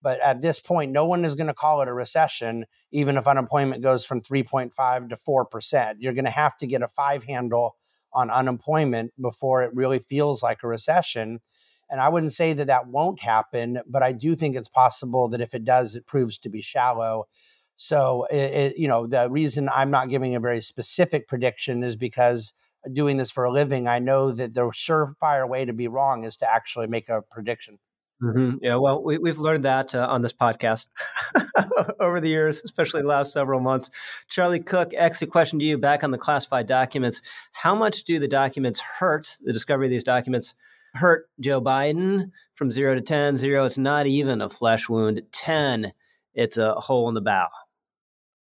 But 0.02 0.20
at 0.22 0.42
this 0.42 0.60
point, 0.60 0.92
no 0.92 1.06
one 1.06 1.26
is 1.26 1.36
going 1.36 1.48
to 1.48 1.54
call 1.54 1.82
it 1.82 1.88
a 1.88 1.94
recession, 1.94 2.66
even 2.92 3.18
if 3.18 3.28
unemployment 3.28 3.82
goes 3.82 4.06
from 4.06 4.22
3.5 4.22 5.10
to 5.10 5.16
4%. 5.16 5.96
You're 6.00 6.14
going 6.14 6.26
to 6.26 6.32
have 6.32 6.58
to 6.58 6.68
get 6.68 6.84
a 6.84 6.88
five 6.88 7.24
handle 7.24 7.76
on 8.14 8.30
unemployment 8.30 9.12
before 9.20 9.64
it 9.64 9.74
really 9.74 10.00
feels 10.00 10.44
like 10.44 10.64
a 10.64 10.68
recession. 10.68 11.40
And 11.90 12.00
I 12.00 12.10
wouldn't 12.10 12.34
say 12.34 12.54
that 12.54 12.68
that 12.68 12.88
won't 12.88 13.20
happen, 13.20 13.80
but 13.88 14.04
I 14.04 14.12
do 14.12 14.36
think 14.36 14.56
it's 14.56 14.70
possible 14.70 15.28
that 15.30 15.42
if 15.42 15.54
it 15.54 15.66
does, 15.66 15.96
it 15.96 16.08
proves 16.08 16.38
to 16.40 16.50
be 16.50 16.62
shallow 16.62 17.26
So, 17.76 18.26
it, 18.32 18.36
it, 18.36 18.78
you 18.78 18.88
know, 18.88 19.08
the 19.08 19.30
reason 19.30 19.70
I'm 19.74 19.92
not 19.92 20.10
giving 20.10 20.36
a 20.36 20.40
very 20.40 20.62
specific 20.62 21.28
prediction 21.28 21.84
is 21.84 21.96
because 21.96 22.54
doing 22.92 23.18
this 23.18 23.32
for 23.32 23.44
a 23.44 23.52
living, 23.52 23.88
I 23.88 24.00
know 24.00 24.32
that 24.32 24.54
the 24.54 24.62
surefire 24.62 25.48
way 25.48 25.66
to 25.66 25.74
be 25.74 25.88
wrong 25.88 26.24
is 26.24 26.36
to 26.38 26.52
actually 26.52 26.88
make 26.88 27.10
a 27.10 27.22
prediction. 27.22 27.80
Mm-hmm. 28.22 28.58
Yeah, 28.62 28.76
well, 28.76 29.04
we, 29.04 29.20
have 29.26 29.40
learned 29.40 29.66
that 29.66 29.94
uh, 29.94 30.08
on 30.10 30.22
this 30.22 30.32
podcast 30.32 30.88
over 32.00 32.22
the 32.22 32.30
years, 32.30 32.62
especially 32.64 33.02
the 33.02 33.10
last 33.10 33.34
several 33.34 33.60
months. 33.60 33.92
Charlie 34.30 34.62
Cook, 34.62 34.94
exit 34.94 35.32
question 35.32 35.60
to 35.60 35.66
you 35.66 35.78
back 35.78 36.04
on 36.04 36.12
the 36.12 36.18
classified 36.18 36.66
documents. 36.66 37.22
How 37.52 37.76
much 37.76 38.06
do 38.06 38.18
the 38.18 38.28
documents 38.28 38.80
hurt, 38.80 39.36
the 39.42 39.52
discovery 39.52 39.88
of 39.88 39.92
these 39.92 40.04
documents, 40.04 40.56
hurt 40.94 41.30
Joe 41.42 41.60
Biden 41.62 42.32
from 42.56 42.72
zero 42.72 42.96
to 42.96 43.02
10? 43.02 43.36
Zero, 43.36 43.66
it's 43.66 43.78
not 43.78 44.08
even 44.08 44.42
a 44.42 44.50
flesh 44.50 44.88
wound. 44.88 45.22
10, 45.34 45.92
it's 46.34 46.58
a 46.58 46.74
hole 46.76 47.10
in 47.10 47.16
the 47.16 47.22
bow. 47.22 47.48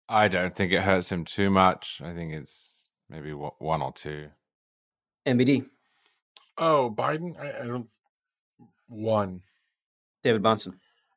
I 0.08 0.28
don't 0.28 0.56
think 0.56 0.72
it 0.72 0.82
hurts 0.82 1.12
him 1.12 1.26
too 1.26 1.50
much. 1.50 2.02
I 2.04 2.14
think 2.14 2.34
it's 2.34 2.88
maybe 3.10 3.32
one 3.32 3.82
or 3.82 3.92
two. 3.92 4.30
MBD. 5.26 5.66
Oh, 6.58 6.94
Biden? 6.96 7.40
I, 7.40 7.64
I 7.64 7.68
don't. 7.68 7.88
One. 8.88 9.42
David 10.24 10.44
Bahnsen. 10.44 10.74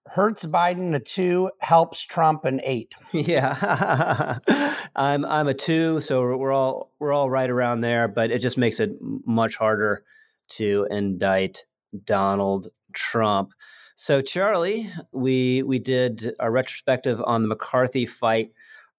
Hurts 0.06 0.46
Biden 0.46 0.94
a 0.94 1.00
two, 1.00 1.50
helps 1.60 2.02
Trump 2.02 2.46
an 2.46 2.60
eight. 2.64 2.94
Yeah, 3.12 4.38
I'm 4.96 5.24
I'm 5.26 5.48
a 5.48 5.54
two, 5.54 6.00
so 6.00 6.34
we're 6.36 6.52
all 6.52 6.92
we're 6.98 7.12
all 7.12 7.28
right 7.28 7.50
around 7.50 7.82
there. 7.82 8.08
But 8.08 8.30
it 8.30 8.38
just 8.38 8.56
makes 8.56 8.80
it 8.80 8.92
much 9.00 9.56
harder 9.56 10.04
to 10.50 10.86
indict 10.90 11.66
Donald 12.04 12.68
Trump. 12.94 13.52
So 13.96 14.22
Charlie, 14.22 14.90
we 15.12 15.62
we 15.62 15.78
did 15.78 16.32
a 16.40 16.50
retrospective 16.50 17.20
on 17.26 17.42
the 17.42 17.48
McCarthy 17.48 18.06
fight 18.06 18.52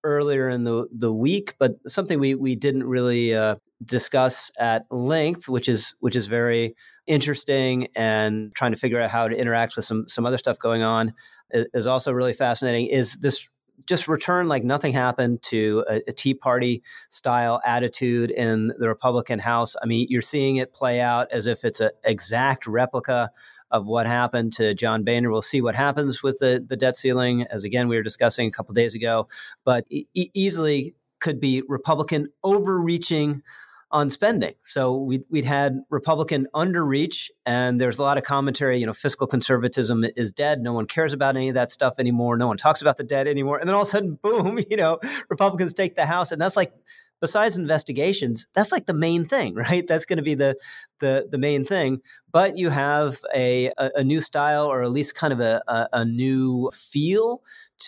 earlier 0.04 0.50
in 0.50 0.64
the 0.64 0.88
the 0.92 1.14
week, 1.14 1.56
but 1.60 1.76
something 1.88 2.20
we 2.20 2.36
we 2.36 2.56
didn't 2.56 2.86
really 2.86 3.34
uh, 3.34 3.56
discuss 3.84 4.52
at 4.60 4.86
length, 4.92 5.50
which 5.50 5.68
is 5.68 5.96
which 6.00 6.16
is 6.16 6.28
very 6.28 6.76
interesting, 7.08 7.88
and 7.96 8.54
trying 8.56 8.72
to 8.72 8.78
figure 8.78 9.00
out 9.00 9.10
how 9.10 9.28
to 9.28 9.36
interact 9.36 9.76
with 9.76 9.86
some 9.86 10.08
some 10.08 10.26
other 10.26 10.38
stuff 10.38 10.60
going 10.60 10.84
on 10.84 11.14
is 11.52 11.88
also 11.88 12.12
really 12.12 12.34
fascinating. 12.34 12.88
Is 12.88 13.16
this 13.16 13.48
just 13.86 14.08
return 14.08 14.48
like 14.48 14.64
nothing 14.64 14.94
happened 14.94 15.42
to 15.42 15.84
a, 15.90 16.02
a, 16.08 16.12
Tea 16.12 16.34
Party 16.34 16.84
style 17.10 17.62
attitude 17.66 18.30
in 18.30 18.68
the 18.78 18.88
Republican 18.88 19.40
House. 19.40 19.76
I 19.82 19.86
mean, 19.86 20.08
you're 20.10 20.22
seeing 20.22 20.58
it 20.58 20.74
play 20.74 21.00
out 21.00 21.32
as 21.32 21.48
if 21.48 21.64
it's 21.64 21.80
an 21.80 21.92
exact 22.04 22.68
replica 22.68 23.32
of 23.72 23.88
what 23.88 24.06
happened 24.06 24.54
to 24.54 24.74
John 24.74 25.04
Boehner. 25.04 25.32
We'll 25.32 25.42
see 25.42 25.62
what 25.62 25.76
happens 25.76 26.24
with 26.24 26.40
the, 26.40 26.66
the 26.66 26.78
debt 26.78 26.96
ceiling, 26.96 27.44
as 27.44 27.64
again 27.64 27.88
we 27.88 27.96
were 27.96 28.04
discussing 28.04 28.48
a 28.48 28.52
couple 28.52 28.74
days 28.74 28.96
ago, 28.96 29.28
but 29.64 29.86
e- 29.90 30.06
easily 30.14 30.96
could 31.20 31.40
be 31.40 31.64
Republican 31.68 32.30
overreaching 32.44 33.44
on 33.92 34.10
spending. 34.10 34.54
So 34.62 34.98
we'd, 34.98 35.24
we'd 35.30 35.46
had 35.46 35.82
Republican 35.90 36.48
underreach, 36.54 37.30
and 37.46 37.82
there's 37.82 37.98
a 37.98 38.04
lot 38.04 38.18
of 38.18 38.24
commentary. 38.24 38.80
You 38.80 38.86
know, 38.86 38.94
fiscal 38.94 39.26
conservatism 39.26 40.06
is 40.16 40.32
dead. 40.32 40.62
No 40.62 40.74
one 40.74 40.86
cares 40.86 41.14
about 41.14 41.36
any 41.36 41.50
of 41.50 41.56
that 41.56 41.72
stuff 41.72 41.96
anymore. 42.00 42.38
No 42.38 42.48
one 42.48 42.58
talks 42.58 42.82
about 42.82 42.98
the 42.98 43.04
debt 43.04 43.28
anymore. 43.28 43.58
And 43.58 43.68
then 43.68 43.76
all 43.76 43.82
of 43.82 43.88
a 43.88 43.92
sudden, 43.92 44.20
boom! 44.22 44.60
You 44.70 44.78
know, 44.78 45.00
Republicans 45.30 45.74
take 45.74 45.96
the 45.96 46.06
House, 46.06 46.32
and 46.32 46.42
that's 46.42 46.56
like 46.56 46.74
besides 47.22 47.58
investigations, 47.58 48.48
that's 48.54 48.72
like 48.72 48.86
the 48.86 48.94
main 48.94 49.26
thing, 49.26 49.56
right? 49.70 49.88
That's 49.88 50.06
going 50.06 50.18
to 50.18 50.24
be 50.24 50.36
the 50.36 50.56
the 51.00 51.28
the 51.30 51.38
main 51.38 51.66
thing. 51.66 52.00
But 52.32 52.58
you 52.58 52.70
have 52.70 53.20
a 53.36 53.72
a, 53.78 53.92
a 53.98 54.04
new 54.04 54.22
style, 54.22 54.66
or 54.66 54.84
at 54.84 54.92
least 54.92 55.16
kind 55.16 55.34
of 55.34 55.40
a, 55.40 55.62
a, 55.68 55.88
a 55.94 56.06
new 56.06 56.70
feel 56.72 57.42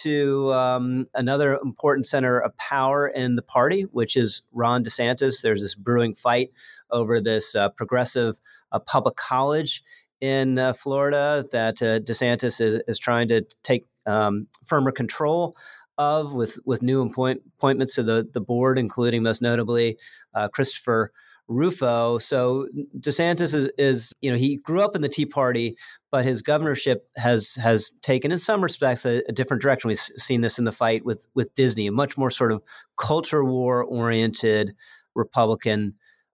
to 0.04 0.54
um, 0.54 1.08
another 1.14 1.60
important 1.64 2.08
center 2.08 2.40
of 2.40 2.56
power 2.58 3.08
in 3.08 3.36
the 3.36 3.42
party, 3.42 3.84
which 3.92 4.16
is 4.16 4.42
Ron 4.52 4.84
DeSantis. 4.84 5.42
There's 5.42 5.62
this 5.62 5.76
brewing 5.76 6.16
fight 6.16 6.52
over 6.92 7.20
this 7.20 7.56
uh, 7.56 7.70
progressive 7.70 8.40
uh, 8.72 8.80
public 8.80 9.16
college 9.16 9.84
in 10.22 10.60
uh, 10.60 10.72
Florida 10.74 11.46
that 11.52 11.82
uh, 11.82 12.00
DeSantis 12.00 12.62
is, 12.62 12.82
is, 12.88 13.00
trying 13.00 13.28
to 13.28 13.44
take 13.64 13.86
um, 14.06 14.48
firmer 14.64 14.92
control 14.92 15.58
of 16.02 16.34
with 16.34 16.58
with 16.66 16.82
new 16.82 17.02
appoint, 17.02 17.42
appointments 17.58 17.96
to 17.96 18.04
the 18.04 18.28
the 18.34 18.42
board, 18.42 18.78
including 18.80 19.24
most 19.24 19.42
notably 19.42 19.98
uh, 20.34 20.48
Christopher 20.48 21.12
Rufo. 21.48 22.18
So 22.18 22.68
DeSantis 22.98 23.54
is, 23.54 23.70
is, 23.78 24.14
you 24.22 24.32
know 24.32 24.38
he 24.38 24.56
grew 24.58 24.82
up 24.82 24.96
in 24.96 25.02
the 25.02 25.10
Tea 25.10 25.26
Party, 25.26 25.76
but 26.10 26.26
his 26.26 26.42
governorship 26.42 27.08
has 27.18 27.54
has 27.56 27.92
taken 28.02 28.32
in 28.32 28.40
some 28.40 28.64
respects 28.64 29.06
a, 29.06 29.22
a 29.30 29.32
different 29.32 29.62
direction. 29.62 29.90
We've 29.90 29.98
seen 29.98 30.42
this 30.42 30.58
in 30.58 30.66
the 30.66 30.72
fight 30.72 31.06
with 31.06 31.28
with 31.36 31.54
Disney, 31.56 31.88
a 31.88 31.92
much 31.92 32.18
more 32.18 32.32
sort 32.32 32.52
of 32.52 32.64
culture 32.98 33.44
war 33.44 33.84
oriented 33.84 34.74
Republican 35.14 35.94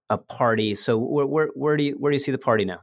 uh, 0.09 0.17
party. 0.17 0.75
So 0.75 0.97
where, 0.97 1.27
where 1.27 1.49
where 1.55 1.77
do 1.77 1.83
you 1.83 1.93
where 1.99 2.11
do 2.11 2.15
you 2.15 2.19
see 2.19 2.31
the 2.31 2.37
party 2.37 2.63
now? 2.63 2.79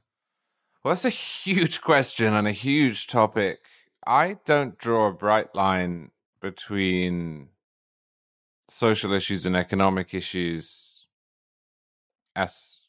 Well, 0.83 0.93
that's 0.93 1.07
a 1.07 1.09
huge 1.09 1.81
question 1.81 2.35
and 2.35 2.47
a 2.47 2.53
huge 2.53 3.07
topic. 3.07 3.61
I 4.07 4.37
don't 4.45 4.77
draw 4.77 5.09
a 5.09 5.13
bright 5.13 5.55
line 5.55 6.11
between 6.45 7.49
social 8.69 9.15
issues 9.15 9.47
and 9.47 9.57
economic 9.57 10.13
issues 10.13 11.07
as 12.37 12.81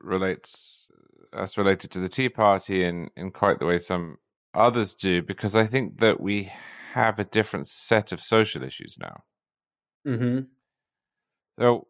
relates 0.00 0.86
as 1.32 1.58
related 1.58 1.90
to 1.90 1.98
the 1.98 2.08
Tea 2.08 2.28
Party 2.28 2.84
in, 2.84 3.10
in 3.16 3.32
quite 3.32 3.58
the 3.58 3.66
way 3.66 3.80
some 3.80 4.18
others 4.54 4.94
do, 4.94 5.20
because 5.20 5.56
I 5.56 5.66
think 5.66 5.98
that 5.98 6.20
we 6.20 6.52
have 6.92 7.18
a 7.18 7.24
different 7.24 7.66
set 7.66 8.12
of 8.12 8.22
social 8.22 8.62
issues 8.62 8.96
now. 9.00 9.24
Mm-hmm. 10.06 10.40
So, 11.58 11.88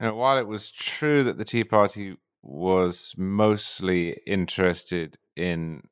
you 0.00 0.06
know, 0.06 0.14
while 0.14 0.38
it 0.38 0.46
was 0.46 0.70
true 0.70 1.22
that 1.24 1.36
the 1.36 1.44
Tea 1.44 1.64
Party 1.64 2.16
was 2.42 3.12
mostly 3.18 4.20
interested 4.26 5.18
in 5.36 5.82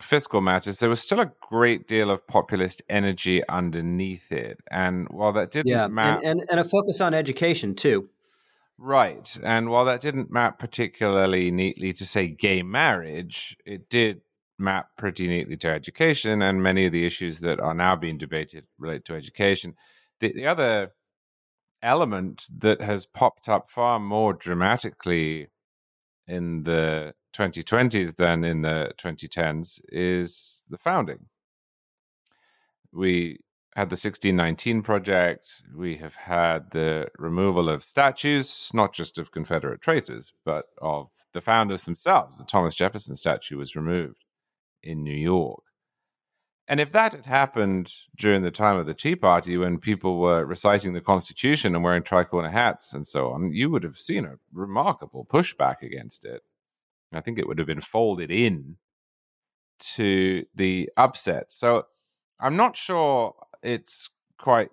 fiscal 0.00 0.40
matters, 0.40 0.78
there 0.78 0.88
was 0.88 1.00
still 1.00 1.20
a 1.20 1.32
great 1.40 1.88
deal 1.88 2.10
of 2.10 2.26
populist 2.26 2.82
energy 2.88 3.46
underneath 3.48 4.30
it. 4.30 4.60
And 4.70 5.08
while 5.10 5.32
that 5.32 5.50
didn't 5.50 5.70
yeah, 5.70 5.86
map, 5.88 6.18
and, 6.18 6.40
and, 6.40 6.50
and 6.50 6.60
a 6.60 6.64
focus 6.64 7.00
on 7.00 7.14
education 7.14 7.74
too. 7.74 8.08
Right. 8.78 9.36
And 9.42 9.70
while 9.70 9.84
that 9.86 10.00
didn't 10.00 10.30
map 10.30 10.58
particularly 10.58 11.50
neatly 11.50 11.92
to, 11.94 12.06
say, 12.06 12.28
gay 12.28 12.62
marriage, 12.62 13.56
it 13.66 13.90
did 13.90 14.20
map 14.56 14.90
pretty 14.96 15.26
neatly 15.26 15.56
to 15.58 15.68
education. 15.68 16.42
And 16.42 16.62
many 16.62 16.86
of 16.86 16.92
the 16.92 17.04
issues 17.04 17.40
that 17.40 17.58
are 17.58 17.74
now 17.74 17.96
being 17.96 18.18
debated 18.18 18.66
relate 18.78 19.04
to 19.06 19.14
education. 19.14 19.74
The, 20.20 20.32
the 20.32 20.46
other 20.46 20.92
element 21.82 22.44
that 22.56 22.80
has 22.80 23.04
popped 23.04 23.48
up 23.48 23.70
far 23.70 23.98
more 23.98 24.32
dramatically 24.32 25.48
in 26.28 26.62
the 26.64 27.14
2020s 27.34 28.16
than 28.16 28.44
in 28.44 28.62
the 28.62 28.92
2010s 28.98 29.80
is 29.88 30.64
the 30.68 30.78
founding. 30.78 31.26
We 32.92 33.40
had 33.76 33.90
the 33.90 33.94
1619 33.94 34.82
project. 34.82 35.48
We 35.76 35.96
have 35.96 36.16
had 36.16 36.70
the 36.72 37.08
removal 37.18 37.68
of 37.68 37.84
statues, 37.84 38.70
not 38.74 38.92
just 38.92 39.18
of 39.18 39.30
Confederate 39.30 39.80
traitors, 39.80 40.32
but 40.44 40.66
of 40.80 41.08
the 41.32 41.40
founders 41.40 41.84
themselves. 41.84 42.38
The 42.38 42.44
Thomas 42.44 42.74
Jefferson 42.74 43.14
statue 43.14 43.56
was 43.56 43.76
removed 43.76 44.24
in 44.82 45.04
New 45.04 45.16
York. 45.16 45.62
And 46.66 46.80
if 46.80 46.92
that 46.92 47.14
had 47.14 47.24
happened 47.24 47.94
during 48.16 48.42
the 48.42 48.50
time 48.50 48.76
of 48.76 48.86
the 48.86 48.94
Tea 48.94 49.16
Party, 49.16 49.56
when 49.56 49.78
people 49.78 50.18
were 50.18 50.44
reciting 50.44 50.92
the 50.92 51.00
Constitution 51.00 51.74
and 51.74 51.82
wearing 51.82 52.02
tricorner 52.02 52.52
hats 52.52 52.92
and 52.92 53.06
so 53.06 53.30
on, 53.30 53.52
you 53.52 53.70
would 53.70 53.84
have 53.84 53.96
seen 53.96 54.26
a 54.26 54.38
remarkable 54.52 55.24
pushback 55.24 55.80
against 55.82 56.26
it. 56.26 56.42
I 57.12 57.20
think 57.20 57.38
it 57.38 57.46
would 57.46 57.58
have 57.58 57.66
been 57.66 57.80
folded 57.80 58.30
in 58.30 58.76
to 59.80 60.44
the 60.54 60.90
upset. 60.96 61.52
So 61.52 61.86
I'm 62.40 62.56
not 62.56 62.76
sure 62.76 63.34
it's 63.62 64.10
quite 64.38 64.70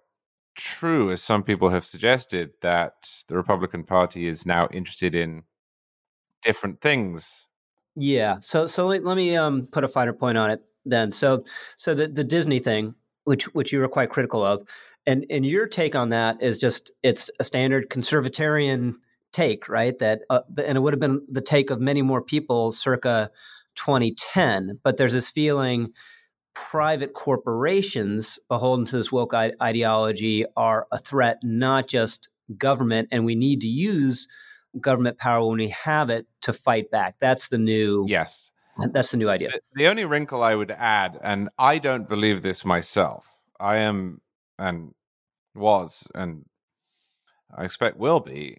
true, 0.56 1.12
as 1.12 1.22
some 1.22 1.44
people 1.44 1.70
have 1.70 1.86
suggested, 1.86 2.52
that 2.62 3.10
the 3.28 3.36
Republican 3.36 3.84
Party 3.84 4.28
is 4.28 4.46
now 4.46 4.68
interested 4.72 5.16
in 5.16 5.44
different 6.42 6.82
things. 6.82 7.48
Yeah. 7.96 8.38
So 8.42 8.68
so 8.68 8.88
let, 8.88 9.04
let 9.04 9.18
me 9.18 9.36
um, 9.36 9.68
put 9.72 9.84
a 9.84 9.88
finer 9.88 10.14
point 10.14 10.38
on 10.38 10.52
it 10.52 10.62
then. 10.86 11.12
So 11.12 11.44
so 11.78 11.94
the 11.94 12.08
the 12.08 12.24
Disney 12.24 12.60
thing, 12.60 12.96
which 13.24 13.46
which 13.54 13.72
you 13.72 13.80
were 13.80 13.88
quite 13.88 14.10
critical 14.10 14.44
of, 14.44 14.62
and 15.06 15.26
and 15.30 15.46
your 15.46 15.68
take 15.68 15.96
on 15.96 16.10
that 16.10 16.42
is 16.42 16.60
just 16.60 16.92
it's 17.04 17.30
a 17.40 17.44
standard 17.44 17.90
conservatarian 17.90 18.96
take, 19.36 19.68
right? 19.68 19.98
That 20.00 20.22
uh, 20.30 20.42
and 20.66 20.78
it 20.78 20.82
would 20.82 20.94
have 20.94 21.00
been 21.00 21.22
the 21.30 21.42
take 21.42 21.70
of 21.70 21.80
many 21.80 22.02
more 22.02 22.22
people 22.22 22.72
circa 22.72 23.30
2010. 23.76 24.80
But 24.84 24.98
there's 24.98 25.14
this 25.14 25.30
feeling 25.30 25.94
private 26.54 27.14
corporations 27.14 28.40
beholden 28.48 28.86
to 28.86 28.98
this 28.98 29.12
woke 29.12 29.34
ideology 29.34 30.46
are 30.56 30.88
a 30.92 30.98
threat, 30.98 31.38
not 31.44 31.88
just 31.88 32.30
government, 32.58 33.10
and 33.12 33.26
we 33.26 33.36
need 33.36 33.62
to 33.62 33.68
use 33.68 34.28
government 34.80 35.18
power 35.18 35.46
when 35.48 35.58
we 35.58 35.70
have 35.70 36.10
it 36.10 36.26
to 36.42 36.54
fight 36.54 36.90
back. 36.90 37.16
That's 37.20 37.50
the 37.50 37.58
new 37.58 38.06
yes. 38.08 38.52
That's 38.92 39.12
the 39.12 39.18
new 39.18 39.30
idea. 39.30 39.52
The 39.76 39.88
only 39.88 40.04
wrinkle 40.04 40.44
I 40.44 40.54
would 40.54 40.72
add, 40.72 41.18
and 41.24 41.50
I 41.58 41.78
don't 41.78 42.10
believe 42.10 42.42
this 42.42 42.66
myself, 42.66 43.34
I 43.58 43.78
am 43.78 44.20
and 44.60 44.94
was, 45.54 46.10
and 46.14 46.46
I 47.56 47.64
expect 47.64 47.98
will 47.98 48.20
be, 48.20 48.58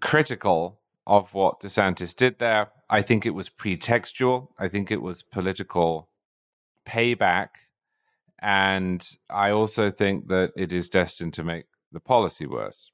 critical 0.00 0.80
of 1.06 1.34
what 1.34 1.60
DeSantis 1.60 2.14
did 2.14 2.38
there. 2.38 2.70
I 2.88 3.02
think 3.02 3.24
it 3.24 3.30
was 3.30 3.48
pretextual. 3.48 4.48
I 4.58 4.68
think 4.68 4.90
it 4.90 5.02
was 5.02 5.22
political 5.22 6.08
payback. 6.86 7.48
And 8.38 9.06
I 9.30 9.50
also 9.50 9.90
think 9.90 10.28
that 10.28 10.52
it 10.56 10.72
is 10.72 10.90
destined 10.90 11.34
to 11.34 11.44
make 11.44 11.66
the 11.92 12.00
policy 12.00 12.46
worse. 12.46 12.90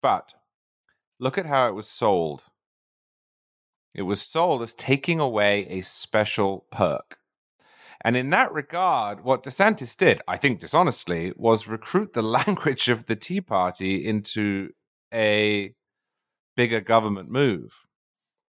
But 0.00 0.34
look 1.18 1.38
at 1.38 1.46
how 1.46 1.68
it 1.68 1.74
was 1.74 1.88
sold. 1.88 2.44
It 3.94 4.02
was 4.02 4.20
sold 4.22 4.62
as 4.62 4.74
taking 4.74 5.20
away 5.20 5.66
a 5.68 5.82
special 5.82 6.66
perk. 6.70 7.18
And 8.04 8.16
in 8.16 8.30
that 8.30 8.52
regard, 8.52 9.24
what 9.24 9.44
DeSantis 9.44 9.96
did, 9.96 10.20
I 10.28 10.36
think 10.36 10.58
dishonestly, 10.58 11.32
was 11.36 11.66
recruit 11.66 12.12
the 12.12 12.22
language 12.38 12.88
of 12.88 13.06
the 13.06 13.16
Tea 13.16 13.40
Party 13.40 14.04
into 14.06 14.70
a 15.12 15.74
bigger 16.56 16.80
government 16.80 17.30
move. 17.30 17.86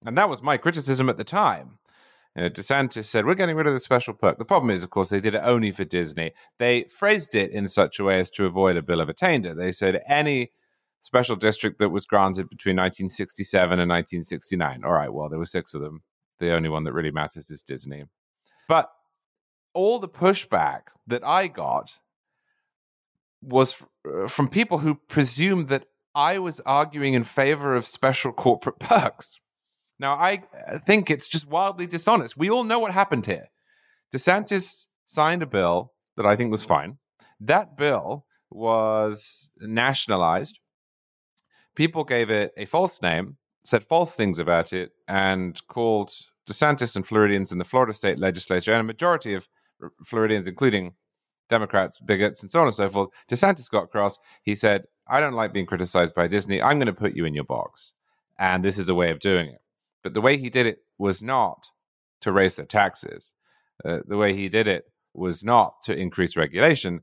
And 0.06 0.18
that 0.18 0.30
was 0.30 0.42
my 0.42 0.58
criticism 0.58 1.10
at 1.10 1.18
the 1.18 1.24
time. 1.24 1.80
You 2.36 2.44
know, 2.44 2.50
DeSantis 2.50 3.06
said, 3.06 3.26
We're 3.26 3.36
getting 3.36 3.56
rid 3.56 3.68
of 3.68 3.74
the 3.74 3.80
special 3.80 4.14
perk. 4.14 4.38
The 4.38 4.46
problem 4.46 4.70
is, 4.72 4.84
of 4.84 4.90
course, 4.90 5.10
they 5.10 5.20
did 5.20 5.36
it 5.36 5.42
only 5.44 5.72
for 5.72 5.84
Disney. 5.84 6.32
They 6.60 6.86
phrased 6.86 7.36
it 7.36 7.52
in 7.52 7.68
such 7.68 8.00
a 8.00 8.04
way 8.04 8.20
as 8.20 8.30
to 8.32 8.46
avoid 8.46 8.78
a 8.78 8.82
bill 8.82 9.02
of 9.02 9.10
attainder. 9.10 9.54
They 9.54 9.72
said 9.72 10.02
any 10.08 10.52
special 11.02 11.36
district 11.36 11.80
that 11.80 11.90
was 11.90 12.06
granted 12.06 12.48
between 12.50 12.78
1967 12.78 13.64
and 13.80 13.90
1969. 13.90 14.84
All 14.86 14.94
right, 14.94 15.12
well, 15.14 15.28
there 15.28 15.40
were 15.40 15.46
six 15.46 15.74
of 15.74 15.82
them. 15.82 16.04
The 16.40 16.54
only 16.54 16.70
one 16.70 16.86
that 16.86 16.94
really 16.94 17.12
matters 17.12 17.52
is 17.52 17.62
Disney. 17.62 18.06
But 18.68 18.90
all 19.74 20.00
the 20.00 20.10
pushback 20.10 20.84
that 21.08 21.24
I 21.24 21.48
got 21.48 21.96
was 23.42 23.84
uh, 24.08 24.28
from 24.28 24.48
people 24.48 24.80
who 24.80 24.96
presumed 24.96 25.68
that 25.70 25.86
I 26.14 26.40
was 26.40 26.60
arguing 26.62 27.14
in 27.14 27.24
favor 27.24 27.76
of 27.76 27.86
special 27.86 28.32
corporate 28.32 28.80
perks. 28.80 29.40
Now, 30.00 30.16
I 30.16 30.44
uh, 30.68 30.80
think 30.80 31.10
it's 31.10 31.28
just 31.28 31.48
wildly 31.48 31.88
dishonest. 31.88 32.36
We 32.36 32.50
all 32.50 32.64
know 32.64 32.80
what 32.80 32.92
happened 32.92 33.26
here. 33.26 33.50
DeSantis 34.14 34.86
signed 35.06 35.44
a 35.44 35.46
bill 35.46 35.94
that 36.18 36.26
I 36.26 36.36
think 36.36 36.52
was 36.52 36.64
fine. 36.64 36.98
That 37.40 37.78
bill 37.78 38.26
was 38.50 39.50
nationalized. 39.60 40.60
People 41.76 42.04
gave 42.04 42.30
it 42.30 42.52
a 42.58 42.66
false 42.66 43.02
name, 43.02 43.38
said 43.64 43.84
false 43.84 44.16
things 44.16 44.40
about 44.40 44.74
it, 44.74 44.92
and 45.08 45.60
called 45.68 46.12
DeSantis 46.50 46.96
and 46.96 47.08
Floridians 47.08 47.52
in 47.52 47.60
the 47.60 47.64
Florida 47.64 47.94
state 47.94 48.20
legislature 48.20 48.74
and 48.74 48.82
a 48.82 48.84
majority 48.84 49.34
of 49.34 49.48
Floridians, 50.04 50.48
including 50.48 50.94
Democrats, 51.48 52.00
bigots, 52.00 52.42
and 52.42 52.52
so 52.52 52.62
on 52.62 52.68
and 52.68 52.76
so 52.76 52.90
forth. 52.90 53.10
DeSantis 53.30 53.70
got 53.70 53.84
across. 53.84 54.18
He 54.44 54.56
said, 54.56 54.84
I 55.12 55.20
don't 55.20 55.34
like 55.34 55.52
being 55.52 55.66
criticized 55.66 56.16
by 56.16 56.28
Disney. 56.28 56.62
I'm 56.62 56.80
going 56.80 56.88
to 56.88 56.94
put 56.94 57.16
you 57.16 57.26
in 57.26 57.36
your 57.36 57.44
box. 57.44 57.92
And 58.40 58.64
this 58.64 58.78
is 58.78 58.88
a 58.88 58.96
way 58.96 59.12
of 59.12 59.20
doing 59.20 59.50
it. 59.50 59.62
But 60.04 60.14
the 60.14 60.22
way 60.22 60.38
he 60.38 60.50
did 60.50 60.66
it 60.66 60.80
was 60.98 61.22
not 61.22 61.68
to 62.22 62.32
raise 62.32 62.56
their 62.56 62.66
taxes. 62.66 63.34
Uh, 63.84 64.00
the 64.08 64.16
way 64.16 64.34
he 64.34 64.48
did 64.48 64.68
it 64.68 64.86
was 65.14 65.44
not 65.44 65.84
to 65.84 65.94
increase 65.94 66.38
regulation. 66.38 67.02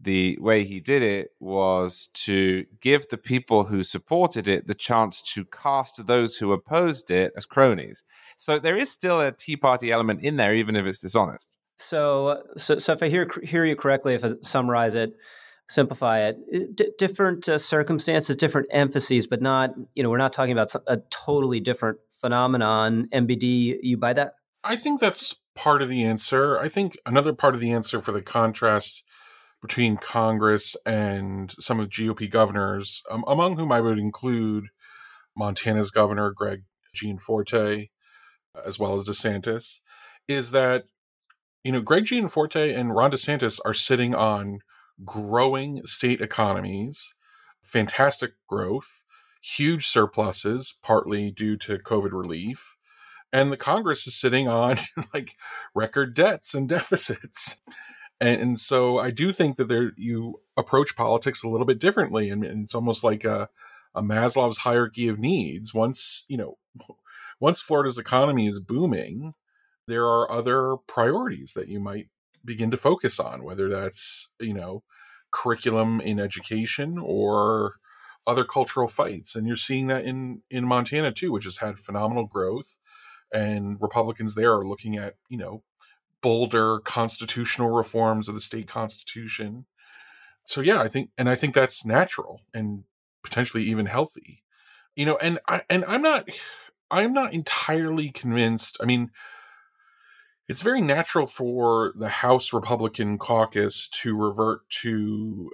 The 0.00 0.38
way 0.40 0.64
he 0.64 0.78
did 0.78 1.02
it 1.02 1.30
was 1.40 2.08
to 2.14 2.64
give 2.80 3.08
the 3.08 3.18
people 3.18 3.64
who 3.64 3.82
supported 3.82 4.46
it 4.46 4.68
the 4.68 4.74
chance 4.74 5.20
to 5.34 5.44
cast 5.44 6.06
those 6.06 6.36
who 6.36 6.52
opposed 6.52 7.10
it 7.10 7.32
as 7.36 7.44
cronies. 7.44 8.04
So 8.36 8.60
there 8.60 8.78
is 8.78 8.88
still 8.88 9.20
a 9.20 9.32
Tea 9.32 9.56
Party 9.56 9.90
element 9.90 10.22
in 10.22 10.36
there, 10.36 10.54
even 10.54 10.76
if 10.76 10.86
it's 10.86 11.00
dishonest. 11.00 11.56
So, 11.74 12.44
so, 12.56 12.78
so 12.78 12.92
if 12.92 13.02
I 13.02 13.08
hear 13.08 13.28
hear 13.42 13.64
you 13.64 13.74
correctly, 13.74 14.14
if 14.14 14.24
I 14.24 14.34
summarize 14.42 14.94
it, 14.94 15.14
simplify 15.68 16.20
it, 16.28 16.76
d- 16.76 16.90
different 16.98 17.48
uh, 17.48 17.58
circumstances, 17.58 18.36
different 18.36 18.68
emphases, 18.70 19.26
but 19.26 19.42
not 19.42 19.74
you 19.94 20.02
know 20.02 20.10
we're 20.10 20.18
not 20.18 20.32
talking 20.32 20.52
about 20.52 20.74
a 20.86 20.98
totally 21.10 21.60
different 21.60 21.98
phenomenon. 22.10 23.08
MBD, 23.12 23.78
you 23.82 23.96
buy 23.96 24.12
that? 24.14 24.34
I 24.64 24.76
think 24.76 25.00
that's 25.00 25.36
part 25.54 25.82
of 25.82 25.88
the 25.88 26.04
answer. 26.04 26.58
I 26.58 26.68
think 26.68 26.96
another 27.06 27.32
part 27.32 27.54
of 27.54 27.60
the 27.60 27.72
answer 27.72 28.00
for 28.00 28.12
the 28.12 28.22
contrast 28.22 29.02
between 29.60 29.96
Congress 29.96 30.76
and 30.86 31.52
some 31.58 31.80
of 31.80 31.90
the 31.90 31.90
GOP 31.90 32.30
governors, 32.30 33.02
um, 33.10 33.24
among 33.26 33.56
whom 33.56 33.72
I 33.72 33.80
would 33.80 33.98
include 33.98 34.66
Montana's 35.36 35.90
governor 35.90 36.30
Greg 36.30 36.62
Gianforte, 36.94 37.90
as 38.64 38.78
well 38.78 38.94
as 38.94 39.04
DeSantis, 39.04 39.80
is 40.28 40.52
that 40.52 40.84
you 41.64 41.72
know, 41.72 41.80
Greg 41.80 42.04
Gianforte 42.04 42.72
and 42.72 42.94
Ron 42.94 43.10
DeSantis 43.10 43.60
are 43.64 43.74
sitting 43.74 44.14
on 44.14 44.60
growing 45.04 45.84
state 45.84 46.20
economies, 46.20 47.14
fantastic 47.62 48.32
growth, 48.48 49.04
huge 49.42 49.86
surpluses, 49.86 50.78
partly 50.82 51.30
due 51.30 51.56
to 51.58 51.78
COVID 51.78 52.12
relief. 52.12 52.76
And 53.32 53.52
the 53.52 53.56
Congress 53.56 54.06
is 54.06 54.18
sitting 54.18 54.48
on 54.48 54.78
like 55.14 55.36
record 55.74 56.14
debts 56.14 56.54
and 56.54 56.68
deficits. 56.68 57.60
And, 58.20 58.40
and, 58.40 58.60
so 58.60 58.98
I 58.98 59.10
do 59.10 59.30
think 59.32 59.56
that 59.56 59.68
there 59.68 59.92
you 59.96 60.40
approach 60.56 60.96
politics 60.96 61.42
a 61.42 61.48
little 61.48 61.66
bit 61.66 61.78
differently. 61.78 62.30
And, 62.30 62.44
and 62.44 62.64
it's 62.64 62.74
almost 62.74 63.04
like 63.04 63.24
a, 63.24 63.48
a 63.94 64.02
Maslow's 64.02 64.58
hierarchy 64.58 65.08
of 65.08 65.18
needs. 65.18 65.72
Once, 65.72 66.24
you 66.28 66.36
know, 66.36 66.58
once 67.38 67.60
Florida's 67.60 67.98
economy 67.98 68.46
is 68.46 68.58
booming, 68.58 69.34
there 69.86 70.04
are 70.04 70.30
other 70.30 70.76
priorities 70.86 71.52
that 71.54 71.68
you 71.68 71.80
might 71.80 72.08
begin 72.48 72.70
to 72.72 72.76
focus 72.76 73.20
on, 73.20 73.44
whether 73.44 73.68
that's, 73.68 74.30
you 74.40 74.54
know, 74.54 74.82
curriculum 75.30 76.00
in 76.00 76.18
education 76.18 76.98
or 76.98 77.76
other 78.26 78.44
cultural 78.44 78.88
fights. 78.88 79.36
And 79.36 79.46
you're 79.46 79.56
seeing 79.56 79.86
that 79.86 80.04
in, 80.04 80.42
in 80.50 80.66
Montana 80.66 81.12
too, 81.12 81.30
which 81.30 81.44
has 81.44 81.58
had 81.58 81.78
phenomenal 81.78 82.26
growth. 82.26 82.78
And 83.32 83.76
Republicans 83.80 84.34
there 84.34 84.52
are 84.54 84.66
looking 84.66 84.96
at, 84.96 85.14
you 85.28 85.36
know, 85.38 85.62
bolder 86.22 86.80
constitutional 86.80 87.70
reforms 87.70 88.28
of 88.28 88.34
the 88.34 88.40
state 88.40 88.66
constitution. 88.66 89.66
So 90.44 90.62
yeah, 90.62 90.80
I 90.80 90.88
think 90.88 91.10
and 91.18 91.28
I 91.28 91.36
think 91.36 91.54
that's 91.54 91.84
natural 91.84 92.40
and 92.54 92.84
potentially 93.22 93.64
even 93.64 93.86
healthy. 93.86 94.42
You 94.96 95.04
know, 95.04 95.16
and 95.18 95.38
I 95.46 95.62
and 95.68 95.84
I'm 95.86 96.02
not 96.02 96.28
I'm 96.90 97.12
not 97.12 97.34
entirely 97.34 98.10
convinced. 98.10 98.78
I 98.80 98.86
mean, 98.86 99.10
it's 100.48 100.62
very 100.62 100.80
natural 100.80 101.26
for 101.26 101.92
the 101.94 102.08
House 102.08 102.52
Republican 102.52 103.18
caucus 103.18 103.86
to 103.88 104.16
revert 104.16 104.68
to, 104.82 105.50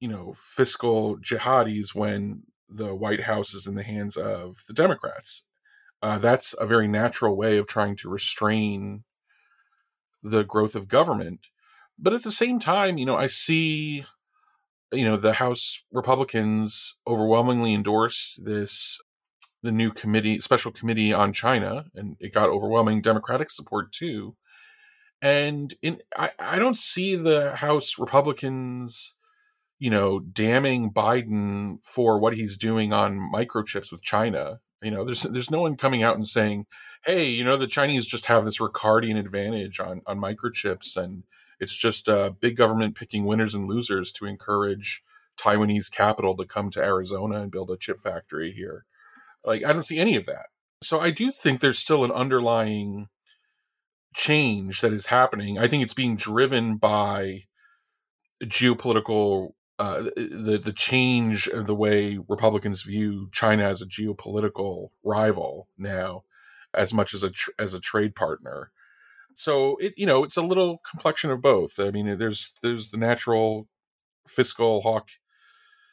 you 0.00 0.08
know, 0.08 0.34
fiscal 0.36 1.16
jihadis 1.18 1.94
when 1.94 2.42
the 2.68 2.94
White 2.94 3.22
House 3.22 3.54
is 3.54 3.66
in 3.66 3.76
the 3.76 3.84
hands 3.84 4.16
of 4.16 4.64
the 4.66 4.74
Democrats. 4.74 5.44
Uh, 6.02 6.18
that's 6.18 6.54
a 6.58 6.66
very 6.66 6.88
natural 6.88 7.36
way 7.36 7.56
of 7.56 7.68
trying 7.68 7.94
to 7.96 8.08
restrain 8.08 9.04
the 10.22 10.42
growth 10.42 10.74
of 10.74 10.88
government. 10.88 11.46
But 11.96 12.12
at 12.12 12.24
the 12.24 12.32
same 12.32 12.58
time, 12.58 12.98
you 12.98 13.06
know, 13.06 13.16
I 13.16 13.28
see, 13.28 14.04
you 14.92 15.04
know, 15.04 15.16
the 15.16 15.34
House 15.34 15.84
Republicans 15.92 16.98
overwhelmingly 17.06 17.74
endorsed 17.74 18.44
this 18.44 19.00
the 19.62 19.72
new 19.72 19.92
committee, 19.92 20.40
special 20.40 20.72
committee 20.72 21.12
on 21.12 21.32
China, 21.32 21.86
and 21.94 22.16
it 22.20 22.34
got 22.34 22.48
overwhelming 22.48 23.00
Democratic 23.00 23.50
support 23.50 23.92
too. 23.92 24.36
And 25.20 25.74
in 25.82 26.00
I, 26.16 26.30
I 26.38 26.58
don't 26.58 26.76
see 26.76 27.14
the 27.14 27.56
House 27.56 27.98
Republicans, 27.98 29.14
you 29.78 29.88
know, 29.88 30.18
damning 30.18 30.92
Biden 30.92 31.78
for 31.84 32.18
what 32.18 32.34
he's 32.34 32.56
doing 32.56 32.92
on 32.92 33.30
microchips 33.32 33.92
with 33.92 34.02
China. 34.02 34.60
You 34.82 34.90
know, 34.90 35.04
there's 35.04 35.22
there's 35.22 35.50
no 35.50 35.60
one 35.60 35.76
coming 35.76 36.02
out 36.02 36.16
and 36.16 36.26
saying, 36.26 36.66
"Hey, 37.04 37.28
you 37.28 37.44
know, 37.44 37.56
the 37.56 37.68
Chinese 37.68 38.06
just 38.06 38.26
have 38.26 38.44
this 38.44 38.58
Ricardian 38.58 39.18
advantage 39.18 39.78
on 39.78 40.02
on 40.06 40.18
microchips, 40.18 40.96
and 40.96 41.22
it's 41.60 41.76
just 41.76 42.08
uh, 42.08 42.30
big 42.40 42.56
government 42.56 42.96
picking 42.96 43.24
winners 43.24 43.54
and 43.54 43.68
losers 43.68 44.10
to 44.12 44.26
encourage 44.26 45.04
Taiwanese 45.38 45.90
capital 45.90 46.36
to 46.36 46.44
come 46.44 46.68
to 46.70 46.82
Arizona 46.82 47.42
and 47.42 47.52
build 47.52 47.70
a 47.70 47.76
chip 47.76 48.00
factory 48.00 48.50
here." 48.50 48.86
Like 49.44 49.64
I 49.64 49.72
don't 49.72 49.86
see 49.86 49.98
any 49.98 50.16
of 50.16 50.26
that. 50.26 50.46
So 50.82 51.00
I 51.00 51.10
do 51.10 51.30
think 51.30 51.60
there's 51.60 51.78
still 51.78 52.04
an 52.04 52.10
underlying 52.10 53.08
change 54.14 54.80
that 54.80 54.92
is 54.92 55.06
happening. 55.06 55.58
I 55.58 55.68
think 55.68 55.82
it's 55.82 55.94
being 55.94 56.16
driven 56.16 56.76
by 56.76 57.44
geopolitical 58.42 59.52
uh, 59.78 60.02
the 60.16 60.60
the 60.62 60.72
change 60.72 61.48
of 61.48 61.66
the 61.66 61.74
way 61.74 62.18
Republicans 62.28 62.82
view 62.82 63.28
China 63.32 63.64
as 63.64 63.82
a 63.82 63.86
geopolitical 63.86 64.90
rival 65.02 65.68
now, 65.78 66.24
as 66.74 66.92
much 66.92 67.14
as 67.14 67.22
a 67.22 67.30
tr- 67.30 67.50
as 67.58 67.74
a 67.74 67.80
trade 67.80 68.14
partner. 68.14 68.70
So 69.34 69.76
it 69.80 69.94
you 69.96 70.06
know 70.06 70.24
it's 70.24 70.36
a 70.36 70.42
little 70.42 70.80
complexion 70.88 71.30
of 71.30 71.40
both. 71.40 71.80
I 71.80 71.90
mean, 71.90 72.18
there's 72.18 72.52
there's 72.62 72.90
the 72.90 72.98
natural 72.98 73.66
fiscal 74.28 74.82
hawk 74.82 75.10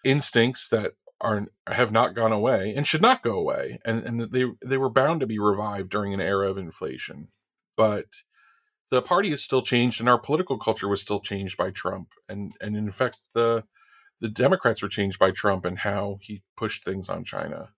instincts 0.04 0.70
that 0.70 0.94
are 1.22 1.48
have 1.68 1.92
not 1.92 2.16
gone 2.16 2.32
away 2.32 2.74
and 2.76 2.88
should 2.88 3.02
not 3.02 3.24
go 3.24 3.38
away 3.38 3.80
and 3.86 4.04
and 4.04 4.22
they 4.32 4.46
they 4.66 4.78
were 4.78 4.90
bound 4.90 5.20
to 5.20 5.28
be 5.28 5.40
revived 5.40 5.90
during 5.90 6.14
an 6.14 6.22
era 6.22 6.50
of 6.50 6.58
inflation 6.58 7.28
but 7.76 8.06
the 8.90 9.02
party 9.02 9.30
has 9.30 9.44
still 9.44 9.62
changed, 9.62 10.00
and 10.00 10.10
our 10.10 10.18
political 10.18 10.58
culture 10.58 10.88
was 10.88 11.02
still 11.02 11.20
changed 11.20 11.58
by 11.58 11.72
Trump, 11.72 12.10
and 12.28 12.54
and 12.60 12.76
in 12.76 12.92
fact 12.92 13.20
the 13.34 13.64
the 14.20 14.28
Democrats 14.28 14.82
were 14.82 14.90
changed 14.90 15.18
by 15.18 15.32
Trump 15.32 15.64
and 15.64 15.80
how 15.80 16.18
he 16.22 16.42
pushed 16.58 16.84
things 16.84 17.08
on 17.08 17.24
China. 17.24 17.70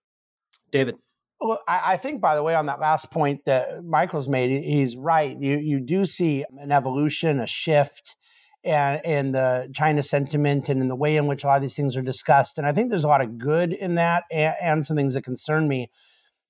David. 0.72 0.96
Well, 1.40 1.60
I, 1.68 1.92
I, 1.92 1.96
think, 1.96 2.20
by 2.20 2.34
the 2.34 2.42
way, 2.42 2.54
on 2.54 2.66
that 2.66 2.80
last 2.80 3.10
point 3.10 3.44
that 3.46 3.84
Michael's 3.84 4.28
made, 4.28 4.62
he's 4.64 4.96
right. 4.96 5.36
You 5.40 5.58
you 5.58 5.80
do 5.80 6.06
see 6.06 6.44
an 6.58 6.72
evolution, 6.72 7.40
a 7.40 7.46
shift, 7.46 8.16
and 8.64 9.00
in 9.04 9.32
the 9.32 9.70
China 9.74 10.02
sentiment 10.02 10.68
and 10.68 10.80
in 10.80 10.88
the 10.88 10.96
way 10.96 11.16
in 11.16 11.26
which 11.26 11.44
a 11.44 11.46
lot 11.48 11.56
of 11.56 11.62
these 11.62 11.74
things 11.74 11.96
are 11.96 12.02
discussed. 12.02 12.58
And 12.58 12.66
I 12.66 12.72
think 12.72 12.90
there's 12.90 13.04
a 13.04 13.08
lot 13.08 13.20
of 13.20 13.38
good 13.38 13.72
in 13.72 13.96
that, 13.96 14.24
and, 14.30 14.54
and 14.60 14.86
some 14.86 14.96
things 14.96 15.14
that 15.14 15.22
concern 15.24 15.68
me. 15.68 15.90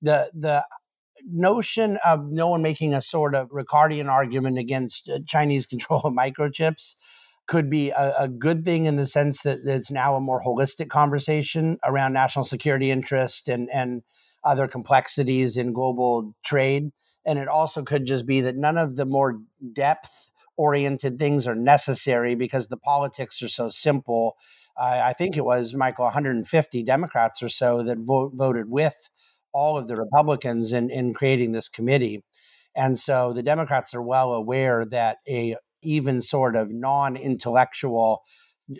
The 0.01 0.29
the 0.33 0.65
notion 1.25 1.97
of 2.05 2.29
no 2.29 2.49
one 2.49 2.61
making 2.61 2.93
a 2.93 3.01
sort 3.01 3.33
of 3.33 3.49
Ricardian 3.49 4.09
argument 4.09 4.57
against 4.57 5.09
uh, 5.09 5.19
Chinese 5.25 5.65
control 5.73 6.01
of 6.01 6.13
microchips 6.13 6.95
could 7.47 7.69
be 7.69 7.89
a, 7.89 8.13
a, 8.19 8.27
good 8.27 8.63
thing 8.63 8.85
in 8.85 8.95
the 8.95 9.05
sense 9.05 9.41
that 9.41 9.59
it's 9.65 9.91
now 9.91 10.15
a 10.15 10.21
more 10.21 10.41
holistic 10.41 10.89
conversation 10.89 11.77
around 11.83 12.13
national 12.13 12.45
security 12.45 12.89
interest 12.89 13.49
and 13.49 13.69
and 13.73 14.01
other 14.43 14.67
complexities 14.67 15.55
in 15.57 15.73
global 15.73 16.35
trade. 16.43 16.91
And 17.25 17.39
it 17.39 17.47
also 17.47 17.81
could 17.83 18.05
just 18.05 18.25
be 18.25 18.41
that 18.41 18.57
none 18.57 18.77
of 18.77 18.97
the 18.97 19.05
more 19.05 19.39
depth 19.71 20.29
oriented 20.57 21.19
things 21.19 21.47
are 21.47 21.55
necessary 21.55 22.35
because 22.35 22.67
the 22.67 22.77
politics 22.77 23.41
are 23.41 23.47
so 23.47 23.69
simple. 23.69 24.35
Uh, 24.77 25.01
I 25.03 25.13
think 25.13 25.37
it 25.37 25.45
was, 25.45 25.73
Michael, 25.73 26.05
150 26.05 26.83
Democrats 26.83 27.43
or 27.43 27.49
so 27.49 27.83
that 27.83 27.97
vo- 27.99 28.31
voted 28.33 28.69
with 28.69 29.09
all 29.53 29.77
of 29.77 29.87
the 29.87 29.95
Republicans 29.95 30.73
in, 30.73 30.89
in 30.89 31.13
creating 31.13 31.51
this 31.51 31.69
committee. 31.69 32.23
And 32.75 32.97
so 32.97 33.33
the 33.33 33.43
Democrats 33.43 33.93
are 33.93 34.01
well 34.01 34.33
aware 34.33 34.85
that 34.85 35.17
a 35.27 35.55
even 35.83 36.21
sort 36.21 36.55
of 36.55 36.71
non-intellectual 36.71 38.23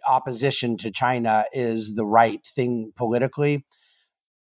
opposition 0.07 0.77
to 0.77 0.91
China 0.91 1.45
is 1.53 1.95
the 1.95 2.05
right 2.05 2.39
thing 2.55 2.91
politically. 2.95 3.65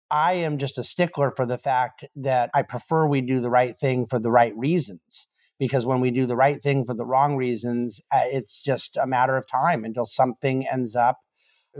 I 0.10 0.34
am 0.34 0.58
just 0.58 0.78
a 0.78 0.84
stickler 0.84 1.32
for 1.32 1.46
the 1.46 1.58
fact 1.58 2.06
that 2.16 2.50
I 2.54 2.62
prefer 2.62 3.08
we 3.08 3.22
do 3.22 3.40
the 3.40 3.50
right 3.50 3.76
thing 3.76 4.06
for 4.06 4.20
the 4.20 4.32
right 4.32 4.56
reasons. 4.56 5.28
Because 5.62 5.86
when 5.86 6.02
we 6.02 6.10
do 6.10 6.26
the 6.26 6.36
right 6.36 6.60
thing 6.60 6.86
for 6.86 6.96
the 6.96 7.06
wrong 7.06 7.36
reasons, 7.36 8.02
uh, 8.12 8.24
it's 8.26 8.60
just 8.60 8.98
a 8.98 9.06
matter 9.06 9.38
of 9.38 9.46
time 9.46 9.86
until 9.86 10.06
something 10.06 10.68
ends 10.68 10.96
up 10.96 11.20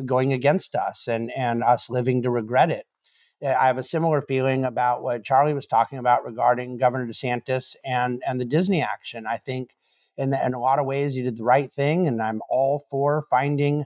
going 0.06 0.32
against 0.32 0.76
us 0.76 1.08
and, 1.08 1.32
and 1.36 1.64
us 1.64 1.90
living 1.90 2.22
to 2.22 2.30
regret 2.30 2.70
it. 2.70 2.86
I 3.44 3.66
have 3.66 3.80
a 3.80 3.84
similar 3.84 4.22
feeling 4.22 4.66
about 4.66 5.02
what 5.02 5.24
Charlie 5.24 5.56
was 5.56 5.66
talking 5.66 5.98
about 5.98 6.24
regarding 6.24 6.78
Governor 6.78 7.08
DeSantis 7.08 7.76
and, 7.84 8.22
and 8.28 8.40
the 8.40 8.46
Disney 8.46 8.84
action. 8.84 9.26
I 9.26 9.38
think 9.38 9.72
in, 10.16 10.30
the, 10.30 10.46
in 10.46 10.54
a 10.54 10.60
lot 10.60 10.78
of 10.78 10.86
ways 10.86 11.16
he 11.16 11.24
did 11.24 11.38
the 11.38 11.44
right 11.44 11.74
thing, 11.74 12.08
and 12.08 12.22
I'm 12.22 12.44
all 12.52 12.84
for 12.92 13.24
finding 13.32 13.86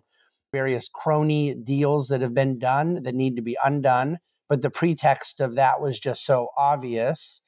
various 0.51 0.89
crony 0.89 1.55
deals 1.55 2.09
that 2.09 2.19
have 2.19 2.33
been 2.33 2.59
done 2.59 3.03
that 3.03 3.15
need 3.15 3.37
to 3.37 3.41
be 3.41 3.57
undone 3.63 4.19
but 4.47 4.61
the 4.61 4.69
pretext 4.69 5.39
of 5.39 5.55
that 5.55 5.81
was 5.81 5.99
just 5.99 6.23
so 6.25 6.49
obvious 6.57 7.41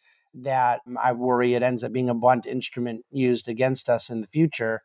that 0.44 0.82
I 1.02 1.14
worry 1.14 1.54
it 1.54 1.64
ends 1.64 1.84
up 1.84 1.92
being 1.92 2.10
a 2.10 2.14
blunt 2.14 2.46
instrument 2.46 3.06
used 3.12 3.48
against 3.48 3.90
us 3.90 4.10
in 4.10 4.22
the 4.22 4.28
future. 4.28 4.82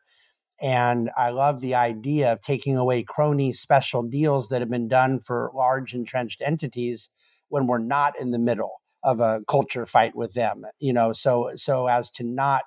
And 0.61 1.09
I 1.17 1.31
love 1.31 1.59
the 1.59 1.75
idea 1.75 2.31
of 2.31 2.41
taking 2.41 2.77
away 2.77 3.03
crony 3.03 3.53
special 3.53 4.03
deals 4.03 4.49
that 4.49 4.61
have 4.61 4.69
been 4.69 4.87
done 4.87 5.19
for 5.19 5.51
large 5.53 5.93
entrenched 5.93 6.41
entities 6.41 7.09
when 7.49 7.67
we're 7.67 7.79
not 7.79 8.19
in 8.19 8.31
the 8.31 8.39
middle 8.39 8.81
of 9.03 9.19
a 9.19 9.41
culture 9.47 9.85
fight 9.85 10.15
with 10.15 10.33
them. 10.33 10.63
You 10.79 10.93
know, 10.93 11.11
so 11.13 11.51
so 11.55 11.87
as 11.87 12.09
to 12.11 12.23
not 12.23 12.63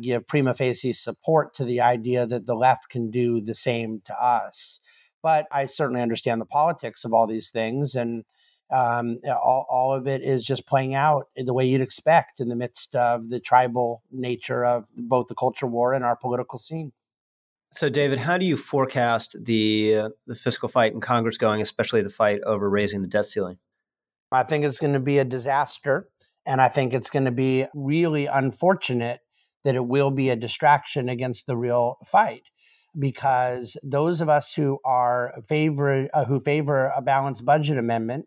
give 0.00 0.26
prima 0.26 0.54
facie 0.54 0.92
support 0.92 1.54
to 1.54 1.64
the 1.64 1.80
idea 1.80 2.26
that 2.26 2.46
the 2.46 2.54
left 2.54 2.88
can 2.88 3.10
do 3.10 3.40
the 3.40 3.54
same 3.54 4.00
to 4.04 4.14
us. 4.22 4.80
But 5.22 5.46
I 5.52 5.66
certainly 5.66 6.02
understand 6.02 6.40
the 6.40 6.46
politics 6.46 7.04
of 7.04 7.12
all 7.12 7.26
these 7.26 7.50
things 7.50 7.94
and 7.94 8.24
um, 8.72 9.18
all, 9.26 9.66
all 9.68 9.94
of 9.94 10.06
it 10.06 10.22
is 10.22 10.44
just 10.44 10.66
playing 10.66 10.94
out 10.94 11.28
the 11.36 11.52
way 11.52 11.66
you'd 11.66 11.82
expect 11.82 12.40
in 12.40 12.48
the 12.48 12.56
midst 12.56 12.94
of 12.94 13.28
the 13.28 13.38
tribal 13.38 14.02
nature 14.10 14.64
of 14.64 14.86
both 14.96 15.28
the 15.28 15.34
culture 15.34 15.66
war 15.66 15.92
and 15.92 16.04
our 16.04 16.16
political 16.16 16.58
scene. 16.58 16.92
So, 17.74 17.88
David, 17.88 18.18
how 18.18 18.38
do 18.38 18.44
you 18.44 18.56
forecast 18.56 19.36
the 19.40 19.96
uh, 19.96 20.08
the 20.26 20.34
fiscal 20.34 20.68
fight 20.68 20.92
in 20.92 21.00
Congress 21.00 21.38
going, 21.38 21.62
especially 21.62 22.02
the 22.02 22.10
fight 22.10 22.40
over 22.44 22.68
raising 22.68 23.02
the 23.02 23.08
debt 23.08 23.26
ceiling? 23.26 23.58
I 24.30 24.42
think 24.42 24.64
it's 24.64 24.80
going 24.80 24.94
to 24.94 25.00
be 25.00 25.18
a 25.18 25.24
disaster, 25.24 26.08
and 26.46 26.60
I 26.60 26.68
think 26.68 26.92
it's 26.92 27.10
going 27.10 27.24
to 27.26 27.30
be 27.30 27.66
really 27.74 28.26
unfortunate 28.26 29.20
that 29.64 29.74
it 29.74 29.86
will 29.86 30.10
be 30.10 30.30
a 30.30 30.36
distraction 30.36 31.08
against 31.08 31.46
the 31.46 31.56
real 31.56 31.96
fight 32.06 32.50
because 32.98 33.76
those 33.82 34.20
of 34.20 34.28
us 34.28 34.52
who 34.52 34.78
are 34.84 35.34
favor 35.46 36.08
uh, 36.12 36.24
who 36.24 36.40
favor 36.40 36.92
a 36.94 37.00
balanced 37.00 37.44
budget 37.44 37.78
amendment 37.78 38.26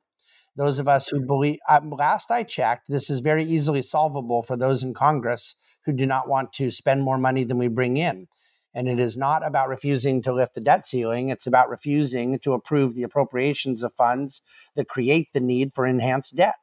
those 0.56 0.80
of 0.80 0.88
us 0.88 1.08
who 1.08 1.26
believe, 1.26 1.60
um, 1.68 1.90
last 1.90 2.32
I 2.32 2.44
checked, 2.44 2.88
this 2.88 3.10
is 3.10 3.20
very 3.20 3.44
easily 3.44 3.82
solvable 3.82 4.42
for 4.42 4.56
those 4.56 4.84
in 4.84 4.94
Congress 4.94 5.56
who 5.86 5.92
do 5.92 6.06
not 6.06 6.28
want 6.28 6.54
to 6.54 6.72
spend 6.72 7.04
more 7.04 7.18
money 7.18 7.44
than 7.44 7.58
we 7.58 7.68
bring 7.68 7.98
in. 7.98 8.28
And 8.74 8.88
it 8.88 9.00
is 9.00 9.16
not 9.16 9.46
about 9.46 9.70
refusing 9.70 10.22
to 10.24 10.34
lift 10.34 10.56
the 10.56 10.62
debt 10.62 10.86
ceiling. 10.86 11.30
It's 11.30 11.48
about 11.48 11.70
refusing 11.70 12.40
to 12.40 12.54
approve 12.54 12.94
the 12.94 13.04
appropriations 13.04 13.84
of 13.84 13.94
funds 13.94 14.42
that 14.76 14.90
create 14.90 15.30
the 15.34 15.40
need 15.40 15.74
for 15.74 15.86
enhanced 15.86 16.36
debt. 16.36 16.56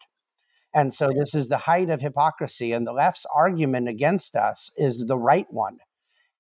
And 0.75 0.93
so 0.93 1.11
this 1.11 1.35
is 1.35 1.49
the 1.49 1.59
height 1.59 1.91
of 1.91 2.01
hypocrisy. 2.01 2.73
And 2.73 2.87
the 2.87 2.93
left's 2.93 3.27
argument 3.35 3.89
against 3.89 4.37
us 4.37 4.71
is 4.77 5.05
the 5.07 5.19
right 5.19 5.47
one. 5.51 5.79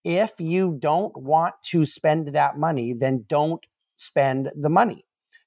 If 0.04 0.40
you 0.40 0.76
don't 0.78 1.16
want 1.16 1.54
to 1.70 1.86
spend 1.86 2.28
that 2.28 2.58
money, 2.58 2.92
then 2.92 3.24
don't 3.28 3.64
spend 3.96 4.50
the 4.54 4.70
money. 4.70 5.04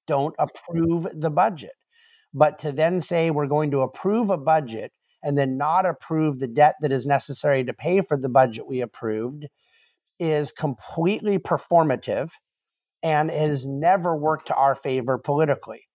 Don't 0.07 0.35
approve 0.39 1.07
the 1.13 1.31
budget. 1.31 1.73
But 2.35 2.59
to 2.59 2.73
then 2.73 2.99
say 2.99 3.31
we're 3.31 3.47
going 3.47 3.71
to 3.71 3.81
approve 3.81 4.29
a 4.29 4.37
budget 4.37 4.91
and 5.23 5.37
then 5.37 5.57
not 5.57 5.85
approve 5.85 6.37
the 6.37 6.49
debt 6.49 6.75
that 6.81 6.91
is 6.91 7.05
necessary 7.05 7.63
to 7.63 7.73
pay 7.73 8.01
for 8.01 8.17
the 8.17 8.29
budget 8.29 8.67
we 8.67 8.81
approved 8.81 9.47
is 10.19 10.51
completely 10.51 11.39
performative 11.39 12.31
and 13.01 13.31
has 13.31 13.65
never 13.65 14.17
worked 14.17 14.47
to 14.47 14.55
our 14.55 14.75
favor 14.75 15.17
politically. 15.17 15.87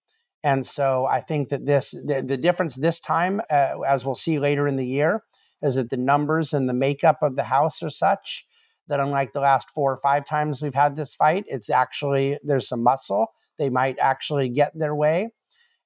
And 0.43 0.65
so 0.65 1.05
I 1.05 1.21
think 1.21 1.51
that 1.51 1.67
this 1.67 1.91
the, 1.91 2.25
the 2.27 2.39
difference 2.39 2.75
this 2.77 3.01
time, 3.01 3.43
uh, 3.51 3.81
as 3.87 4.07
we'll 4.07 4.15
see 4.15 4.39
later 4.39 4.67
in 4.67 4.77
the 4.77 4.87
year, 4.87 5.23
is 5.61 5.75
that 5.75 5.91
the 5.91 5.99
numbers 5.99 6.55
and 6.55 6.67
the 6.67 6.75
makeup 6.75 7.19
of 7.21 7.37
the 7.37 7.45
House 7.45 7.83
are 7.83 7.91
such 7.91 8.47
that 8.89 8.99
unlike 8.99 9.33
the 9.33 9.41
last 9.41 9.69
four 9.75 9.93
or 9.93 9.99
five 9.99 10.25
times 10.25 10.63
we've 10.63 10.75
had 10.75 10.97
this 10.97 11.15
fight, 11.15 11.45
it's 11.49 11.69
actually 11.69 12.39
there's 12.43 12.67
some 12.67 12.83
muscle. 12.83 13.27
They 13.59 13.69
might 13.69 13.99
actually 13.99 14.49
get 14.49 14.73
their 14.75 14.95
way 14.95 15.29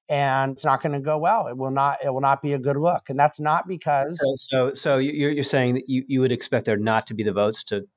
and 0.09 0.53
it's 0.53 0.65
not 0.65 0.81
going 0.81 0.93
to 0.93 0.99
go 0.99 1.17
well. 1.17 1.47
It 1.47 1.57
will 1.57 1.71
not. 1.71 1.99
It 2.03 2.13
will 2.13 2.21
not 2.21 2.41
be 2.41 2.53
a 2.53 2.59
good 2.59 2.77
look, 2.77 3.09
and 3.09 3.19
that's 3.19 3.39
not 3.39 3.67
because. 3.67 4.19
So, 4.19 4.35
so, 4.39 4.73
so 4.73 4.97
you're 4.97 5.31
you're 5.31 5.43
saying 5.43 5.75
that 5.75 5.89
you, 5.89 6.03
you 6.07 6.21
would 6.21 6.31
expect 6.31 6.65
there 6.65 6.77
not 6.77 7.07
to 7.07 7.13
be 7.13 7.23
the 7.23 7.33
votes 7.33 7.63
to 7.65 7.87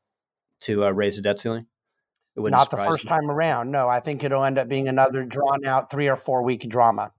to 0.61 0.87
uh, 0.87 0.91
raise 0.91 1.17
the 1.17 1.23
debt 1.23 1.39
ceiling. 1.39 1.67
Not 2.37 2.71
the 2.71 2.77
first 2.77 3.09
time 3.09 3.31
around. 3.31 3.73
No, 3.73 3.89
I 3.89 4.01
think 4.01 4.23
it'll 4.23 4.45
end 4.45 4.59
up 4.59 4.69
being 4.69 4.87
another 4.87 5.25
drawn 5.25 5.67
out 5.67 5.91
three 5.91 6.09
or 6.09 6.17
four 6.17 6.45
week 6.45 6.69
drama. 6.69 7.13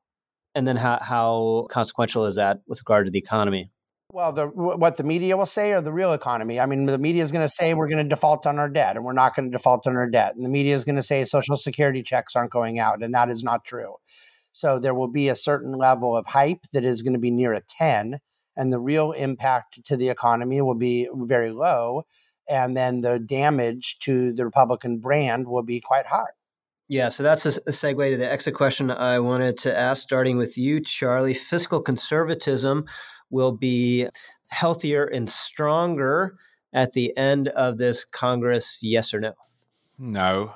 And 0.55 0.67
then 0.67 0.77
how 0.77 0.99
how 1.01 1.67
consequential 1.69 2.25
is 2.25 2.35
that 2.35 2.61
with 2.67 2.79
regard 2.79 3.05
to 3.05 3.11
the 3.11 3.19
economy? 3.19 3.71
Well, 4.11 4.31
the 4.31 4.47
what 4.47 4.97
the 4.97 5.03
media 5.03 5.37
will 5.37 5.45
say 5.45 5.73
or 5.73 5.81
the 5.81 5.91
real 5.91 6.13
economy. 6.13 6.59
I 6.59 6.65
mean, 6.65 6.85
the 6.85 6.97
media 6.97 7.21
is 7.21 7.31
going 7.31 7.45
to 7.45 7.53
say 7.53 7.73
we're 7.73 7.89
going 7.89 8.03
to 8.03 8.09
default 8.09 8.47
on 8.47 8.57
our 8.57 8.69
debt, 8.69 8.95
and 8.95 9.05
we're 9.05 9.13
not 9.13 9.35
going 9.35 9.51
to 9.51 9.55
default 9.55 9.85
on 9.85 9.95
our 9.95 10.09
debt. 10.09 10.35
And 10.35 10.43
the 10.43 10.49
media 10.49 10.73
is 10.73 10.83
going 10.83 10.95
to 10.95 11.03
say 11.03 11.23
social 11.25 11.55
security 11.55 12.01
checks 12.01 12.35
aren't 12.35 12.51
going 12.51 12.79
out, 12.79 13.03
and 13.03 13.13
that 13.13 13.29
is 13.29 13.43
not 13.43 13.65
true. 13.65 13.95
So 14.51 14.79
there 14.79 14.93
will 14.93 15.07
be 15.07 15.29
a 15.29 15.35
certain 15.35 15.73
level 15.73 16.17
of 16.17 16.25
hype 16.25 16.63
that 16.73 16.83
is 16.83 17.01
going 17.01 17.13
to 17.13 17.19
be 17.19 17.31
near 17.31 17.53
a 17.53 17.61
10, 17.61 18.19
and 18.57 18.73
the 18.73 18.79
real 18.79 19.11
impact 19.13 19.85
to 19.85 19.95
the 19.95 20.09
economy 20.09 20.61
will 20.61 20.75
be 20.75 21.07
very 21.13 21.51
low. 21.51 22.03
And 22.49 22.75
then 22.75 23.01
the 23.01 23.19
damage 23.19 23.99
to 23.99 24.33
the 24.33 24.43
Republican 24.43 24.97
brand 24.97 25.47
will 25.47 25.63
be 25.63 25.79
quite 25.79 26.07
high. 26.07 26.31
Yeah, 26.87 27.09
so 27.09 27.21
that's 27.21 27.45
a, 27.45 27.51
segue 27.71 28.09
to 28.09 28.17
the 28.17 28.29
exit 28.29 28.55
question 28.55 28.89
I 28.89 29.19
wanted 29.19 29.59
to 29.59 29.77
ask, 29.77 30.01
starting 30.01 30.37
with 30.37 30.57
you, 30.57 30.79
Charlie. 30.81 31.35
Fiscal 31.35 31.79
conservatism 31.79 32.85
will 33.29 33.51
be 33.51 34.07
healthier 34.49 35.05
and 35.05 35.29
stronger 35.29 36.35
at 36.73 36.93
the 36.93 37.15
end 37.15 37.49
of 37.49 37.77
this 37.77 38.03
Congress, 38.03 38.79
yes 38.81 39.13
or 39.13 39.19
no? 39.19 39.33
No. 39.99 40.53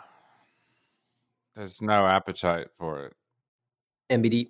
There's 1.55 1.83
no 1.83 2.07
appetite 2.07 2.67
for 2.79 3.05
it. 3.05 3.13
MBD? 4.13 4.49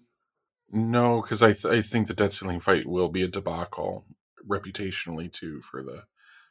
No, 0.72 1.22
because 1.22 1.44
I, 1.44 1.54
th- 1.54 1.66
I 1.66 1.82
think 1.82 2.08
the 2.08 2.14
debt 2.14 2.34
ceiling 2.34 2.60
fight 2.60 2.88
will 2.88 3.10
be 3.10 3.22
a 3.22 3.28
debacle 3.28 4.06
reputationally 4.48 5.32
too 5.32 5.62
for 5.62 5.84
the 5.84 6.04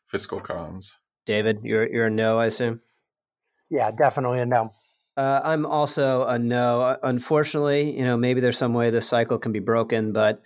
fiscal 0.06 0.40
cons. 0.40 0.98
David, 1.26 1.60
you're 1.62 1.88
you're 1.88 2.06
a 2.06 2.10
no, 2.10 2.38
I 2.38 2.46
assume. 2.46 2.80
Yeah, 3.70 3.90
definitely 3.90 4.40
a 4.40 4.46
no. 4.46 4.70
Uh, 5.16 5.40
I'm 5.44 5.66
also 5.66 6.24
a 6.24 6.38
no. 6.38 6.96
Unfortunately, 7.02 7.96
you 7.96 8.04
know, 8.04 8.16
maybe 8.16 8.40
there's 8.40 8.58
some 8.58 8.74
way 8.74 8.90
this 8.90 9.08
cycle 9.08 9.38
can 9.38 9.52
be 9.52 9.60
broken, 9.60 10.12
but 10.12 10.42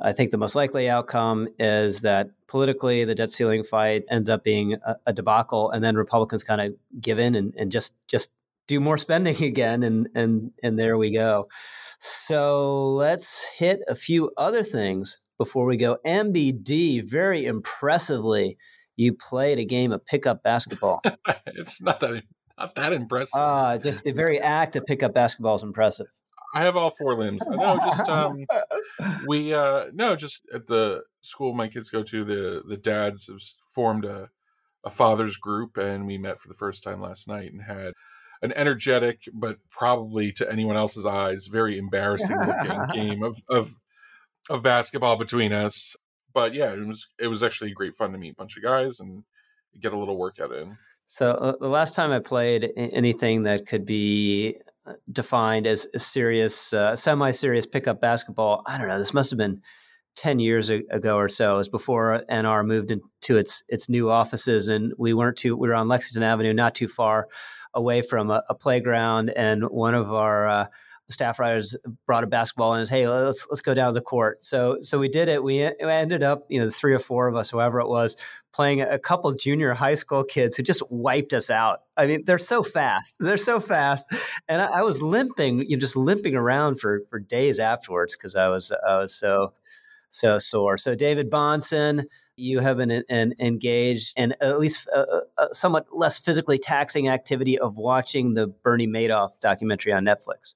I 0.00 0.12
think 0.12 0.30
the 0.30 0.38
most 0.38 0.54
likely 0.54 0.88
outcome 0.88 1.48
is 1.58 2.00
that 2.02 2.30
politically 2.48 3.04
the 3.04 3.14
debt 3.14 3.32
ceiling 3.32 3.62
fight 3.62 4.04
ends 4.10 4.28
up 4.28 4.44
being 4.44 4.74
a, 4.74 4.96
a 5.06 5.12
debacle, 5.12 5.70
and 5.70 5.84
then 5.84 5.96
Republicans 5.96 6.42
kind 6.44 6.60
of 6.60 6.74
give 7.00 7.18
in 7.18 7.34
and, 7.34 7.54
and 7.56 7.72
just 7.72 7.96
just 8.08 8.32
do 8.66 8.80
more 8.80 8.98
spending 8.98 9.42
again, 9.44 9.82
and 9.82 10.08
and 10.14 10.52
and 10.62 10.78
there 10.78 10.96
we 10.96 11.12
go. 11.12 11.48
So 12.00 12.92
let's 12.92 13.46
hit 13.58 13.80
a 13.86 13.94
few 13.94 14.30
other 14.38 14.62
things 14.62 15.20
before 15.36 15.66
we 15.66 15.76
go. 15.76 15.98
MBD, 16.06 17.04
very 17.06 17.44
impressively, 17.44 18.56
you 18.96 19.12
played 19.12 19.58
a 19.58 19.66
game 19.66 19.92
of 19.92 20.04
pickup 20.06 20.42
basketball. 20.42 21.02
it's 21.46 21.82
not 21.82 22.00
that 22.00 22.22
not 22.58 22.74
that 22.76 22.94
impressive. 22.94 23.38
Uh, 23.38 23.76
just 23.76 24.04
the 24.04 24.12
very 24.12 24.40
act 24.40 24.76
of 24.76 24.86
pickup 24.86 25.12
basketball 25.12 25.54
is 25.54 25.62
impressive. 25.62 26.06
I 26.54 26.62
have 26.62 26.74
all 26.74 26.90
four 26.90 27.16
limbs. 27.18 27.42
No, 27.46 27.76
just 27.76 28.08
um, 28.08 28.46
we 29.26 29.52
uh, 29.52 29.86
no, 29.92 30.16
just 30.16 30.48
at 30.54 30.66
the 30.66 31.02
school 31.20 31.52
my 31.52 31.68
kids 31.68 31.90
go 31.90 32.02
to, 32.02 32.24
the 32.24 32.62
the 32.66 32.78
dads 32.78 33.28
have 33.28 33.40
formed 33.66 34.06
a 34.06 34.30
a 34.84 34.90
fathers 34.90 35.36
group, 35.36 35.76
and 35.76 36.06
we 36.06 36.16
met 36.16 36.40
for 36.40 36.48
the 36.48 36.54
first 36.54 36.82
time 36.82 37.02
last 37.02 37.28
night 37.28 37.52
and 37.52 37.62
had 37.62 37.92
an 38.42 38.52
energetic, 38.56 39.28
but 39.32 39.58
probably 39.70 40.32
to 40.32 40.50
anyone 40.50 40.76
else's 40.76 41.06
eyes, 41.06 41.46
very 41.46 41.76
embarrassing 41.78 42.36
looking 42.38 42.78
game 42.92 43.22
of 43.22 43.42
of 43.48 43.76
of 44.48 44.62
basketball 44.62 45.16
between 45.16 45.52
us. 45.52 45.96
But 46.32 46.54
yeah, 46.54 46.72
it 46.72 46.86
was 46.86 47.08
it 47.18 47.28
was 47.28 47.42
actually 47.42 47.72
great 47.72 47.94
fun 47.94 48.12
to 48.12 48.18
meet 48.18 48.32
a 48.32 48.36
bunch 48.36 48.56
of 48.56 48.62
guys 48.62 49.00
and 49.00 49.24
get 49.78 49.92
a 49.92 49.98
little 49.98 50.16
workout 50.16 50.52
in. 50.52 50.76
So 51.06 51.32
uh, 51.32 51.52
the 51.60 51.68
last 51.68 51.94
time 51.94 52.12
I 52.12 52.20
played 52.20 52.70
anything 52.76 53.42
that 53.42 53.66
could 53.66 53.84
be 53.84 54.56
defined 55.10 55.66
as 55.66 55.88
a 55.92 55.98
serious, 55.98 56.72
uh, 56.72 56.94
semi-serious 56.94 57.66
pickup 57.66 58.00
basketball. 58.00 58.62
I 58.66 58.78
don't 58.78 58.88
know. 58.88 58.98
This 58.98 59.14
must 59.14 59.30
have 59.30 59.38
been 59.38 59.60
ten 60.16 60.38
years 60.38 60.70
ago 60.70 61.16
or 61.16 61.28
so. 61.28 61.54
It 61.54 61.58
was 61.58 61.68
before 61.68 62.22
NR 62.30 62.64
moved 62.64 62.90
into 62.92 63.36
its 63.36 63.64
its 63.68 63.88
new 63.88 64.10
offices, 64.10 64.68
and 64.68 64.92
we 64.98 65.12
weren't 65.12 65.36
too. 65.36 65.56
We 65.56 65.68
were 65.68 65.74
on 65.74 65.88
Lexington 65.88 66.22
Avenue, 66.22 66.54
not 66.54 66.74
too 66.74 66.88
far 66.88 67.28
away 67.74 68.02
from 68.02 68.30
a, 68.30 68.42
a 68.48 68.54
playground, 68.54 69.30
and 69.30 69.64
one 69.64 69.94
of 69.94 70.12
our 70.12 70.48
uh, 70.48 70.66
staff 71.08 71.38
writers 71.38 71.76
brought 72.06 72.24
a 72.24 72.26
basketball 72.26 72.74
and 72.74 72.86
said, 72.86 72.94
"Hey, 72.94 73.08
let's 73.08 73.46
let's 73.50 73.62
go 73.62 73.74
down 73.74 73.88
to 73.88 73.94
the 73.94 74.04
court." 74.04 74.44
So 74.44 74.78
so 74.80 74.98
we 74.98 75.08
did 75.08 75.28
it. 75.28 75.42
We 75.42 75.60
ended 75.62 76.22
up, 76.22 76.46
you 76.48 76.58
know, 76.58 76.66
the 76.66 76.70
three 76.70 76.94
or 76.94 76.98
four 76.98 77.28
of 77.28 77.36
us, 77.36 77.50
whoever 77.50 77.80
it 77.80 77.88
was, 77.88 78.16
playing 78.52 78.80
a 78.80 78.98
couple 78.98 79.32
junior 79.34 79.74
high 79.74 79.94
school 79.94 80.24
kids 80.24 80.56
who 80.56 80.62
just 80.62 80.82
wiped 80.90 81.32
us 81.32 81.50
out. 81.50 81.80
I 81.96 82.06
mean, 82.06 82.22
they're 82.24 82.38
so 82.38 82.62
fast. 82.62 83.14
They're 83.18 83.36
so 83.36 83.60
fast, 83.60 84.04
and 84.48 84.62
I, 84.62 84.66
I 84.66 84.82
was 84.82 85.02
limping, 85.02 85.60
you 85.68 85.76
know, 85.76 85.80
just 85.80 85.96
limping 85.96 86.34
around 86.34 86.80
for 86.80 87.02
for 87.10 87.18
days 87.18 87.58
afterwards 87.58 88.16
because 88.16 88.36
I 88.36 88.48
was 88.48 88.72
I 88.86 88.98
was 88.98 89.14
so 89.14 89.52
so 90.10 90.38
sore. 90.38 90.78
So 90.78 90.94
David 90.94 91.30
Bahnsen, 91.30 92.04
you 92.40 92.60
have 92.60 92.78
an, 92.78 92.90
an 93.08 93.34
engaged 93.38 94.12
and 94.16 94.34
at 94.40 94.58
least 94.58 94.88
a, 94.88 95.22
a 95.38 95.54
somewhat 95.54 95.86
less 95.92 96.18
physically 96.18 96.58
taxing 96.58 97.08
activity 97.08 97.58
of 97.58 97.76
watching 97.76 98.34
the 98.34 98.46
Bernie 98.46 98.88
Madoff 98.88 99.38
documentary 99.40 99.92
on 99.92 100.04
Netflix. 100.04 100.54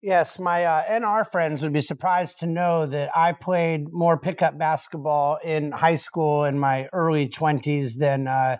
Yes, 0.00 0.38
my 0.38 0.64
uh, 0.64 0.84
NR 0.84 1.26
friends 1.26 1.62
would 1.62 1.72
be 1.72 1.80
surprised 1.80 2.38
to 2.38 2.46
know 2.46 2.86
that 2.86 3.10
I 3.16 3.32
played 3.32 3.92
more 3.92 4.16
pickup 4.16 4.56
basketball 4.56 5.38
in 5.42 5.72
high 5.72 5.96
school 5.96 6.44
in 6.44 6.56
my 6.56 6.88
early 6.92 7.28
20s 7.28 7.94
than 7.96 8.28
uh, 8.28 8.58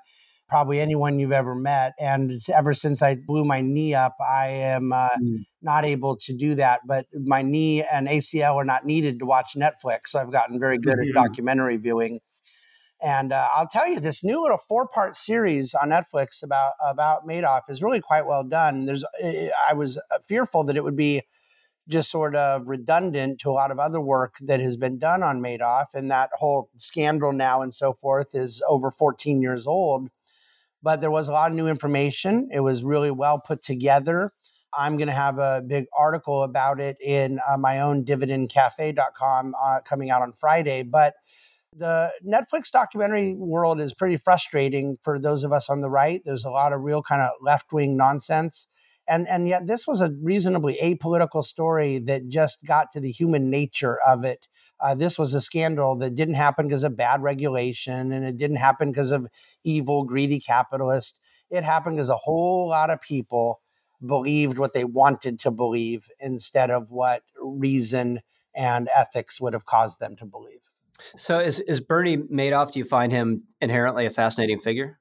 probably 0.48 0.80
anyone 0.80 1.20
you've 1.20 1.30
ever 1.30 1.54
met. 1.54 1.92
And 2.00 2.32
ever 2.52 2.74
since 2.74 3.02
I 3.02 3.16
blew 3.24 3.44
my 3.44 3.60
knee 3.60 3.94
up, 3.94 4.16
I 4.20 4.48
am 4.48 4.92
uh, 4.92 5.10
mm. 5.10 5.44
not 5.62 5.84
able 5.84 6.16
to 6.16 6.34
do 6.34 6.56
that. 6.56 6.80
But 6.86 7.06
my 7.14 7.42
knee 7.42 7.84
and 7.84 8.08
ACL 8.08 8.56
are 8.56 8.64
not 8.64 8.84
needed 8.84 9.20
to 9.20 9.26
watch 9.26 9.52
Netflix. 9.56 10.08
So 10.08 10.18
I've 10.18 10.32
gotten 10.32 10.58
very 10.58 10.78
good 10.78 10.96
mm-hmm. 10.96 11.16
at 11.16 11.22
documentary 11.22 11.76
viewing. 11.76 12.18
And 13.00 13.32
uh, 13.32 13.48
I'll 13.54 13.68
tell 13.68 13.86
you, 13.86 14.00
this 14.00 14.24
new 14.24 14.42
little 14.42 14.58
four-part 14.58 15.16
series 15.16 15.74
on 15.74 15.90
Netflix 15.90 16.42
about 16.42 16.72
about 16.84 17.26
Madoff 17.26 17.62
is 17.68 17.82
really 17.82 18.00
quite 18.00 18.26
well 18.26 18.42
done. 18.42 18.86
There's, 18.86 19.04
I 19.22 19.72
was 19.74 19.96
uh, 19.96 20.18
fearful 20.24 20.64
that 20.64 20.76
it 20.76 20.82
would 20.82 20.96
be 20.96 21.22
just 21.88 22.10
sort 22.10 22.34
of 22.36 22.66
redundant 22.66 23.40
to 23.40 23.50
a 23.50 23.52
lot 23.52 23.70
of 23.70 23.78
other 23.78 24.00
work 24.00 24.36
that 24.42 24.60
has 24.60 24.76
been 24.76 24.98
done 24.98 25.22
on 25.22 25.40
Madoff, 25.40 25.94
and 25.94 26.10
that 26.10 26.30
whole 26.34 26.70
scandal 26.76 27.32
now 27.32 27.62
and 27.62 27.74
so 27.74 27.92
forth 27.92 28.34
is 28.34 28.62
over 28.68 28.90
14 28.90 29.40
years 29.40 29.66
old. 29.66 30.10
But 30.82 31.00
there 31.00 31.10
was 31.10 31.28
a 31.28 31.32
lot 31.32 31.50
of 31.50 31.56
new 31.56 31.66
information. 31.68 32.48
It 32.52 32.60
was 32.60 32.84
really 32.84 33.10
well 33.10 33.38
put 33.38 33.62
together. 33.62 34.32
I'm 34.76 34.96
going 34.96 35.08
to 35.08 35.14
have 35.14 35.38
a 35.38 35.62
big 35.66 35.86
article 35.96 36.42
about 36.42 36.78
it 36.78 36.96
in 37.00 37.40
uh, 37.48 37.56
my 37.56 37.80
own 37.80 38.04
dividendcafe.com 38.04 39.54
uh, 39.60 39.80
coming 39.84 40.10
out 40.10 40.22
on 40.22 40.32
Friday. 40.32 40.82
But 40.82 41.14
the 41.76 42.12
Netflix 42.26 42.70
documentary 42.70 43.34
world 43.34 43.80
is 43.80 43.94
pretty 43.94 44.16
frustrating 44.16 44.98
for 45.02 45.18
those 45.18 45.44
of 45.44 45.52
us 45.52 45.68
on 45.68 45.80
the 45.80 45.90
right. 45.90 46.20
There's 46.24 46.44
a 46.44 46.50
lot 46.50 46.72
of 46.72 46.82
real 46.82 47.02
kind 47.02 47.22
of 47.22 47.30
left 47.40 47.72
wing 47.72 47.96
nonsense. 47.96 48.66
And, 49.06 49.26
and 49.26 49.48
yet, 49.48 49.66
this 49.66 49.86
was 49.86 50.02
a 50.02 50.12
reasonably 50.22 50.78
apolitical 50.82 51.42
story 51.42 51.98
that 52.00 52.28
just 52.28 52.64
got 52.66 52.92
to 52.92 53.00
the 53.00 53.10
human 53.10 53.48
nature 53.48 53.98
of 54.06 54.24
it. 54.24 54.46
Uh, 54.80 54.94
this 54.94 55.18
was 55.18 55.32
a 55.32 55.40
scandal 55.40 55.96
that 55.96 56.14
didn't 56.14 56.34
happen 56.34 56.68
because 56.68 56.84
of 56.84 56.96
bad 56.96 57.22
regulation 57.22 58.12
and 58.12 58.24
it 58.24 58.36
didn't 58.36 58.58
happen 58.58 58.90
because 58.90 59.10
of 59.10 59.26
evil, 59.64 60.04
greedy 60.04 60.40
capitalists. 60.40 61.18
It 61.50 61.64
happened 61.64 61.96
because 61.96 62.10
a 62.10 62.16
whole 62.16 62.68
lot 62.68 62.90
of 62.90 63.00
people 63.00 63.60
believed 64.04 64.58
what 64.58 64.74
they 64.74 64.84
wanted 64.84 65.40
to 65.40 65.50
believe 65.50 66.08
instead 66.20 66.70
of 66.70 66.90
what 66.90 67.22
reason 67.42 68.20
and 68.54 68.88
ethics 68.94 69.40
would 69.40 69.54
have 69.54 69.64
caused 69.64 70.00
them 70.00 70.16
to 70.16 70.26
believe. 70.26 70.67
So 71.16 71.40
is 71.40 71.60
is 71.60 71.80
Bernie 71.80 72.16
Madoff? 72.16 72.72
Do 72.72 72.78
you 72.78 72.84
find 72.84 73.12
him 73.12 73.44
inherently 73.60 74.06
a 74.06 74.10
fascinating 74.10 74.58
figure? 74.58 74.98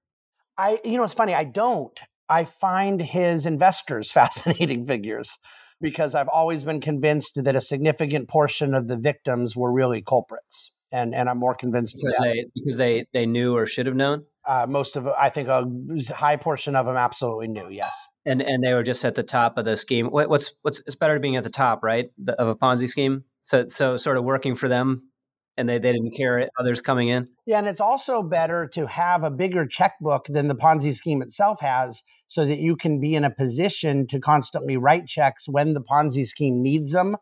I, 0.58 0.80
you 0.84 0.98
know, 0.98 1.04
it's 1.04 1.14
funny. 1.14 1.34
I 1.34 1.44
don't. 1.44 1.98
I 2.30 2.46
find 2.46 3.02
his 3.02 3.46
investors 3.46 4.12
fascinating 4.20 4.86
figures 4.86 5.38
because 5.80 6.16
I've 6.16 6.28
always 6.28 6.64
been 6.64 6.82
convinced 6.82 7.44
that 7.44 7.56
a 7.56 7.62
significant 7.62 8.28
portion 8.28 8.74
of 8.74 8.88
the 8.88 8.98
victims 8.98 9.56
were 9.56 9.72
really 9.72 10.02
culprits, 10.02 10.72
and 10.92 11.14
and 11.14 11.30
I'm 11.30 11.38
more 11.38 11.56
convinced 11.56 11.98
because 11.98 12.18
they 12.22 12.46
because 12.56 12.78
they 12.78 13.06
they 13.14 13.26
knew 13.26 13.56
or 13.56 13.66
should 13.68 13.86
have 13.86 13.96
known. 13.96 14.26
Uh, 14.46 14.66
most 14.68 14.96
of 14.96 15.08
I 15.08 15.30
think 15.30 15.50
a 15.50 15.68
high 16.14 16.38
portion 16.38 16.76
of 16.76 16.86
them 16.86 16.96
absolutely 16.96 17.48
knew. 17.50 17.70
Yes, 17.70 17.94
and 18.26 18.42
and 18.42 18.64
they 18.64 18.74
were 18.74 18.84
just 18.84 19.04
at 19.06 19.16
the 19.16 19.24
top 19.24 19.58
of 19.58 19.66
the 19.66 19.78
scheme. 19.78 20.08
What, 20.08 20.30
what's 20.30 20.54
what's 20.62 20.80
it's 20.80 20.96
better 20.96 21.20
being 21.20 21.36
at 21.36 21.44
the 21.44 21.50
top, 21.50 21.84
right, 21.84 22.10
the, 22.18 22.34
of 22.34 22.48
a 22.48 22.56
Ponzi 22.56 22.88
scheme. 22.88 23.24
So 23.42 23.68
so 23.68 23.98
sort 23.98 24.18
of 24.18 24.24
working 24.24 24.56
for 24.56 24.68
them 24.68 25.10
and 25.58 25.68
they, 25.68 25.80
they 25.80 25.92
didn't 25.92 26.16
care 26.16 26.50
others 26.60 26.82
coming 26.82 27.10
in. 27.10 27.28
Yeah, 27.46 27.58
and 27.58 27.68
it's 27.68 27.82
also 27.82 28.22
better 28.22 28.68
to 28.74 28.86
have 28.88 29.24
a 29.24 29.32
bigger 29.32 29.66
checkbook 29.66 30.26
than 30.28 30.48
the 30.48 30.56
Ponzi 30.56 30.94
scheme 30.94 31.22
itself 31.22 31.60
has 31.62 32.04
so 32.28 32.46
that 32.46 32.60
you 32.60 32.76
can 32.76 33.00
be 33.00 33.16
in 33.16 33.26
a 33.26 33.32
position 33.32 34.08
to 34.08 34.20
constantly 34.20 34.78
write 34.78 35.08
checks 35.08 35.50
when 35.50 35.74
the 35.74 35.82
Ponzi 35.82 36.26
scheme 36.26 36.62
needs 36.62 36.92
them 36.92 37.18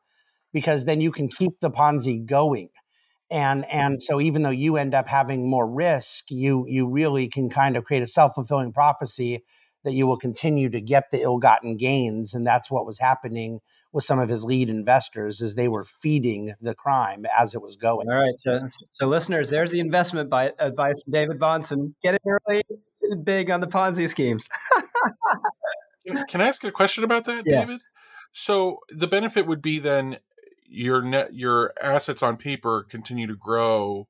because 0.53 0.85
then 0.85 1.01
you 1.01 1.11
can 1.11 1.29
keep 1.29 1.59
the 1.61 1.71
Ponzi 1.71 2.23
going. 2.25 2.69
And 3.31 3.65
and 3.71 4.03
so 4.03 4.21
even 4.21 4.43
though 4.43 4.51
you 4.51 4.77
end 4.77 4.93
up 4.93 5.07
having 5.07 5.49
more 5.49 5.67
risk, 5.67 6.25
you 6.29 6.65
you 6.67 6.87
really 6.87 7.27
can 7.27 7.49
kind 7.49 7.75
of 7.75 7.83
create 7.83 8.03
a 8.03 8.07
self-fulfilling 8.07 8.71
prophecy 8.71 9.43
that 9.85 9.93
you 9.93 10.05
will 10.05 10.17
continue 10.17 10.69
to 10.69 10.81
get 10.81 11.11
the 11.11 11.21
ill-gotten 11.21 11.77
gains 11.77 12.33
and 12.33 12.45
that's 12.45 12.69
what 12.69 12.85
was 12.85 12.99
happening 12.99 13.61
with 13.93 14.03
some 14.03 14.19
of 14.19 14.27
his 14.27 14.43
lead 14.43 14.67
investors 14.67 15.41
as 15.41 15.55
they 15.55 15.69
were 15.69 15.85
feeding 15.85 16.53
the 16.59 16.75
crime 16.75 17.25
as 17.37 17.55
it 17.55 17.61
was 17.61 17.77
going. 17.77 18.09
All 18.09 18.19
right, 18.19 18.35
so 18.35 18.67
so 18.91 19.07
listeners, 19.07 19.49
there's 19.49 19.71
the 19.71 19.79
investment 19.79 20.29
by, 20.29 20.51
advice 20.59 21.01
from 21.03 21.11
David 21.11 21.39
Bahnsen. 21.39 21.93
Get 22.03 22.15
it 22.15 22.21
early, 22.27 22.61
big 23.23 23.49
on 23.49 23.61
the 23.61 23.67
Ponzi 23.67 24.09
schemes. 24.09 24.49
Can 26.27 26.41
I 26.41 26.47
ask 26.47 26.63
a 26.63 26.71
question 26.71 27.03
about 27.03 27.23
that, 27.25 27.43
yeah. 27.45 27.61
David? 27.61 27.81
So 28.31 28.79
the 28.89 29.07
benefit 29.07 29.47
would 29.47 29.61
be 29.61 29.79
then 29.79 30.17
your 30.67 31.01
net 31.01 31.33
your 31.33 31.73
assets 31.81 32.21
on 32.21 32.35
paper 32.37 32.85
continue 32.89 33.27
to 33.27 33.35
grow 33.35 34.07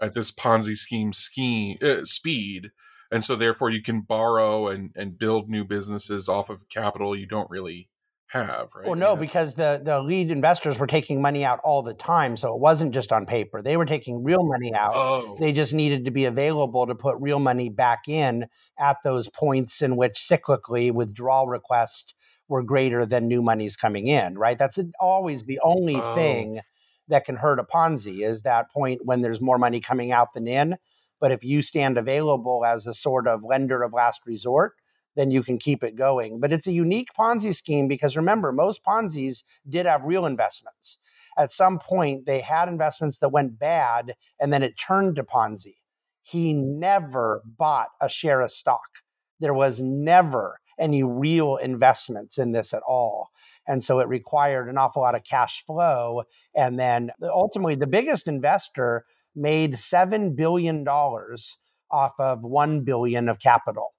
at 0.00 0.14
this 0.14 0.32
Ponzi 0.32 0.76
scheme 0.76 1.12
scheme 1.12 1.76
uh, 1.82 2.04
speed, 2.04 2.70
and 3.10 3.24
so 3.24 3.36
therefore 3.36 3.70
you 3.70 3.82
can 3.82 4.00
borrow 4.00 4.68
and 4.68 4.90
and 4.96 5.18
build 5.18 5.48
new 5.48 5.64
businesses 5.64 6.28
off 6.28 6.50
of 6.50 6.68
capital 6.68 7.16
you 7.16 7.26
don't 7.26 7.50
really 7.50 7.88
have, 8.30 8.70
right? 8.76 8.86
Well, 8.86 8.94
no, 8.94 9.16
because 9.16 9.56
the 9.56 9.80
the 9.82 10.00
lead 10.00 10.30
investors 10.30 10.78
were 10.78 10.86
taking 10.86 11.20
money 11.20 11.44
out 11.44 11.58
all 11.64 11.82
the 11.82 11.94
time, 11.94 12.36
so 12.36 12.54
it 12.54 12.60
wasn't 12.60 12.92
just 12.92 13.12
on 13.12 13.26
paper. 13.26 13.60
They 13.60 13.76
were 13.76 13.84
taking 13.84 14.22
real 14.22 14.44
money 14.44 14.72
out. 14.72 14.92
Oh. 14.94 15.36
They 15.38 15.52
just 15.52 15.74
needed 15.74 16.04
to 16.04 16.12
be 16.12 16.26
available 16.26 16.86
to 16.86 16.94
put 16.94 17.16
real 17.18 17.40
money 17.40 17.68
back 17.68 18.08
in 18.08 18.46
at 18.78 18.98
those 19.02 19.28
points 19.28 19.82
in 19.82 19.96
which 19.96 20.14
cyclically 20.14 20.92
withdrawal 20.92 21.48
requests 21.48 22.14
were 22.48 22.62
greater 22.62 23.04
than 23.04 23.26
new 23.26 23.42
money's 23.42 23.76
coming 23.76 24.06
in. 24.06 24.38
Right? 24.38 24.58
That's 24.58 24.78
always 25.00 25.44
the 25.44 25.58
only 25.64 25.96
oh. 25.96 26.14
thing 26.14 26.60
that 27.08 27.24
can 27.24 27.34
hurt 27.34 27.58
a 27.58 27.64
Ponzi 27.64 28.24
is 28.24 28.42
that 28.42 28.70
point 28.70 29.00
when 29.04 29.22
there's 29.22 29.40
more 29.40 29.58
money 29.58 29.80
coming 29.80 30.12
out 30.12 30.32
than 30.34 30.46
in. 30.46 30.76
But 31.20 31.32
if 31.32 31.44
you 31.44 31.62
stand 31.62 31.98
available 31.98 32.64
as 32.64 32.86
a 32.86 32.94
sort 32.94 33.28
of 33.28 33.44
lender 33.44 33.82
of 33.82 33.92
last 33.92 34.22
resort, 34.26 34.74
then 35.16 35.30
you 35.30 35.42
can 35.42 35.58
keep 35.58 35.82
it 35.82 35.96
going. 35.96 36.40
But 36.40 36.52
it's 36.52 36.66
a 36.66 36.72
unique 36.72 37.08
Ponzi 37.18 37.54
scheme 37.54 37.88
because 37.88 38.16
remember, 38.16 38.52
most 38.52 38.84
Ponzi's 38.84 39.44
did 39.68 39.86
have 39.86 40.02
real 40.04 40.24
investments. 40.24 40.98
At 41.36 41.52
some 41.52 41.78
point, 41.78 42.26
they 42.26 42.40
had 42.40 42.68
investments 42.68 43.18
that 43.18 43.30
went 43.30 43.58
bad 43.58 44.14
and 44.40 44.52
then 44.52 44.62
it 44.62 44.78
turned 44.78 45.16
to 45.16 45.24
Ponzi. 45.24 45.76
He 46.22 46.52
never 46.52 47.42
bought 47.44 47.88
a 48.00 48.08
share 48.08 48.40
of 48.40 48.50
stock. 48.50 49.02
There 49.40 49.54
was 49.54 49.80
never 49.80 50.60
any 50.78 51.02
real 51.02 51.56
investments 51.56 52.38
in 52.38 52.52
this 52.52 52.72
at 52.72 52.82
all. 52.88 53.30
And 53.68 53.82
so 53.82 54.00
it 54.00 54.08
required 54.08 54.68
an 54.68 54.78
awful 54.78 55.02
lot 55.02 55.14
of 55.14 55.24
cash 55.24 55.64
flow. 55.66 56.22
And 56.54 56.78
then 56.78 57.10
ultimately, 57.22 57.74
the 57.74 57.86
biggest 57.86 58.26
investor 58.26 59.04
made 59.34 59.74
$7 59.74 60.36
billion 60.36 60.86
off 60.88 62.12
of 62.18 62.42
1 62.42 62.84
billion 62.84 63.28
of 63.28 63.38
capital 63.38 63.92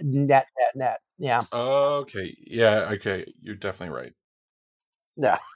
net, 0.00 0.46
net, 0.58 0.76
net. 0.76 1.00
Yeah. 1.18 1.42
Okay. 1.52 2.36
Yeah. 2.46 2.90
Okay. 2.92 3.32
You're 3.42 3.56
definitely 3.56 3.96
right. 3.96 4.12
Yeah. 5.16 5.38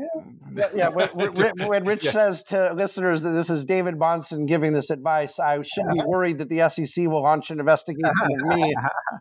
Mm. 0.00 0.74
yeah, 0.74 0.88
when, 1.14 1.68
when, 1.68 1.84
Rich 1.84 2.04
yeah. 2.04 2.10
says 2.10 2.42
to 2.44 2.72
listeners 2.72 3.22
that 3.22 3.30
this 3.30 3.48
is 3.48 3.64
David 3.64 3.94
Bahnsen 3.94 4.44
giving 4.46 4.72
this 4.72 4.90
advice, 4.90 5.38
I 5.38 5.62
should 5.62 5.86
be 5.92 6.02
worried 6.04 6.38
that 6.38 6.48
the 6.48 6.68
SEC 6.68 7.06
will 7.06 7.22
launch 7.22 7.52
an 7.52 7.60
investigation 7.60 8.10
of 8.10 8.56
me, 8.56 8.74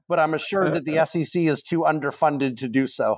but 0.07 0.19
I'm 0.19 0.33
assured 0.33 0.73
that 0.73 0.85
the 0.85 1.05
SEC 1.05 1.43
is 1.43 1.61
too 1.61 1.81
underfunded 1.81 2.57
to 2.57 2.67
do 2.67 2.87
so. 2.87 3.17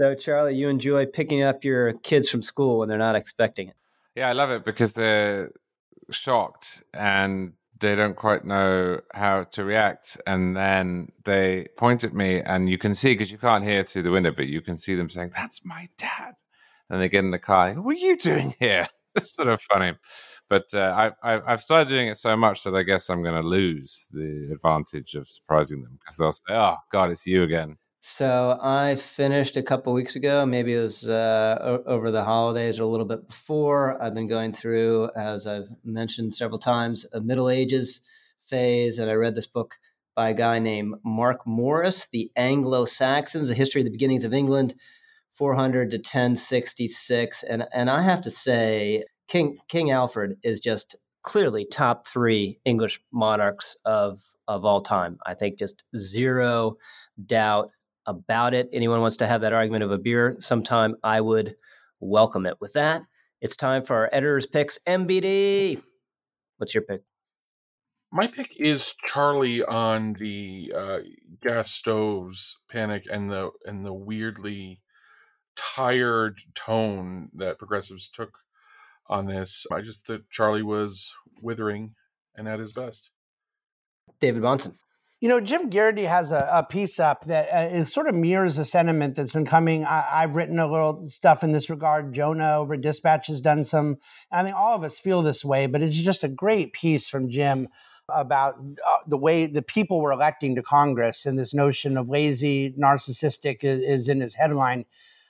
So, 0.00 0.14
Charlie, 0.14 0.54
you 0.54 0.70
enjoy 0.70 1.04
picking 1.04 1.42
up 1.42 1.62
your 1.62 1.92
kids 1.92 2.30
from 2.30 2.40
school 2.40 2.78
when 2.78 2.88
they're 2.88 2.96
not 2.96 3.16
expecting 3.16 3.68
it. 3.68 3.74
Yeah, 4.14 4.30
I 4.30 4.32
love 4.32 4.50
it 4.50 4.64
because 4.64 4.94
they're 4.94 5.52
shocked 6.10 6.82
and 6.94 7.52
they 7.80 7.96
don't 7.96 8.16
quite 8.16 8.46
know 8.46 9.02
how 9.12 9.44
to 9.44 9.62
react. 9.62 10.16
And 10.26 10.56
then 10.56 11.12
they 11.26 11.66
point 11.76 12.02
at 12.02 12.14
me, 12.14 12.40
and 12.40 12.70
you 12.70 12.78
can 12.78 12.94
see 12.94 13.12
because 13.12 13.30
you 13.30 13.36
can't 13.36 13.62
hear 13.62 13.84
through 13.84 14.04
the 14.04 14.10
window, 14.10 14.30
but 14.30 14.46
you 14.46 14.62
can 14.62 14.74
see 14.74 14.94
them 14.94 15.10
saying, 15.10 15.32
That's 15.36 15.66
my 15.66 15.90
dad. 15.98 16.32
And 16.88 17.02
they 17.02 17.10
get 17.10 17.22
in 17.22 17.30
the 17.30 17.38
car, 17.38 17.74
What 17.74 17.96
are 17.96 17.98
you 17.98 18.16
doing 18.16 18.54
here? 18.58 18.86
It's 19.16 19.34
sort 19.34 19.48
of 19.48 19.60
funny. 19.62 19.94
But 20.48 20.72
uh, 20.72 21.10
I, 21.20 21.52
I've 21.52 21.60
started 21.60 21.90
doing 21.90 22.06
it 22.06 22.16
so 22.16 22.36
much 22.36 22.62
that 22.62 22.76
I 22.76 22.84
guess 22.84 23.10
I'm 23.10 23.24
going 23.24 23.42
to 23.42 23.46
lose 23.46 24.08
the 24.12 24.50
advantage 24.52 25.14
of 25.16 25.28
surprising 25.28 25.82
them 25.82 25.98
because 25.98 26.16
they'll 26.16 26.30
say, 26.30 26.54
Oh, 26.54 26.76
God, 26.92 27.10
it's 27.10 27.26
you 27.26 27.42
again. 27.42 27.76
So 28.02 28.58
I 28.62 28.96
finished 28.96 29.58
a 29.58 29.62
couple 29.62 29.92
weeks 29.92 30.16
ago. 30.16 30.46
Maybe 30.46 30.74
it 30.74 30.80
was 30.80 31.06
uh, 31.06 31.80
over 31.84 32.10
the 32.10 32.24
holidays 32.24 32.80
or 32.80 32.84
a 32.84 32.86
little 32.86 33.04
bit 33.04 33.28
before. 33.28 34.02
I've 34.02 34.14
been 34.14 34.26
going 34.26 34.54
through, 34.54 35.10
as 35.16 35.46
I've 35.46 35.68
mentioned 35.84 36.32
several 36.32 36.58
times, 36.58 37.04
a 37.12 37.20
Middle 37.20 37.50
Ages 37.50 38.00
phase, 38.38 38.98
and 38.98 39.10
I 39.10 39.14
read 39.14 39.34
this 39.34 39.46
book 39.46 39.74
by 40.14 40.30
a 40.30 40.34
guy 40.34 40.58
named 40.58 40.94
Mark 41.04 41.46
Morris, 41.46 42.08
"The 42.10 42.32
Anglo 42.36 42.86
Saxons: 42.86 43.50
A 43.50 43.54
History 43.54 43.82
of 43.82 43.84
the 43.84 43.92
Beginnings 43.92 44.24
of 44.24 44.32
England, 44.32 44.74
400 45.28 45.90
to 45.90 45.98
1066." 45.98 47.42
And 47.42 47.66
and 47.74 47.90
I 47.90 48.00
have 48.00 48.22
to 48.22 48.30
say, 48.30 49.04
King 49.28 49.58
King 49.68 49.90
Alfred 49.90 50.38
is 50.42 50.60
just 50.60 50.96
clearly 51.22 51.66
top 51.66 52.06
three 52.06 52.60
English 52.64 53.02
monarchs 53.12 53.76
of 53.84 54.18
of 54.48 54.64
all 54.64 54.80
time. 54.80 55.18
I 55.26 55.34
think 55.34 55.58
just 55.58 55.84
zero 55.98 56.78
doubt 57.26 57.70
about 58.06 58.54
it. 58.54 58.68
Anyone 58.72 59.00
wants 59.00 59.16
to 59.16 59.26
have 59.26 59.42
that 59.42 59.52
argument 59.52 59.84
of 59.84 59.90
a 59.90 59.98
beer 59.98 60.36
sometime, 60.40 60.96
I 61.02 61.20
would 61.20 61.56
welcome 62.00 62.46
it. 62.46 62.56
With 62.60 62.72
that, 62.74 63.02
it's 63.40 63.56
time 63.56 63.82
for 63.82 63.96
our 63.96 64.10
editor's 64.12 64.46
picks. 64.46 64.78
MBD, 64.86 65.82
what's 66.58 66.74
your 66.74 66.82
pick? 66.82 67.02
My 68.12 68.26
pick 68.26 68.58
is 68.58 68.94
Charlie 69.06 69.62
on 69.62 70.14
the 70.14 70.72
uh, 70.76 70.98
gas 71.40 71.70
stoves 71.70 72.58
panic 72.68 73.04
and 73.10 73.30
the 73.30 73.50
and 73.64 73.86
the 73.86 73.92
weirdly 73.92 74.80
tired 75.54 76.40
tone 76.54 77.30
that 77.34 77.58
progressives 77.58 78.08
took 78.08 78.32
on 79.06 79.26
this. 79.26 79.66
I 79.72 79.80
just 79.80 80.06
thought 80.06 80.28
Charlie 80.30 80.62
was 80.62 81.12
withering 81.40 81.94
and 82.34 82.48
at 82.48 82.58
his 82.58 82.72
best. 82.72 83.10
David 84.20 84.42
Bahnsen. 84.42 84.76
You 85.20 85.28
know, 85.28 85.38
Jim 85.38 85.68
Geraghty 85.68 86.04
has 86.04 86.32
a, 86.32 86.48
a 86.50 86.62
piece 86.62 86.98
up 86.98 87.26
that 87.26 87.50
uh, 87.50 87.84
sort 87.84 88.08
of 88.08 88.14
mirrors 88.14 88.56
a 88.56 88.64
sentiment 88.64 89.14
that's 89.14 89.32
been 89.32 89.44
coming. 89.44 89.84
I, 89.84 90.22
have 90.22 90.34
written 90.34 90.58
a 90.58 90.66
little 90.66 91.10
stuff 91.10 91.44
in 91.44 91.52
this 91.52 91.68
regard. 91.68 92.14
Jonah 92.14 92.56
over 92.56 92.74
Dispatch 92.78 93.26
has 93.26 93.42
done 93.42 93.64
some. 93.64 93.98
I 94.32 94.42
think 94.42 94.56
all 94.56 94.74
of 94.74 94.82
us 94.82 94.98
feel 94.98 95.20
this 95.20 95.44
way, 95.44 95.66
but 95.66 95.82
it's 95.82 95.98
just 95.98 96.24
a 96.24 96.28
great 96.28 96.72
piece 96.72 97.06
from 97.06 97.28
Jim 97.28 97.68
about 98.08 98.54
uh, 98.54 98.98
the 99.06 99.18
way 99.18 99.46
the 99.46 99.60
people 99.60 100.00
were 100.00 100.10
electing 100.12 100.54
to 100.54 100.62
Congress 100.62 101.26
and 101.26 101.38
this 101.38 101.52
notion 101.52 101.98
of 101.98 102.08
lazy, 102.08 102.72
narcissistic 102.72 103.62
is, 103.62 103.82
is 103.82 104.08
in 104.08 104.22
his 104.22 104.34
headline 104.34 104.86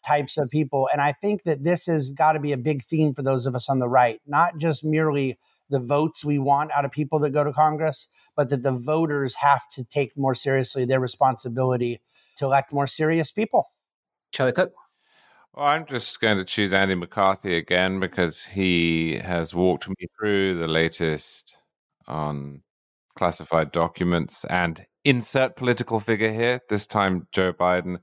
types 0.06 0.38
of 0.38 0.48
people. 0.50 0.88
And 0.92 1.02
I 1.02 1.12
think 1.12 1.42
that 1.42 1.64
this 1.64 1.86
has 1.86 2.12
got 2.12 2.32
to 2.32 2.40
be 2.40 2.52
a 2.52 2.56
big 2.56 2.84
theme 2.84 3.12
for 3.12 3.22
those 3.22 3.44
of 3.44 3.56
us 3.56 3.68
on 3.68 3.80
the 3.80 3.88
right, 3.88 4.20
not 4.24 4.56
just 4.56 4.84
merely 4.84 5.36
the 5.70 5.80
votes 5.80 6.24
we 6.24 6.38
want 6.38 6.70
out 6.76 6.84
of 6.84 6.90
people 6.90 7.18
that 7.20 7.30
go 7.30 7.44
to 7.44 7.52
Congress, 7.52 8.08
but 8.36 8.50
that 8.50 8.62
the 8.62 8.72
voters 8.72 9.34
have 9.36 9.62
to 9.70 9.84
take 9.84 10.16
more 10.16 10.34
seriously 10.34 10.84
their 10.84 11.00
responsibility 11.00 12.00
to 12.36 12.44
elect 12.44 12.72
more 12.72 12.86
serious 12.86 13.30
people. 13.30 13.70
Charlie 14.32 14.52
Cook. 14.52 14.72
Well, 15.54 15.66
I'm 15.66 15.86
just 15.86 16.20
going 16.20 16.38
to 16.38 16.44
choose 16.44 16.72
Andy 16.72 16.94
McCarthy 16.94 17.56
again 17.56 17.98
because 17.98 18.44
he 18.44 19.16
has 19.16 19.54
walked 19.54 19.88
me 19.88 20.06
through 20.18 20.58
the 20.58 20.68
latest 20.68 21.56
on 22.06 22.62
classified 23.16 23.72
documents 23.72 24.44
and 24.44 24.86
insert 25.04 25.56
political 25.56 25.98
figure 25.98 26.32
here, 26.32 26.60
this 26.68 26.86
time 26.86 27.26
Joe 27.32 27.52
Biden 27.52 27.98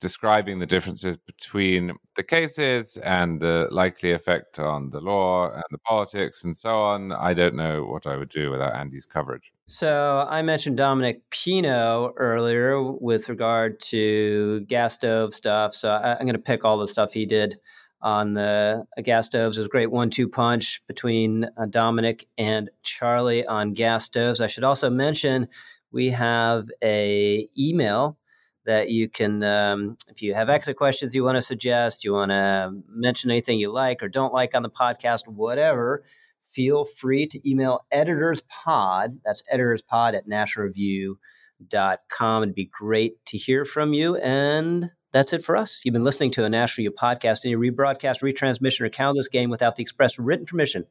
describing 0.00 0.58
the 0.58 0.66
differences 0.66 1.16
between 1.16 1.92
the 2.16 2.22
cases 2.22 2.96
and 2.98 3.40
the 3.40 3.68
likely 3.70 4.12
effect 4.12 4.58
on 4.58 4.90
the 4.90 5.00
law 5.00 5.50
and 5.50 5.64
the 5.70 5.78
politics 5.78 6.44
and 6.44 6.56
so 6.56 6.78
on. 6.78 7.12
I 7.12 7.32
don't 7.32 7.54
know 7.54 7.84
what 7.84 8.06
I 8.06 8.16
would 8.16 8.28
do 8.28 8.50
without 8.50 8.74
Andy's 8.74 9.06
coverage. 9.06 9.52
So 9.66 10.26
I 10.28 10.42
mentioned 10.42 10.76
Dominic 10.76 11.22
Pino 11.30 12.12
earlier 12.16 12.82
with 12.82 13.28
regard 13.28 13.80
to 13.80 14.60
gas 14.60 14.94
stove 14.94 15.32
stuff. 15.32 15.74
So 15.74 15.90
I, 15.90 16.12
am 16.12 16.26
going 16.26 16.34
to 16.34 16.38
pick 16.38 16.64
all 16.64 16.78
the 16.78 16.88
stuff 16.88 17.12
he 17.12 17.24
did 17.24 17.56
on 18.02 18.34
the 18.34 18.86
uh, 18.98 19.00
gas 19.00 19.26
stoves. 19.26 19.56
It 19.56 19.62
was 19.62 19.66
a 19.66 19.70
great 19.70 19.90
one-two 19.90 20.28
punch 20.28 20.82
between 20.86 21.44
uh, 21.56 21.66
Dominic 21.70 22.28
and 22.36 22.68
Charlie 22.82 23.46
on 23.46 23.72
gas 23.72 24.04
stoves. 24.04 24.42
I 24.42 24.46
should 24.46 24.64
also 24.64 24.90
mention 24.90 25.48
we 25.90 26.10
have 26.10 26.66
a 26.82 27.48
email 27.58 28.18
that 28.66 28.90
you 28.90 29.08
can, 29.08 29.42
um, 29.42 29.96
if 30.08 30.22
you 30.22 30.34
have 30.34 30.48
extra 30.48 30.74
questions 30.74 31.14
you 31.14 31.24
want 31.24 31.36
to 31.36 31.42
suggest, 31.42 32.04
you 32.04 32.12
want 32.12 32.30
to 32.30 32.72
mention 32.88 33.30
anything 33.30 33.58
you 33.58 33.72
like 33.72 34.02
or 34.02 34.08
don't 34.08 34.32
like 34.32 34.54
on 34.54 34.62
the 34.62 34.70
podcast, 34.70 35.26
whatever, 35.26 36.04
feel 36.42 36.84
free 36.84 37.26
to 37.26 37.48
email 37.48 37.84
editorspod. 37.92 39.18
That's 39.24 39.42
editorspod 39.52 40.14
at 40.14 40.28
nationalreview.com. 40.28 42.42
It'd 42.42 42.54
be 42.54 42.70
great 42.78 43.24
to 43.26 43.36
hear 43.36 43.64
from 43.64 43.92
you. 43.92 44.16
And 44.16 44.90
that's 45.12 45.32
it 45.32 45.44
for 45.44 45.56
us. 45.56 45.80
You've 45.84 45.92
been 45.92 46.02
listening 46.02 46.32
to 46.32 46.44
a 46.44 46.50
National 46.50 46.86
Review 46.86 46.96
podcast. 47.00 47.44
Any 47.44 47.56
rebroadcast, 47.56 48.22
retransmission, 48.22 48.80
or 48.80 48.88
count 48.88 49.16
this 49.16 49.28
game 49.28 49.50
without 49.50 49.76
the 49.76 49.82
express 49.82 50.18
written 50.18 50.46
permission 50.46 50.86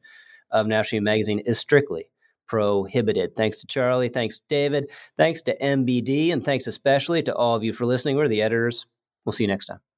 of 0.50 0.66
National 0.66 0.98
Review 0.98 1.04
Magazine 1.04 1.38
is 1.40 1.58
strictly 1.58 2.06
prohibited. 2.46 3.36
Thanks 3.36 3.60
to 3.60 3.66
Charlie. 3.66 4.08
Thanks, 4.08 4.40
David. 4.48 4.90
Thanks 5.16 5.42
to 5.42 5.56
MBD. 5.58 6.32
And 6.32 6.44
thanks 6.44 6.66
especially 6.66 7.22
to 7.24 7.34
all 7.34 7.56
of 7.56 7.64
you 7.64 7.72
for 7.72 7.86
listening. 7.86 8.16
We're 8.16 8.28
the 8.28 8.42
editors. 8.42 8.86
We'll 9.24 9.32
see 9.32 9.44
you 9.44 9.48
next 9.48 9.66
time. 9.66 9.93